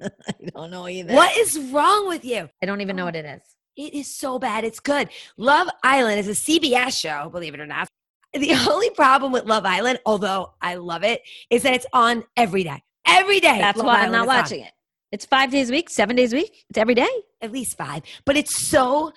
i 0.02 0.08
don't 0.52 0.70
know 0.72 0.88
either 0.88 1.14
what 1.14 1.36
is 1.36 1.56
wrong 1.70 2.08
with 2.08 2.24
you? 2.24 2.48
i 2.60 2.66
don't 2.66 2.80
even 2.80 2.96
know 2.96 3.02
oh, 3.02 3.06
what 3.06 3.14
it 3.14 3.24
is 3.24 3.42
It 3.76 3.94
is 3.94 4.14
so 4.14 4.38
bad. 4.40 4.64
It's 4.64 4.80
good. 4.80 5.08
Love 5.36 5.68
Island 5.82 6.18
is 6.18 6.28
a 6.28 6.32
CBS 6.32 6.98
show, 7.00 7.30
believe 7.30 7.54
it 7.54 7.60
or 7.60 7.66
not. 7.66 7.88
The 8.33 8.53
only 8.71 8.90
problem 8.90 9.33
with 9.33 9.45
Love 9.45 9.64
Island, 9.66 9.99
although 10.07 10.55
I 10.61 10.77
love 10.77 11.05
it, 11.05 11.23
is 11.51 11.62
that 11.64 11.75
it's 11.75 11.87
on 11.93 12.25
every 12.37 12.64
day. 12.64 12.83
Every 13.07 13.40
day. 13.40 13.59
that's 13.59 13.79
Love 13.79 13.87
why 13.87 14.03
i'm 14.03 14.12
not 14.12 14.25
is 14.25 14.29
on. 14.31 14.37
watching 14.37 14.61
it 14.61 14.73
it's 15.11 15.25
five 15.25 15.51
days 15.51 15.71
a 15.71 15.73
week 15.73 15.90
seven 15.90 16.14
days 16.14 16.33
a 16.33 16.37
week 16.37 16.64
it's 16.69 16.79
every 16.79 16.95
day 16.95 17.09
At 17.40 17.51
least 17.51 17.77
five. 17.77 18.03
But 18.25 18.37
it's 18.37 18.55
so 18.55 19.12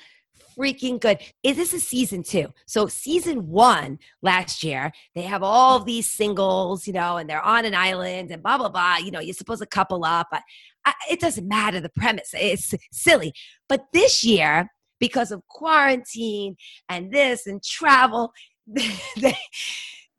freaking 0.58 1.00
good. 1.00 1.18
Is 1.44 1.58
this 1.58 1.74
is 1.74 1.84
season 1.86 2.24
two? 2.24 2.48
So 2.66 2.88
season 2.88 3.50
one 3.50 4.00
last 4.22 4.64
year, 4.64 4.92
they 5.16 5.24
have 5.24 5.44
all 5.44 5.80
these 5.80 6.10
singles, 6.10 6.88
you 6.88 6.94
know, 6.94 7.18
and 7.18 7.30
they're 7.30 7.42
on 7.42 7.66
an 7.66 7.76
island 7.76 8.32
and 8.32 8.42
blah 8.42 8.58
blah 8.58 8.70
blah. 8.70 8.98
You 8.98 9.12
know, 9.12 9.20
you're 9.20 9.34
supposed 9.34 9.62
to 9.62 9.68
couple 9.68 10.06
up. 10.06 10.28
But 10.32 10.42
I, 10.86 10.94
it 11.12 11.20
doesn't 11.20 11.48
matter 11.48 11.80
the 11.80 11.90
premise. 11.90 12.32
It's 12.34 12.74
silly. 12.92 13.34
But 13.68 13.86
this 13.94 14.24
year, 14.24 14.70
because 15.00 15.32
of 15.32 15.46
quarantine 15.48 16.56
and 16.90 17.12
this 17.12 17.46
and 17.48 17.62
travel, 17.64 18.32
they 19.18 19.38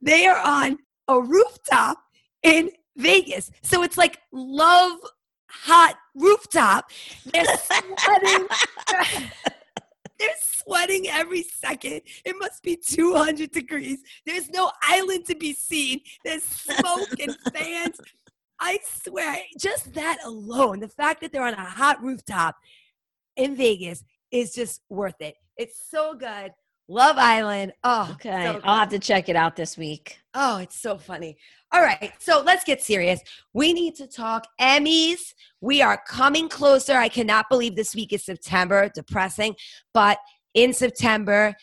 they 0.01 0.27
are 0.27 0.39
on 0.39 0.79
a 1.09 1.21
rooftop 1.21 1.99
in 2.43 2.71
Vegas. 2.97 3.51
So 3.63 3.83
it's 3.83 3.97
like 3.97 4.19
love 4.33 4.99
hot 5.49 5.97
rooftop. 6.15 6.91
They're 7.33 7.45
sweating. 7.57 8.47
They're 10.19 10.29
sweating 10.41 11.09
every 11.09 11.43
second. 11.43 12.03
It 12.25 12.37
must 12.39 12.63
be 12.63 12.77
200 12.77 13.51
degrees. 13.51 13.99
There's 14.25 14.49
no 14.51 14.71
island 14.83 15.27
to 15.27 15.35
be 15.35 15.53
seen. 15.53 16.01
There's 16.25 16.45
smoke 16.45 17.09
and 17.21 17.37
fans. 17.55 18.01
I 18.61 18.79
swear, 19.03 19.39
just 19.59 19.93
that 19.95 20.19
alone, 20.25 20.79
the 20.81 20.89
fact 20.89 21.21
that 21.21 21.33
they're 21.33 21.45
on 21.45 21.55
a 21.55 21.65
hot 21.65 22.03
rooftop 22.03 22.55
in 23.37 23.57
Vegas 23.57 24.05
is 24.31 24.55
just 24.55 24.83
worth 24.89 25.21
it. 25.21 25.35
It's 25.57 25.91
so 25.91 26.15
good. 26.15 26.53
Love 26.89 27.17
Island. 27.19 27.73
Oh, 27.83 28.11
okay 28.13 28.45
so 28.45 28.61
i'll 28.65 28.79
have 28.79 28.91
to 28.91 28.99
check 28.99 29.29
it 29.29 29.37
out 29.37 29.57
this 29.57 29.77
week 29.77 30.19
Oh, 30.35 30.59
it's 30.59 30.81
so 30.81 30.99
funny. 30.99 31.37
All 31.73 31.81
right, 31.81 32.13
so 32.19 32.43
let's 32.45 32.65
get 32.65 32.83
serious. 32.83 33.21
We 33.53 33.73
need 33.73 33.95
to 33.97 34.07
talk 34.07 34.47
Emmys. 34.61 35.33
We 35.61 35.81
are 35.81 36.01
coming 36.09 36.49
closer. 36.49 36.95
I 36.95 37.09
cannot 37.09 37.49
believe 37.49 37.77
this 37.77 37.95
week 37.95 38.13
is 38.13 38.25
September, 38.25 38.91
depressing, 38.95 39.55
but 39.93 40.19
in 40.55 40.73
September 40.73 41.55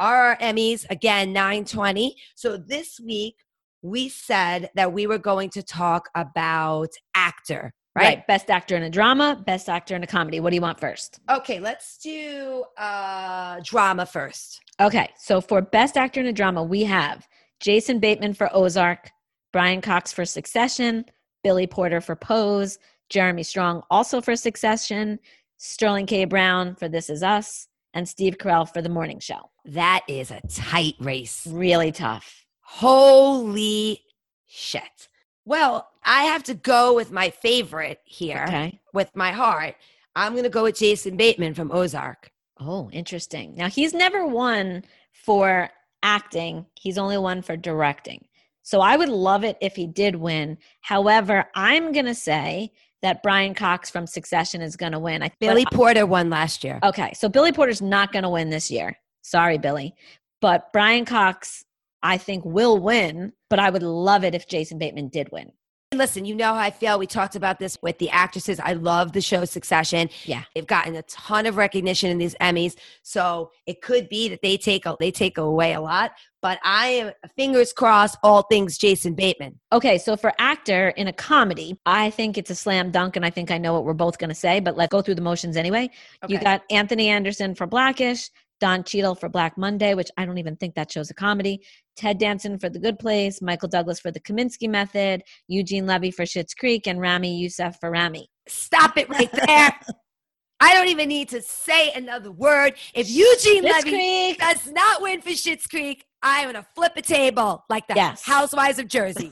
are 0.00 0.30
our 0.30 0.36
Emmys 0.38 0.84
again 0.90 1.32
920. 1.32 2.16
So 2.34 2.56
this 2.56 3.00
week 3.00 3.36
we 3.82 4.08
said 4.08 4.70
that 4.74 4.92
we 4.92 5.06
were 5.06 5.18
going 5.18 5.50
to 5.50 5.62
talk 5.62 6.08
about 6.16 6.90
actor, 7.14 7.72
right? 7.98 8.26
Best 8.26 8.50
actor 8.50 8.76
in 8.76 8.82
a 8.82 8.90
drama, 8.90 9.42
best 9.46 9.68
actor 9.68 9.94
in 9.94 10.02
a 10.02 10.06
comedy. 10.06 10.40
What 10.40 10.50
do 10.50 10.56
you 10.56 10.62
want 10.62 10.80
first? 10.80 11.20
Okay, 11.30 11.60
let's 11.60 11.98
do 11.98 12.64
uh 12.76 13.60
drama 13.64 14.06
first. 14.06 14.60
Okay, 14.80 15.10
so 15.16 15.40
for 15.40 15.60
best 15.60 15.96
actor 15.96 16.20
in 16.20 16.26
a 16.26 16.32
drama, 16.32 16.62
we 16.62 16.84
have 16.84 17.26
Jason 17.60 17.98
Bateman 17.98 18.34
for 18.34 18.48
Ozark, 18.54 19.10
Brian 19.52 19.80
Cox 19.80 20.12
for 20.12 20.24
Succession, 20.24 21.04
Billy 21.42 21.66
Porter 21.66 22.00
for 22.00 22.14
Pose, 22.16 22.78
Jeremy 23.08 23.42
Strong 23.42 23.82
also 23.90 24.20
for 24.20 24.36
Succession, 24.36 25.18
Sterling 25.56 26.06
K. 26.06 26.24
Brown 26.24 26.74
for 26.74 26.88
This 26.88 27.10
Is 27.10 27.22
Us, 27.22 27.68
and 27.94 28.08
Steve 28.08 28.38
Carell 28.38 28.72
for 28.72 28.82
The 28.82 28.88
Morning 28.88 29.18
Show. 29.18 29.50
That 29.64 30.04
is 30.08 30.30
a 30.30 30.40
tight 30.48 30.94
race. 31.00 31.46
Really 31.50 31.90
tough. 31.90 32.46
Holy 32.60 34.02
shit. 34.46 35.08
Well, 35.48 35.88
I 36.04 36.24
have 36.24 36.42
to 36.44 36.54
go 36.54 36.94
with 36.94 37.10
my 37.10 37.30
favorite 37.30 38.00
here 38.04 38.44
Okay. 38.46 38.78
with 38.92 39.16
my 39.16 39.32
heart. 39.32 39.76
I'm 40.14 40.32
going 40.32 40.44
to 40.44 40.50
go 40.50 40.64
with 40.64 40.76
Jason 40.76 41.16
Bateman 41.16 41.54
from 41.54 41.72
Ozark. 41.72 42.30
Oh, 42.60 42.90
interesting. 42.92 43.54
Now, 43.54 43.68
he's 43.70 43.94
never 43.94 44.26
won 44.26 44.84
for 45.12 45.70
acting, 46.02 46.66
he's 46.74 46.98
only 46.98 47.16
won 47.16 47.40
for 47.40 47.56
directing. 47.56 48.26
So 48.62 48.82
I 48.82 48.96
would 48.98 49.08
love 49.08 49.42
it 49.42 49.56
if 49.62 49.74
he 49.74 49.86
did 49.86 50.16
win. 50.16 50.58
However, 50.82 51.46
I'm 51.54 51.92
going 51.92 52.04
to 52.04 52.14
say 52.14 52.70
that 53.00 53.22
Brian 53.22 53.54
Cox 53.54 53.88
from 53.88 54.06
Succession 54.06 54.60
is 54.60 54.76
going 54.76 54.92
to 54.92 54.98
win. 54.98 55.22
I 55.22 55.30
Billy 55.40 55.64
Porter 55.72 56.04
won 56.04 56.28
last 56.28 56.62
year. 56.62 56.78
Okay, 56.82 57.14
so 57.14 57.26
Billy 57.28 57.52
Porter's 57.52 57.80
not 57.80 58.12
going 58.12 58.24
to 58.24 58.28
win 58.28 58.50
this 58.50 58.70
year. 58.70 58.98
Sorry, 59.22 59.56
Billy. 59.56 59.94
But 60.42 60.72
Brian 60.74 61.06
Cox, 61.06 61.64
I 62.02 62.18
think, 62.18 62.44
will 62.44 62.78
win. 62.78 63.32
But 63.50 63.58
I 63.58 63.70
would 63.70 63.82
love 63.82 64.24
it 64.24 64.34
if 64.34 64.46
Jason 64.46 64.78
Bateman 64.78 65.08
did 65.08 65.30
win. 65.32 65.52
Listen, 65.94 66.26
you 66.26 66.34
know 66.34 66.52
how 66.52 66.60
I 66.60 66.70
feel. 66.70 66.98
We 66.98 67.06
talked 67.06 67.34
about 67.34 67.58
this 67.58 67.78
with 67.80 67.96
the 67.96 68.10
actresses. 68.10 68.60
I 68.60 68.74
love 68.74 69.14
the 69.14 69.22
show 69.22 69.46
Succession. 69.46 70.10
Yeah. 70.24 70.42
They've 70.54 70.66
gotten 70.66 70.94
a 70.94 71.02
ton 71.04 71.46
of 71.46 71.56
recognition 71.56 72.10
in 72.10 72.18
these 72.18 72.34
Emmys. 72.42 72.74
So 73.02 73.52
it 73.64 73.80
could 73.80 74.10
be 74.10 74.28
that 74.28 74.42
they 74.42 74.58
take 74.58 74.84
a, 74.84 74.98
they 75.00 75.10
take 75.10 75.38
away 75.38 75.72
a 75.72 75.80
lot, 75.80 76.12
but 76.42 76.58
I 76.62 76.88
am 76.88 77.12
fingers 77.36 77.72
crossed 77.72 78.18
all 78.22 78.42
things 78.42 78.76
Jason 78.76 79.14
Bateman. 79.14 79.58
Okay, 79.72 79.96
so 79.96 80.14
for 80.14 80.34
actor 80.38 80.90
in 80.90 81.08
a 81.08 81.12
comedy, 81.12 81.80
I 81.86 82.10
think 82.10 82.36
it's 82.36 82.50
a 82.50 82.54
slam 82.54 82.90
dunk, 82.90 83.16
and 83.16 83.24
I 83.24 83.30
think 83.30 83.50
I 83.50 83.56
know 83.56 83.72
what 83.72 83.86
we're 83.86 83.94
both 83.94 84.18
going 84.18 84.28
to 84.28 84.34
say, 84.34 84.60
but 84.60 84.76
let's 84.76 84.90
go 84.90 85.00
through 85.00 85.14
the 85.14 85.22
motions 85.22 85.56
anyway. 85.56 85.88
You 86.28 86.38
got 86.38 86.64
Anthony 86.68 87.08
Anderson 87.08 87.54
for 87.54 87.66
Blackish, 87.66 88.28
Don 88.60 88.84
Cheadle 88.84 89.14
for 89.14 89.28
Black 89.28 89.56
Monday, 89.56 89.94
which 89.94 90.10
I 90.16 90.24
don't 90.26 90.38
even 90.38 90.56
think 90.56 90.74
that 90.74 90.90
show's 90.90 91.10
a 91.10 91.14
comedy, 91.14 91.60
Ted 91.96 92.18
Danson 92.18 92.58
for 92.58 92.68
The 92.68 92.78
Good 92.78 92.98
Place, 92.98 93.40
Michael 93.40 93.68
Douglas 93.68 94.00
for 94.00 94.10
The 94.10 94.20
Kominsky 94.20 94.68
Method, 94.68 95.22
Eugene 95.46 95.86
Levy 95.86 96.10
for 96.10 96.24
Schitt's 96.24 96.54
Creek, 96.54 96.86
and 96.86 97.00
Ramy 97.00 97.36
Youssef 97.38 97.78
for 97.80 97.90
Ramy. 97.90 98.28
Stop 98.46 98.96
it 98.96 99.08
right 99.08 99.30
there. 99.32 99.70
I 100.60 100.74
don't 100.74 100.88
even 100.88 101.08
need 101.08 101.28
to 101.28 101.40
say 101.40 101.92
another 101.92 102.32
word. 102.32 102.74
If 102.92 103.08
Eugene 103.08 103.62
Schitt's 103.62 103.84
Levy 103.84 103.90
Creek. 103.90 104.38
does 104.40 104.66
not 104.72 105.00
win 105.02 105.20
for 105.20 105.30
Schitt's 105.30 105.68
Creek, 105.68 106.04
I'm 106.20 106.46
gonna 106.48 106.66
flip 106.74 106.92
a 106.96 107.02
table 107.02 107.64
like 107.68 107.86
the 107.86 107.94
Yes. 107.94 108.24
Housewives 108.24 108.80
of 108.80 108.88
Jersey. 108.88 109.30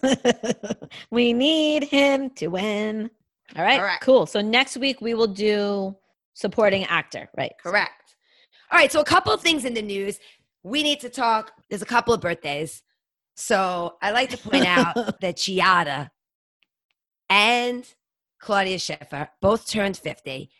we 1.11 1.33
need 1.33 1.83
him 1.83 2.31
to 2.37 2.47
win. 2.47 3.11
All 3.57 3.65
right, 3.65 3.81
Correct. 3.81 4.03
cool. 4.05 4.27
So 4.27 4.41
next 4.41 4.77
week 4.77 5.01
we 5.01 5.15
will 5.15 5.27
do 5.27 5.97
supporting 6.35 6.85
actor, 6.85 7.29
right? 7.37 7.53
Correct. 7.61 8.06
All 8.71 8.79
right, 8.79 8.91
so 8.91 9.01
a 9.01 9.05
couple 9.05 9.33
of 9.33 9.41
things 9.41 9.65
in 9.65 9.75
the 9.75 9.83
news. 9.83 10.19
We 10.63 10.83
need 10.83 11.01
to 11.01 11.09
talk. 11.09 11.53
There's 11.71 11.83
a 11.83 11.87
couple 11.87 12.13
of 12.13 12.21
birthdays. 12.21 12.83
So 13.37 13.97
I 14.03 14.11
like 14.11 14.31
to 14.31 14.39
point 14.39 14.67
out 14.67 14.95
that 15.21 15.37
Giada 15.37 16.11
and 17.29 17.87
Claudia 18.41 18.79
Schiffer 18.79 19.29
both 19.41 19.69
turned 19.69 19.97
50 19.97 20.51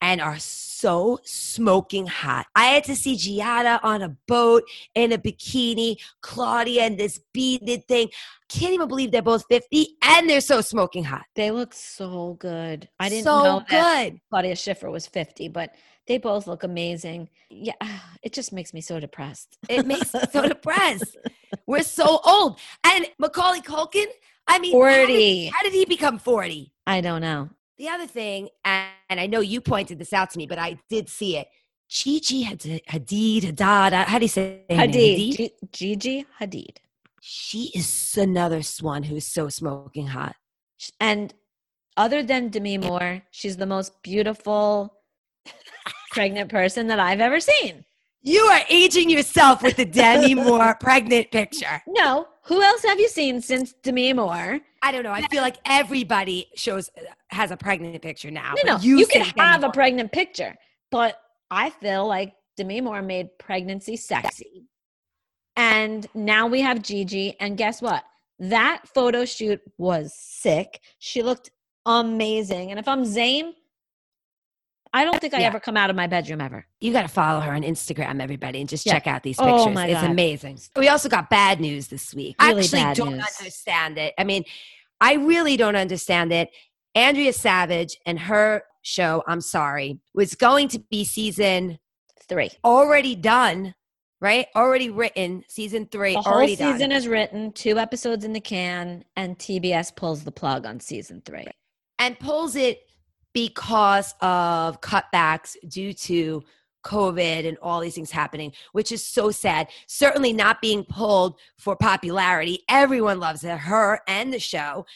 and 0.00 0.20
are 0.20 0.38
so 0.38 1.18
smoking 1.24 2.06
hot. 2.06 2.46
I 2.54 2.66
had 2.66 2.84
to 2.84 2.96
see 2.96 3.16
Giada 3.16 3.80
on 3.82 4.02
a 4.02 4.10
boat 4.28 4.64
in 4.94 5.12
a 5.12 5.18
bikini, 5.18 5.96
Claudia 6.20 6.84
in 6.84 6.96
this 6.96 7.20
beaded 7.32 7.88
thing. 7.88 8.08
Can't 8.50 8.74
even 8.74 8.88
believe 8.88 9.12
they're 9.12 9.22
both 9.22 9.46
50 9.48 9.96
and 10.02 10.28
they're 10.28 10.42
so 10.42 10.60
smoking 10.60 11.04
hot. 11.04 11.24
They 11.34 11.50
look 11.50 11.72
so 11.72 12.34
good. 12.38 12.88
I 13.00 13.08
didn't 13.08 13.24
so 13.24 13.42
know 13.42 13.62
that 13.70 14.10
good. 14.10 14.20
Claudia 14.28 14.56
Schiffer 14.56 14.90
was 14.90 15.06
50, 15.06 15.48
but 15.48 15.70
they 16.06 16.18
both 16.18 16.46
look 16.46 16.62
amazing. 16.62 17.28
Yeah, 17.50 17.74
it 18.22 18.32
just 18.32 18.52
makes 18.52 18.72
me 18.74 18.80
so 18.80 19.00
depressed. 19.00 19.56
It 19.68 19.86
makes 19.86 20.12
me 20.14 20.20
so 20.32 20.48
depressed. 20.48 21.16
We're 21.66 21.82
so 21.82 22.20
old. 22.24 22.58
And 22.84 23.06
Macaulay 23.18 23.60
Culkin, 23.60 24.06
I 24.46 24.58
mean, 24.58 24.72
how 24.72 24.88
did- 24.88 25.06
40. 25.06 25.46
How 25.46 25.62
did, 25.62 25.72
he 25.72 25.84
become 25.84 26.18
40? 26.18 26.72
I 26.86 27.00
don't 27.00 27.20
know. 27.22 27.50
The 27.78 27.88
other 27.88 28.06
thing, 28.06 28.48
and, 28.64 28.88
I 29.10 29.26
know 29.26 29.40
you 29.40 29.60
pointed 29.60 29.98
this 29.98 30.12
out 30.12 30.30
to 30.30 30.38
me, 30.38 30.46
but 30.46 30.58
I 30.58 30.78
did 30.88 31.08
see 31.08 31.36
it. 31.36 31.48
Gigi 31.88 32.42
Had- 32.42 32.60
Hadid, 32.60 33.44
Haddad, 33.44 33.92
uh, 33.92 34.04
how 34.04 34.18
do 34.18 34.24
you 34.24 34.28
say? 34.28 34.62
Hadid. 34.70 35.36
G- 35.36 35.52
Gigi 35.72 36.26
Hadid. 36.40 36.76
She 37.20 37.70
is 37.74 38.16
another 38.18 38.62
swan 38.62 39.04
who's 39.04 39.26
so 39.26 39.48
smoking 39.48 40.08
hot. 40.08 40.36
And 41.00 41.32
other 41.96 42.22
than 42.22 42.48
Demi 42.50 42.78
Moore, 42.78 43.22
she's 43.30 43.56
the 43.56 43.66
most 43.66 44.02
beautiful 44.02 44.93
pregnant 46.14 46.50
person 46.50 46.86
that 46.86 47.00
I've 47.00 47.20
ever 47.20 47.40
seen. 47.40 47.84
You 48.22 48.40
are 48.40 48.60
aging 48.70 49.10
yourself 49.10 49.62
with 49.62 49.76
the 49.76 49.84
Demi 49.84 50.34
Moore 50.34 50.76
pregnant 50.80 51.30
picture. 51.30 51.82
No, 51.86 52.26
who 52.44 52.62
else 52.62 52.82
have 52.84 52.98
you 52.98 53.08
seen 53.08 53.42
since 53.42 53.74
Demi 53.82 54.12
Moore? 54.14 54.60
I 54.80 54.92
don't 54.92 55.02
know. 55.02 55.10
I 55.10 55.22
feel 55.28 55.42
like 55.42 55.56
everybody 55.66 56.46
shows 56.54 56.88
has 57.28 57.50
a 57.50 57.56
pregnant 57.56 58.00
picture 58.00 58.30
now. 58.30 58.54
No, 58.56 58.72
no, 58.72 58.74
but 58.76 58.84
you, 58.84 59.06
can 59.06 59.26
have 59.36 59.64
a 59.64 59.70
pregnant 59.70 60.12
picture, 60.12 60.54
but 60.90 61.18
I 61.50 61.70
feel 61.70 62.06
like 62.06 62.32
Demi 62.56 62.80
Moore 62.80 63.02
made 63.02 63.38
pregnancy 63.38 63.96
sexy. 63.96 64.68
And 65.56 66.06
now 66.14 66.46
we 66.46 66.60
have 66.62 66.80
Gigi, 66.82 67.36
and 67.40 67.56
guess 67.56 67.82
what? 67.82 68.04
That 68.38 68.82
photo 68.94 69.24
shoot 69.24 69.60
was 69.78 70.14
sick. 70.16 70.80
She 70.98 71.22
looked 71.22 71.50
amazing. 71.86 72.70
And 72.70 72.80
if 72.80 72.88
I'm 72.88 73.04
Zayn, 73.04 73.52
I 74.94 75.04
don't 75.04 75.20
think 75.20 75.34
I 75.34 75.40
Yeah. 75.40 75.48
ever 75.48 75.58
come 75.60 75.76
out 75.76 75.90
of 75.90 75.96
my 75.96 76.06
bedroom 76.06 76.40
ever. 76.40 76.66
You 76.80 76.92
got 76.92 77.02
to 77.02 77.08
follow 77.08 77.40
her 77.40 77.52
on 77.52 77.62
Instagram, 77.62 78.22
everybody, 78.22 78.60
and 78.60 78.68
just 78.68 78.86
Yeah. 78.86 78.92
check 78.92 79.06
out 79.08 79.22
these 79.24 79.36
pictures. 79.36 79.52
Oh, 79.52 79.56
pictures. 79.64 79.74
my 79.74 79.86
it's 79.88 80.00
God. 80.00 80.10
amazing. 80.10 80.60
We 80.76 80.88
also 80.88 81.08
got 81.08 81.28
bad 81.28 81.60
news 81.60 81.88
this 81.88 82.14
week. 82.14 82.36
Really 82.40 82.54
I 82.54 82.60
actually 82.64 82.94
don't 82.94 83.16
news. 83.16 83.26
understand 83.40 83.98
it. 83.98 84.14
I 84.16 84.24
mean, 84.24 84.44
I 85.00 85.14
really 85.14 85.56
don't 85.56 85.76
understand 85.76 86.32
it. 86.32 86.48
Andrea 86.94 87.32
Savage 87.32 87.98
and 88.06 88.18
her 88.20 88.62
show, 88.82 89.24
I'm 89.26 89.40
sorry, 89.40 89.98
was 90.14 90.34
going 90.36 90.68
to 90.68 90.78
be 90.78 91.04
season 91.04 91.78
Three. 92.28 92.50
already 92.64 93.16
done, 93.16 93.74
right? 94.20 94.46
Already 94.54 94.90
written, 94.90 95.42
season 95.48 95.88
three, 95.90 96.14
The 96.14 96.22
whole 96.22 96.46
season 96.46 96.78
done. 96.78 96.92
is 96.92 97.08
written, 97.08 97.50
two 97.52 97.78
episodes 97.80 98.24
in 98.24 98.32
the 98.32 98.40
can, 98.40 99.04
and 99.16 99.36
TBS 99.38 99.90
pulls 99.96 100.22
the 100.22 100.30
plug 100.32 100.64
on 100.66 100.78
season 100.80 101.20
three. 101.24 101.46
and 101.98 102.18
pulls 102.18 102.54
it 102.56 102.80
because 103.34 104.14
of 104.20 104.80
cutbacks 104.80 105.56
due 105.68 105.92
to 105.92 106.42
COVID 106.84 107.48
and 107.48 107.58
all 107.60 107.80
these 107.80 107.94
things 107.94 108.10
happening, 108.10 108.52
which 108.72 108.92
is 108.92 109.04
so 109.04 109.30
sad. 109.30 109.68
Certainly 109.86 110.32
not 110.32 110.62
being 110.62 110.84
pulled 110.84 111.38
for 111.58 111.76
popularity. 111.76 112.62
Everyone 112.68 113.18
loves 113.18 113.42
it, 113.44 113.58
her 113.58 114.00
and 114.06 114.32
the 114.32 114.38
show. 114.38 114.86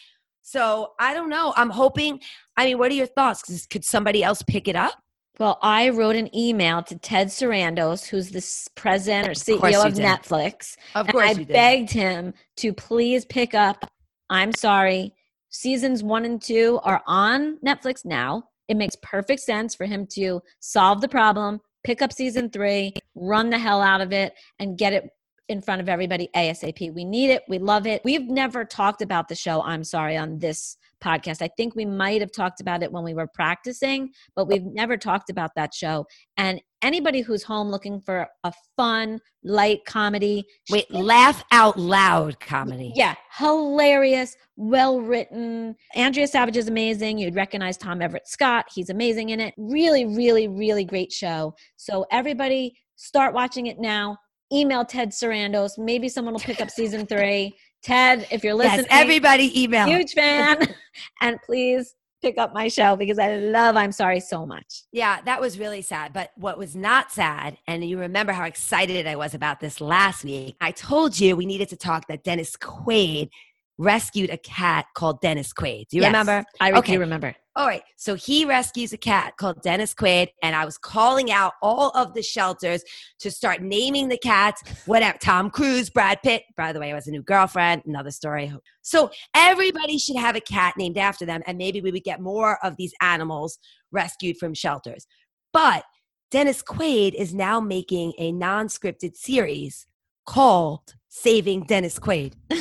So 0.42 0.92
I 0.98 1.12
don't 1.12 1.28
know. 1.28 1.52
I'm 1.56 1.70
hoping. 1.70 2.20
I 2.56 2.64
mean, 2.64 2.78
what 2.78 2.90
are 2.90 2.94
your 2.94 3.06
thoughts? 3.06 3.66
Could 3.66 3.84
somebody 3.84 4.22
else 4.22 4.42
pick 4.42 4.68
it 4.68 4.76
up? 4.76 4.94
Well, 5.38 5.58
I 5.62 5.90
wrote 5.90 6.16
an 6.16 6.34
email 6.36 6.82
to 6.82 6.98
Ted 6.98 7.28
Sarandos, 7.28 8.06
who's 8.08 8.30
the 8.30 8.70
president 8.74 9.28
or 9.28 9.32
CEO 9.32 9.70
you 9.70 9.80
of. 9.80 9.94
Netflix. 9.94 10.76
Of 10.94 11.08
and 11.08 11.18
I 11.20 11.34
begged 11.44 11.90
him 11.90 12.34
to 12.56 12.72
please 12.72 13.24
pick 13.24 13.54
up. 13.54 13.90
I'm 14.30 14.52
sorry. 14.52 15.14
Seasons 15.58 16.04
one 16.04 16.24
and 16.24 16.40
two 16.40 16.78
are 16.84 17.02
on 17.08 17.58
Netflix 17.66 18.04
now. 18.04 18.44
It 18.68 18.76
makes 18.76 18.94
perfect 19.02 19.40
sense 19.40 19.74
for 19.74 19.86
him 19.86 20.06
to 20.12 20.40
solve 20.60 21.00
the 21.00 21.08
problem, 21.08 21.60
pick 21.82 22.00
up 22.00 22.12
season 22.12 22.48
three, 22.48 22.94
run 23.16 23.50
the 23.50 23.58
hell 23.58 23.82
out 23.82 24.00
of 24.00 24.12
it, 24.12 24.34
and 24.60 24.78
get 24.78 24.92
it 24.92 25.10
in 25.48 25.60
front 25.60 25.80
of 25.80 25.88
everybody 25.88 26.28
ASAP. 26.36 26.94
We 26.94 27.04
need 27.04 27.30
it. 27.30 27.42
We 27.48 27.58
love 27.58 27.88
it. 27.88 28.02
We've 28.04 28.30
never 28.30 28.64
talked 28.64 29.02
about 29.02 29.26
the 29.26 29.34
show, 29.34 29.60
I'm 29.62 29.82
sorry, 29.82 30.16
on 30.16 30.38
this 30.38 30.76
podcast. 31.02 31.42
I 31.42 31.48
think 31.56 31.74
we 31.74 31.84
might 31.84 32.20
have 32.20 32.32
talked 32.32 32.60
about 32.60 32.82
it 32.82 32.90
when 32.92 33.04
we 33.04 33.14
were 33.14 33.26
practicing, 33.32 34.10
but 34.36 34.46
we've 34.48 34.64
never 34.64 34.96
talked 34.96 35.30
about 35.30 35.50
that 35.56 35.72
show. 35.74 36.06
And 36.36 36.60
anybody 36.82 37.20
who's 37.20 37.42
home 37.42 37.68
looking 37.68 38.00
for 38.00 38.26
a 38.44 38.52
fun, 38.76 39.20
light 39.42 39.80
comedy, 39.86 40.44
Wait, 40.70 40.90
laugh 40.92 41.44
out 41.52 41.78
loud 41.78 42.38
comedy. 42.40 42.92
yeah, 42.94 43.14
hilarious, 43.36 44.36
well 44.56 45.00
written. 45.00 45.74
Andrea 45.94 46.26
Savage 46.26 46.56
is 46.56 46.68
amazing. 46.68 47.18
You'd 47.18 47.34
recognize 47.34 47.76
Tom 47.76 48.02
Everett 48.02 48.28
Scott. 48.28 48.66
He's 48.74 48.90
amazing 48.90 49.30
in 49.30 49.40
it. 49.40 49.54
Really, 49.56 50.04
really, 50.06 50.48
really 50.48 50.84
great 50.84 51.12
show. 51.12 51.54
So 51.76 52.06
everybody 52.10 52.76
start 52.96 53.34
watching 53.34 53.66
it 53.66 53.78
now. 53.78 54.16
Email 54.52 54.84
Ted 54.84 55.10
Sarandos. 55.10 55.72
Maybe 55.76 56.08
someone 56.08 56.32
will 56.32 56.40
pick 56.40 56.60
up 56.60 56.70
season 56.70 57.06
three. 57.06 57.56
Ted, 57.82 58.26
if 58.30 58.42
you're 58.44 58.60
Yes, 58.62 58.78
listening, 58.78 58.86
everybody 58.90 59.62
email. 59.62 59.86
huge 59.86 60.12
fan. 60.12 60.58
and 61.20 61.40
please 61.42 61.94
pick 62.20 62.36
up 62.36 62.52
my 62.52 62.66
show 62.66 62.96
because 62.96 63.18
I 63.18 63.36
love 63.36 63.76
I'm 63.76 63.92
Sorry 63.92 64.18
so 64.20 64.44
much. 64.44 64.82
Yeah, 64.90 65.20
that 65.24 65.40
was 65.40 65.58
really 65.58 65.82
sad. 65.82 66.12
But 66.12 66.32
what 66.36 66.58
was 66.58 66.74
not 66.74 67.12
sad, 67.12 67.58
and 67.68 67.84
you 67.84 67.98
remember 67.98 68.32
how 68.32 68.44
excited 68.44 69.06
I 69.06 69.14
was 69.16 69.34
about 69.34 69.60
this 69.60 69.80
last 69.80 70.24
week, 70.24 70.56
I 70.60 70.72
told 70.72 71.18
you 71.20 71.36
we 71.36 71.46
needed 71.46 71.68
to 71.68 71.76
talk 71.76 72.08
that 72.08 72.24
Dennis 72.24 72.56
Quaid 72.56 73.30
rescued 73.78 74.30
a 74.30 74.38
cat 74.38 74.86
called 74.94 75.20
Dennis 75.20 75.52
Quaid. 75.52 75.88
Do 75.88 75.96
you 75.96 76.02
Yes, 76.02 76.08
remember? 76.08 76.44
I 76.60 76.72
Okay. 76.72 76.94
do 76.94 77.00
remember. 77.00 77.34
All 77.56 77.66
right. 77.66 77.82
So 77.96 78.14
he 78.14 78.44
rescues 78.44 78.92
a 78.92 78.96
cat 78.96 79.36
called 79.36 79.62
Dennis 79.62 79.92
Quaid, 79.92 80.28
and 80.42 80.54
I 80.54 80.64
was 80.64 80.78
calling 80.78 81.32
out 81.32 81.54
all 81.60 81.90
of 81.90 82.14
the 82.14 82.22
shelters 82.22 82.84
to 83.18 83.30
start 83.32 83.62
naming 83.62 84.08
the 84.08 84.18
cats, 84.18 84.62
whatever. 84.86 85.18
Tom 85.18 85.50
Cruise, 85.50 85.90
Brad 85.90 86.22
Pitt. 86.22 86.44
By 86.56 86.72
the 86.72 86.78
way, 86.78 86.92
I 86.92 86.94
was 86.94 87.08
a 87.08 87.10
new 87.10 87.22
girlfriend. 87.22 87.82
Another 87.84 88.12
story. 88.12 88.52
So 88.82 89.10
everybody 89.34 89.98
should 89.98 90.16
have 90.16 90.36
a 90.36 90.40
cat 90.40 90.74
named 90.76 90.98
after 90.98 91.26
them, 91.26 91.42
and 91.46 91.58
maybe 91.58 91.80
we 91.80 91.90
would 91.90 92.04
get 92.04 92.20
more 92.20 92.64
of 92.64 92.76
these 92.76 92.92
animals 93.00 93.58
rescued 93.90 94.36
from 94.38 94.54
shelters. 94.54 95.06
But 95.52 95.84
Dennis 96.30 96.62
Quaid 96.62 97.14
is 97.14 97.34
now 97.34 97.58
making 97.58 98.12
a 98.18 98.30
non 98.32 98.68
scripted 98.68 99.16
series 99.16 99.86
called 100.26 100.94
Saving 101.20 101.62
Dennis 101.64 101.98
Quaid 101.98 102.34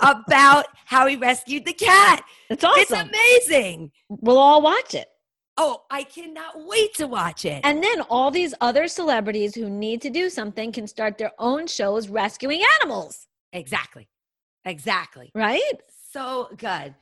about 0.00 0.66
how 0.84 1.06
he 1.06 1.16
rescued 1.16 1.64
the 1.64 1.72
cat. 1.72 2.24
it's 2.50 2.64
awesome. 2.64 3.08
It's 3.12 3.46
amazing. 3.48 3.92
we'll 4.08 4.38
all 4.38 4.62
watch 4.62 4.94
it. 4.94 5.06
Oh, 5.58 5.84
I 5.90 6.02
cannot 6.02 6.66
wait 6.66 6.94
to 6.96 7.06
watch 7.06 7.44
it. 7.44 7.60
And 7.64 7.82
then 7.82 8.02
all 8.02 8.30
these 8.30 8.52
other 8.60 8.88
celebrities 8.88 9.54
who 9.54 9.70
need 9.70 10.02
to 10.02 10.10
do 10.10 10.28
something 10.28 10.70
can 10.72 10.86
start 10.86 11.16
their 11.18 11.32
own 11.38 11.66
shows 11.66 12.08
rescuing 12.08 12.62
animals, 12.80 13.26
exactly. 13.52 14.08
Exactly. 14.64 15.30
right? 15.34 15.62
So 16.12 16.48
good. 16.56 16.94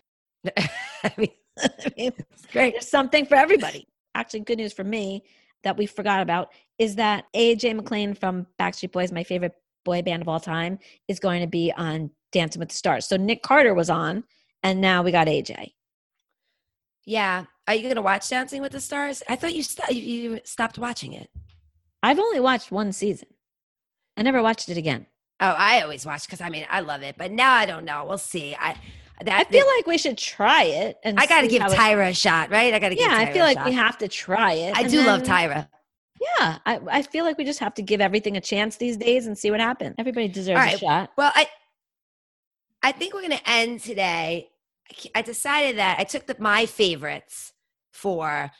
I 1.02 1.12
mean, 1.16 1.30
I 1.58 1.92
mean, 1.96 2.12
it's 2.18 2.46
great. 2.52 2.74
There's 2.74 2.88
something 2.88 3.26
for 3.26 3.36
everybody. 3.36 3.88
Actually, 4.14 4.40
good 4.40 4.58
news 4.58 4.72
for 4.72 4.84
me 4.84 5.24
that 5.64 5.76
we 5.76 5.86
forgot 5.86 6.20
about 6.20 6.50
is 6.78 6.96
that 6.96 7.24
AJ 7.34 7.76
McLean 7.76 8.14
from 8.14 8.46
Backstreet 8.58 8.92
Boys, 8.92 9.12
my 9.12 9.24
favorite 9.24 9.54
boy 9.84 10.02
band 10.02 10.22
of 10.22 10.28
all 10.28 10.40
time, 10.40 10.78
is 11.08 11.18
going 11.18 11.40
to 11.40 11.46
be 11.46 11.72
on 11.76 12.10
Dancing 12.32 12.60
with 12.60 12.70
the 12.70 12.74
Stars. 12.74 13.06
So 13.06 13.16
Nick 13.16 13.42
Carter 13.42 13.74
was 13.74 13.90
on, 13.90 14.24
and 14.62 14.80
now 14.80 15.02
we 15.02 15.12
got 15.12 15.26
AJ. 15.26 15.72
Yeah. 17.06 17.44
Are 17.66 17.74
you 17.74 17.82
going 17.82 17.94
to 17.96 18.02
watch 18.02 18.28
Dancing 18.28 18.60
with 18.62 18.72
the 18.72 18.80
Stars? 18.80 19.22
I 19.28 19.36
thought 19.36 19.54
you, 19.54 19.62
st- 19.62 19.96
you 19.96 20.02
you 20.02 20.40
stopped 20.44 20.78
watching 20.78 21.12
it. 21.12 21.30
I've 22.02 22.18
only 22.18 22.40
watched 22.40 22.70
one 22.70 22.92
season. 22.92 23.28
I 24.16 24.22
never 24.22 24.42
watched 24.42 24.68
it 24.68 24.76
again. 24.76 25.06
Oh, 25.40 25.54
I 25.56 25.80
always 25.80 26.06
watch 26.06 26.26
because 26.26 26.40
I 26.40 26.48
mean, 26.50 26.66
I 26.70 26.80
love 26.80 27.02
it. 27.02 27.16
But 27.16 27.32
now 27.32 27.52
I 27.52 27.66
don't 27.66 27.84
know. 27.84 28.04
We'll 28.06 28.18
see. 28.18 28.54
I, 28.58 28.76
that, 29.22 29.46
I 29.46 29.50
feel 29.50 29.66
like 29.76 29.86
we 29.86 29.98
should 29.98 30.18
try 30.18 30.64
it. 30.64 30.96
And 31.04 31.18
I 31.18 31.26
got 31.26 31.42
to 31.42 31.48
give 31.48 31.62
how 31.62 31.70
it- 31.70 31.76
Tyra 31.76 32.10
a 32.10 32.14
shot, 32.14 32.50
right? 32.50 32.74
I 32.74 32.78
got 32.78 32.88
to 32.90 32.94
give 32.94 33.04
Yeah, 33.06 33.16
Tyra 33.24 33.28
I 33.28 33.32
feel 33.32 33.42
a 33.44 33.46
like 33.46 33.58
shot. 33.58 33.66
we 33.66 33.72
have 33.72 33.98
to 33.98 34.08
try 34.08 34.52
it. 34.54 34.76
I 34.76 34.82
and 34.82 34.90
do 34.90 35.02
love 35.04 35.22
Tyra. 35.22 35.68
Yeah, 36.38 36.58
I, 36.64 36.80
I 36.90 37.02
feel 37.02 37.24
like 37.24 37.36
we 37.38 37.44
just 37.44 37.58
have 37.60 37.74
to 37.74 37.82
give 37.82 38.00
everything 38.00 38.36
a 38.36 38.40
chance 38.40 38.76
these 38.76 38.96
days 38.96 39.26
and 39.26 39.36
see 39.36 39.50
what 39.50 39.60
happens. 39.60 39.94
Everybody 39.98 40.28
deserves 40.28 40.60
All 40.60 40.74
a 40.74 40.78
shot. 40.78 41.10
Well, 41.16 41.32
I 41.34 41.46
I 42.82 42.92
think 42.92 43.14
we're 43.14 43.20
going 43.26 43.38
to 43.38 43.50
end 43.50 43.80
today. 43.80 44.48
I 44.90 45.10
I 45.16 45.22
decided 45.22 45.78
that 45.78 45.98
I 45.98 46.04
took 46.04 46.26
the, 46.26 46.36
my 46.38 46.66
favorites 46.66 47.52
for 47.92 48.50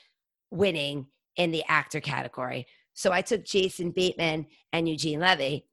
winning 0.50 1.07
in 1.36 1.50
the 1.50 1.64
actor 1.68 2.00
category. 2.00 2.66
So 2.94 3.12
I 3.12 3.22
took 3.22 3.44
Jason 3.44 3.90
Bateman 3.90 4.46
and 4.72 4.88
Eugene 4.88 5.20
Levy, 5.20 5.66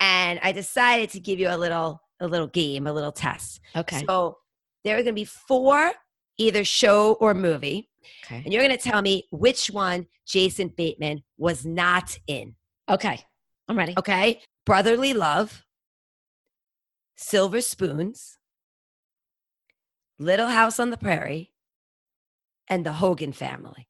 and 0.00 0.40
I 0.42 0.52
decided 0.52 1.10
to 1.10 1.20
give 1.20 1.38
you 1.38 1.48
a 1.48 1.56
little 1.56 2.00
a 2.20 2.26
little 2.26 2.46
game, 2.46 2.86
a 2.86 2.92
little 2.92 3.12
test. 3.12 3.60
Okay. 3.74 4.04
So 4.06 4.38
there 4.84 4.94
are 4.96 5.02
going 5.02 5.14
to 5.14 5.20
be 5.20 5.24
four, 5.24 5.92
either 6.38 6.64
show 6.64 7.14
or 7.14 7.34
movie, 7.34 7.88
okay. 8.24 8.42
and 8.44 8.52
you're 8.52 8.64
going 8.64 8.76
to 8.76 8.82
tell 8.82 9.02
me 9.02 9.26
which 9.30 9.68
one 9.68 10.06
Jason 10.26 10.68
Bateman 10.68 11.22
was 11.38 11.64
not 11.64 12.18
in. 12.26 12.54
Okay. 12.88 13.20
I'm 13.68 13.78
ready. 13.78 13.94
Okay. 13.98 14.40
Brotherly 14.66 15.14
Love, 15.14 15.64
Silver 17.16 17.60
Spoons, 17.60 18.38
Little 20.18 20.48
House 20.48 20.78
on 20.78 20.90
the 20.90 20.96
Prairie, 20.96 21.52
and 22.68 22.84
The 22.84 22.94
Hogan 22.94 23.32
Family. 23.32 23.88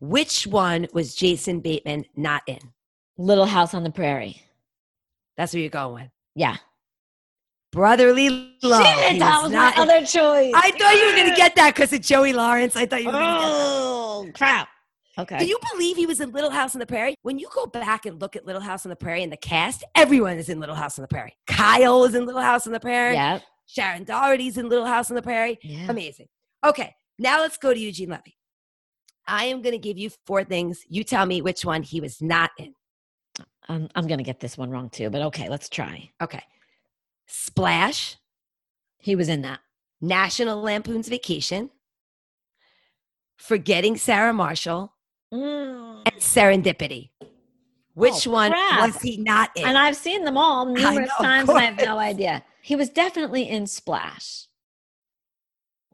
Which 0.00 0.46
one 0.46 0.86
was 0.92 1.14
Jason 1.14 1.60
Bateman 1.60 2.06
not 2.16 2.42
in? 2.46 2.58
Little 3.16 3.46
House 3.46 3.72
on 3.72 3.82
the 3.82 3.90
Prairie. 3.90 4.42
That's 5.36 5.54
where 5.54 5.60
you're 5.60 5.70
going. 5.70 6.10
Yeah. 6.34 6.56
Brotherly 7.76 8.30
Love. 8.62 8.82
Shit, 8.86 9.18
that 9.18 9.42
was 9.42 9.52
my 9.52 9.58
not 9.58 9.76
in. 9.76 9.82
other 9.82 10.00
choice. 10.00 10.52
I 10.56 10.70
thought 10.70 10.94
you 10.96 11.06
were 11.06 11.12
going 11.12 11.28
to 11.28 11.36
get 11.36 11.54
that 11.56 11.74
because 11.74 11.92
of 11.92 12.00
Joey 12.00 12.32
Lawrence. 12.32 12.74
I 12.74 12.86
thought 12.86 13.00
you 13.02 13.08
were 13.08 13.12
going 13.12 13.22
to 13.24 13.40
get 13.40 13.48
that. 13.48 13.52
Oh, 13.54 14.30
crap. 14.34 14.68
Okay. 15.18 15.38
Can 15.38 15.46
you 15.46 15.58
believe 15.72 15.96
he 15.96 16.06
was 16.06 16.20
in 16.20 16.30
Little 16.32 16.50
House 16.50 16.74
on 16.74 16.78
the 16.78 16.86
Prairie? 16.86 17.14
When 17.20 17.38
you 17.38 17.48
go 17.54 17.66
back 17.66 18.06
and 18.06 18.18
look 18.18 18.34
at 18.34 18.46
Little 18.46 18.62
House 18.62 18.86
on 18.86 18.90
the 18.90 18.96
Prairie 18.96 19.22
and 19.22 19.30
the 19.30 19.36
cast, 19.36 19.84
everyone 19.94 20.38
is 20.38 20.48
in 20.48 20.58
Little 20.58 20.74
House 20.74 20.98
on 20.98 21.02
the 21.02 21.08
Prairie. 21.08 21.34
Kyle 21.46 22.04
is 22.04 22.14
in 22.14 22.24
Little 22.24 22.40
House 22.40 22.66
on 22.66 22.72
the 22.72 22.80
Prairie. 22.80 23.14
yeah. 23.14 23.40
Shannen 23.68 24.06
Doherty's 24.06 24.56
in 24.56 24.70
Little 24.70 24.86
House 24.86 25.10
on 25.10 25.14
the 25.16 25.22
Prairie. 25.22 25.58
Amazing. 25.88 26.28
Okay, 26.64 26.94
now 27.18 27.40
let's 27.40 27.58
go 27.58 27.74
to 27.74 27.78
Eugene 27.78 28.08
Levy. 28.08 28.38
I 29.26 29.46
am 29.46 29.60
going 29.60 29.72
to 29.72 29.78
give 29.78 29.98
you 29.98 30.08
four 30.24 30.44
things. 30.44 30.80
You 30.88 31.04
tell 31.04 31.26
me 31.26 31.42
which 31.42 31.64
one 31.64 31.82
he 31.82 32.00
was 32.00 32.22
not 32.22 32.52
in. 32.58 32.74
Um, 33.68 33.88
I'm 33.94 34.06
going 34.06 34.18
to 34.18 34.24
get 34.24 34.40
this 34.40 34.56
one 34.56 34.70
wrong 34.70 34.88
too, 34.88 35.10
but 35.10 35.20
okay, 35.22 35.48
let's 35.48 35.68
try. 35.68 36.08
Okay. 36.22 36.42
Splash, 37.26 38.16
He 38.98 39.14
was 39.16 39.28
in 39.28 39.42
that. 39.42 39.60
National 40.00 40.60
Lampoon's 40.60 41.08
Vacation, 41.08 41.70
Forgetting 43.36 43.96
Sarah 43.96 44.32
Marshall, 44.32 44.94
mm. 45.32 46.02
and 46.04 46.14
Serendipity. 46.16 47.10
Which 47.94 48.26
Oh, 48.26 48.32
one 48.32 48.52
crap. 48.52 48.92
was 48.92 49.00
he 49.02 49.16
not 49.16 49.50
in? 49.56 49.66
And 49.66 49.78
I've 49.78 49.96
seen 49.96 50.24
them 50.24 50.36
all 50.36 50.66
numerous 50.66 51.10
know, 51.18 51.24
times 51.26 51.48
and 51.48 51.58
I 51.58 51.62
have 51.62 51.78
no 51.78 51.98
idea. 51.98 52.44
He 52.60 52.76
was 52.76 52.90
definitely 52.90 53.48
in 53.48 53.66
Splash. 53.66 54.48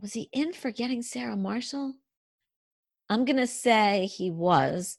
Was 0.01 0.15
he 0.15 0.29
in 0.33 0.53
Forgetting 0.53 1.03
Sarah 1.03 1.37
Marshall? 1.37 1.95
I'm 3.09 3.25
going 3.25 3.37
to 3.37 3.47
say 3.47 4.07
he 4.07 4.31
was. 4.31 4.99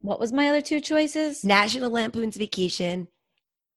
What 0.00 0.20
was 0.20 0.32
my 0.32 0.48
other 0.48 0.60
two 0.60 0.80
choices? 0.80 1.44
National 1.44 1.90
Lampoon's 1.90 2.36
Vacation 2.36 3.08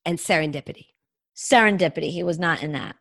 and 0.03 0.17
Serendipity. 0.17 0.87
Serendipity. 1.35 2.11
He 2.11 2.23
was 2.23 2.39
not 2.39 2.63
in 2.63 2.71
that. 2.73 2.95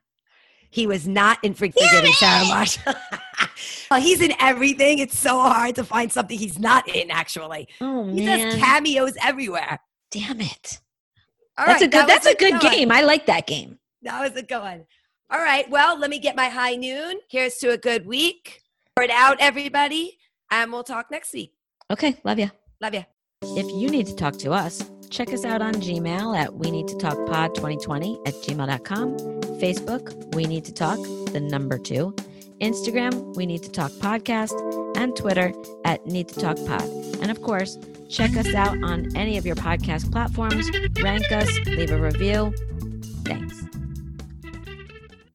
He 0.71 0.87
was 0.89 1.07
not 1.07 1.39
in 1.45 1.55
Forgetting 1.55 2.13
Sarah 2.15 2.45
Marshall. 2.47 2.95
well, 3.91 4.01
he's 4.01 4.21
in 4.21 4.33
everything. 4.41 4.99
It's 4.99 5.17
so 5.17 5.39
hard 5.41 5.77
to 5.77 5.85
find 5.85 6.11
something 6.13 6.37
he's 6.37 6.59
not 6.59 6.89
in, 6.89 7.11
actually. 7.13 7.69
Oh 7.81 8.07
He 8.13 8.27
man. 8.27 8.51
does 8.51 8.59
cameos 8.61 9.13
everywhere. 9.23 9.79
Damn 10.11 10.41
it. 10.41 10.81
All 11.57 11.67
that's 11.67 11.81
right, 11.81 11.83
a 11.83 11.91
good 11.91 12.01
that 12.01 12.09
that's 12.09 12.27
a 12.27 12.35
good 12.35 12.55
one. 12.55 12.61
game. 12.73 12.91
I 12.91 13.03
like 13.03 13.27
that 13.27 13.47
game. 13.47 13.79
That 14.03 14.21
was 14.21 14.37
a 14.37 14.43
good 14.43 14.61
one. 14.61 14.85
All 15.31 15.39
right. 15.39 15.69
Well, 15.71 15.97
let 15.99 16.11
me 16.11 16.19
get 16.19 16.35
my 16.35 16.49
high 16.49 16.75
noon. 16.75 17.19
Here's 17.29 17.55
to 17.59 17.71
a 17.71 17.79
good 17.79 18.05
week. 18.05 18.61
Pour 18.97 19.05
it 19.05 19.11
out, 19.11 19.37
everybody. 19.41 20.19
And 20.51 20.73
we'll 20.73 20.83
talk 20.85 21.11
next 21.11 21.33
week. 21.33 21.53
Okay, 21.93 22.17
love 22.25 22.39
you. 22.41 22.51
Love 22.81 22.95
you. 22.95 23.05
If 23.43 23.67
you 23.81 23.89
need 23.91 24.07
to 24.09 24.15
talk 24.17 24.37
to 24.39 24.53
us, 24.53 24.83
check 25.15 25.33
us 25.33 25.45
out 25.45 25.63
on 25.63 25.75
Gmail 25.75 26.37
at 26.37 26.53
we 26.55 26.73
need 26.73 26.89
to 26.89 26.97
talk 26.97 27.15
pod 27.27 27.55
2020 27.55 28.19
at 28.27 28.35
gmail.com, 28.35 29.17
Facebook, 29.61 30.35
we 30.35 30.45
need 30.45 30.65
to 30.65 30.73
talk, 30.73 30.99
the 31.33 31.41
number 31.41 31.79
two, 31.79 32.13
Instagram, 32.61 33.37
we 33.37 33.47
need 33.47 33.63
to 33.63 33.71
talk 33.71 33.93
podcast, 33.93 34.53
and 34.97 35.15
Twitter 35.15 35.53
at 35.85 36.05
need 36.05 36.27
to 36.29 36.35
talk 36.35 36.57
pod. 36.67 36.83
And 37.23 37.31
of 37.31 37.43
course, 37.43 37.79
check 38.09 38.37
us 38.37 38.55
out 38.55 38.77
on 38.83 39.17
any 39.17 39.39
of 39.39 39.47
your 39.47 39.57
podcast 39.57 40.11
platforms, 40.11 40.69
rank 41.01 41.31
us, 41.31 41.49
leave 41.67 41.93
a 41.93 42.01
review. 42.01 42.53
Thanks. 43.25 43.84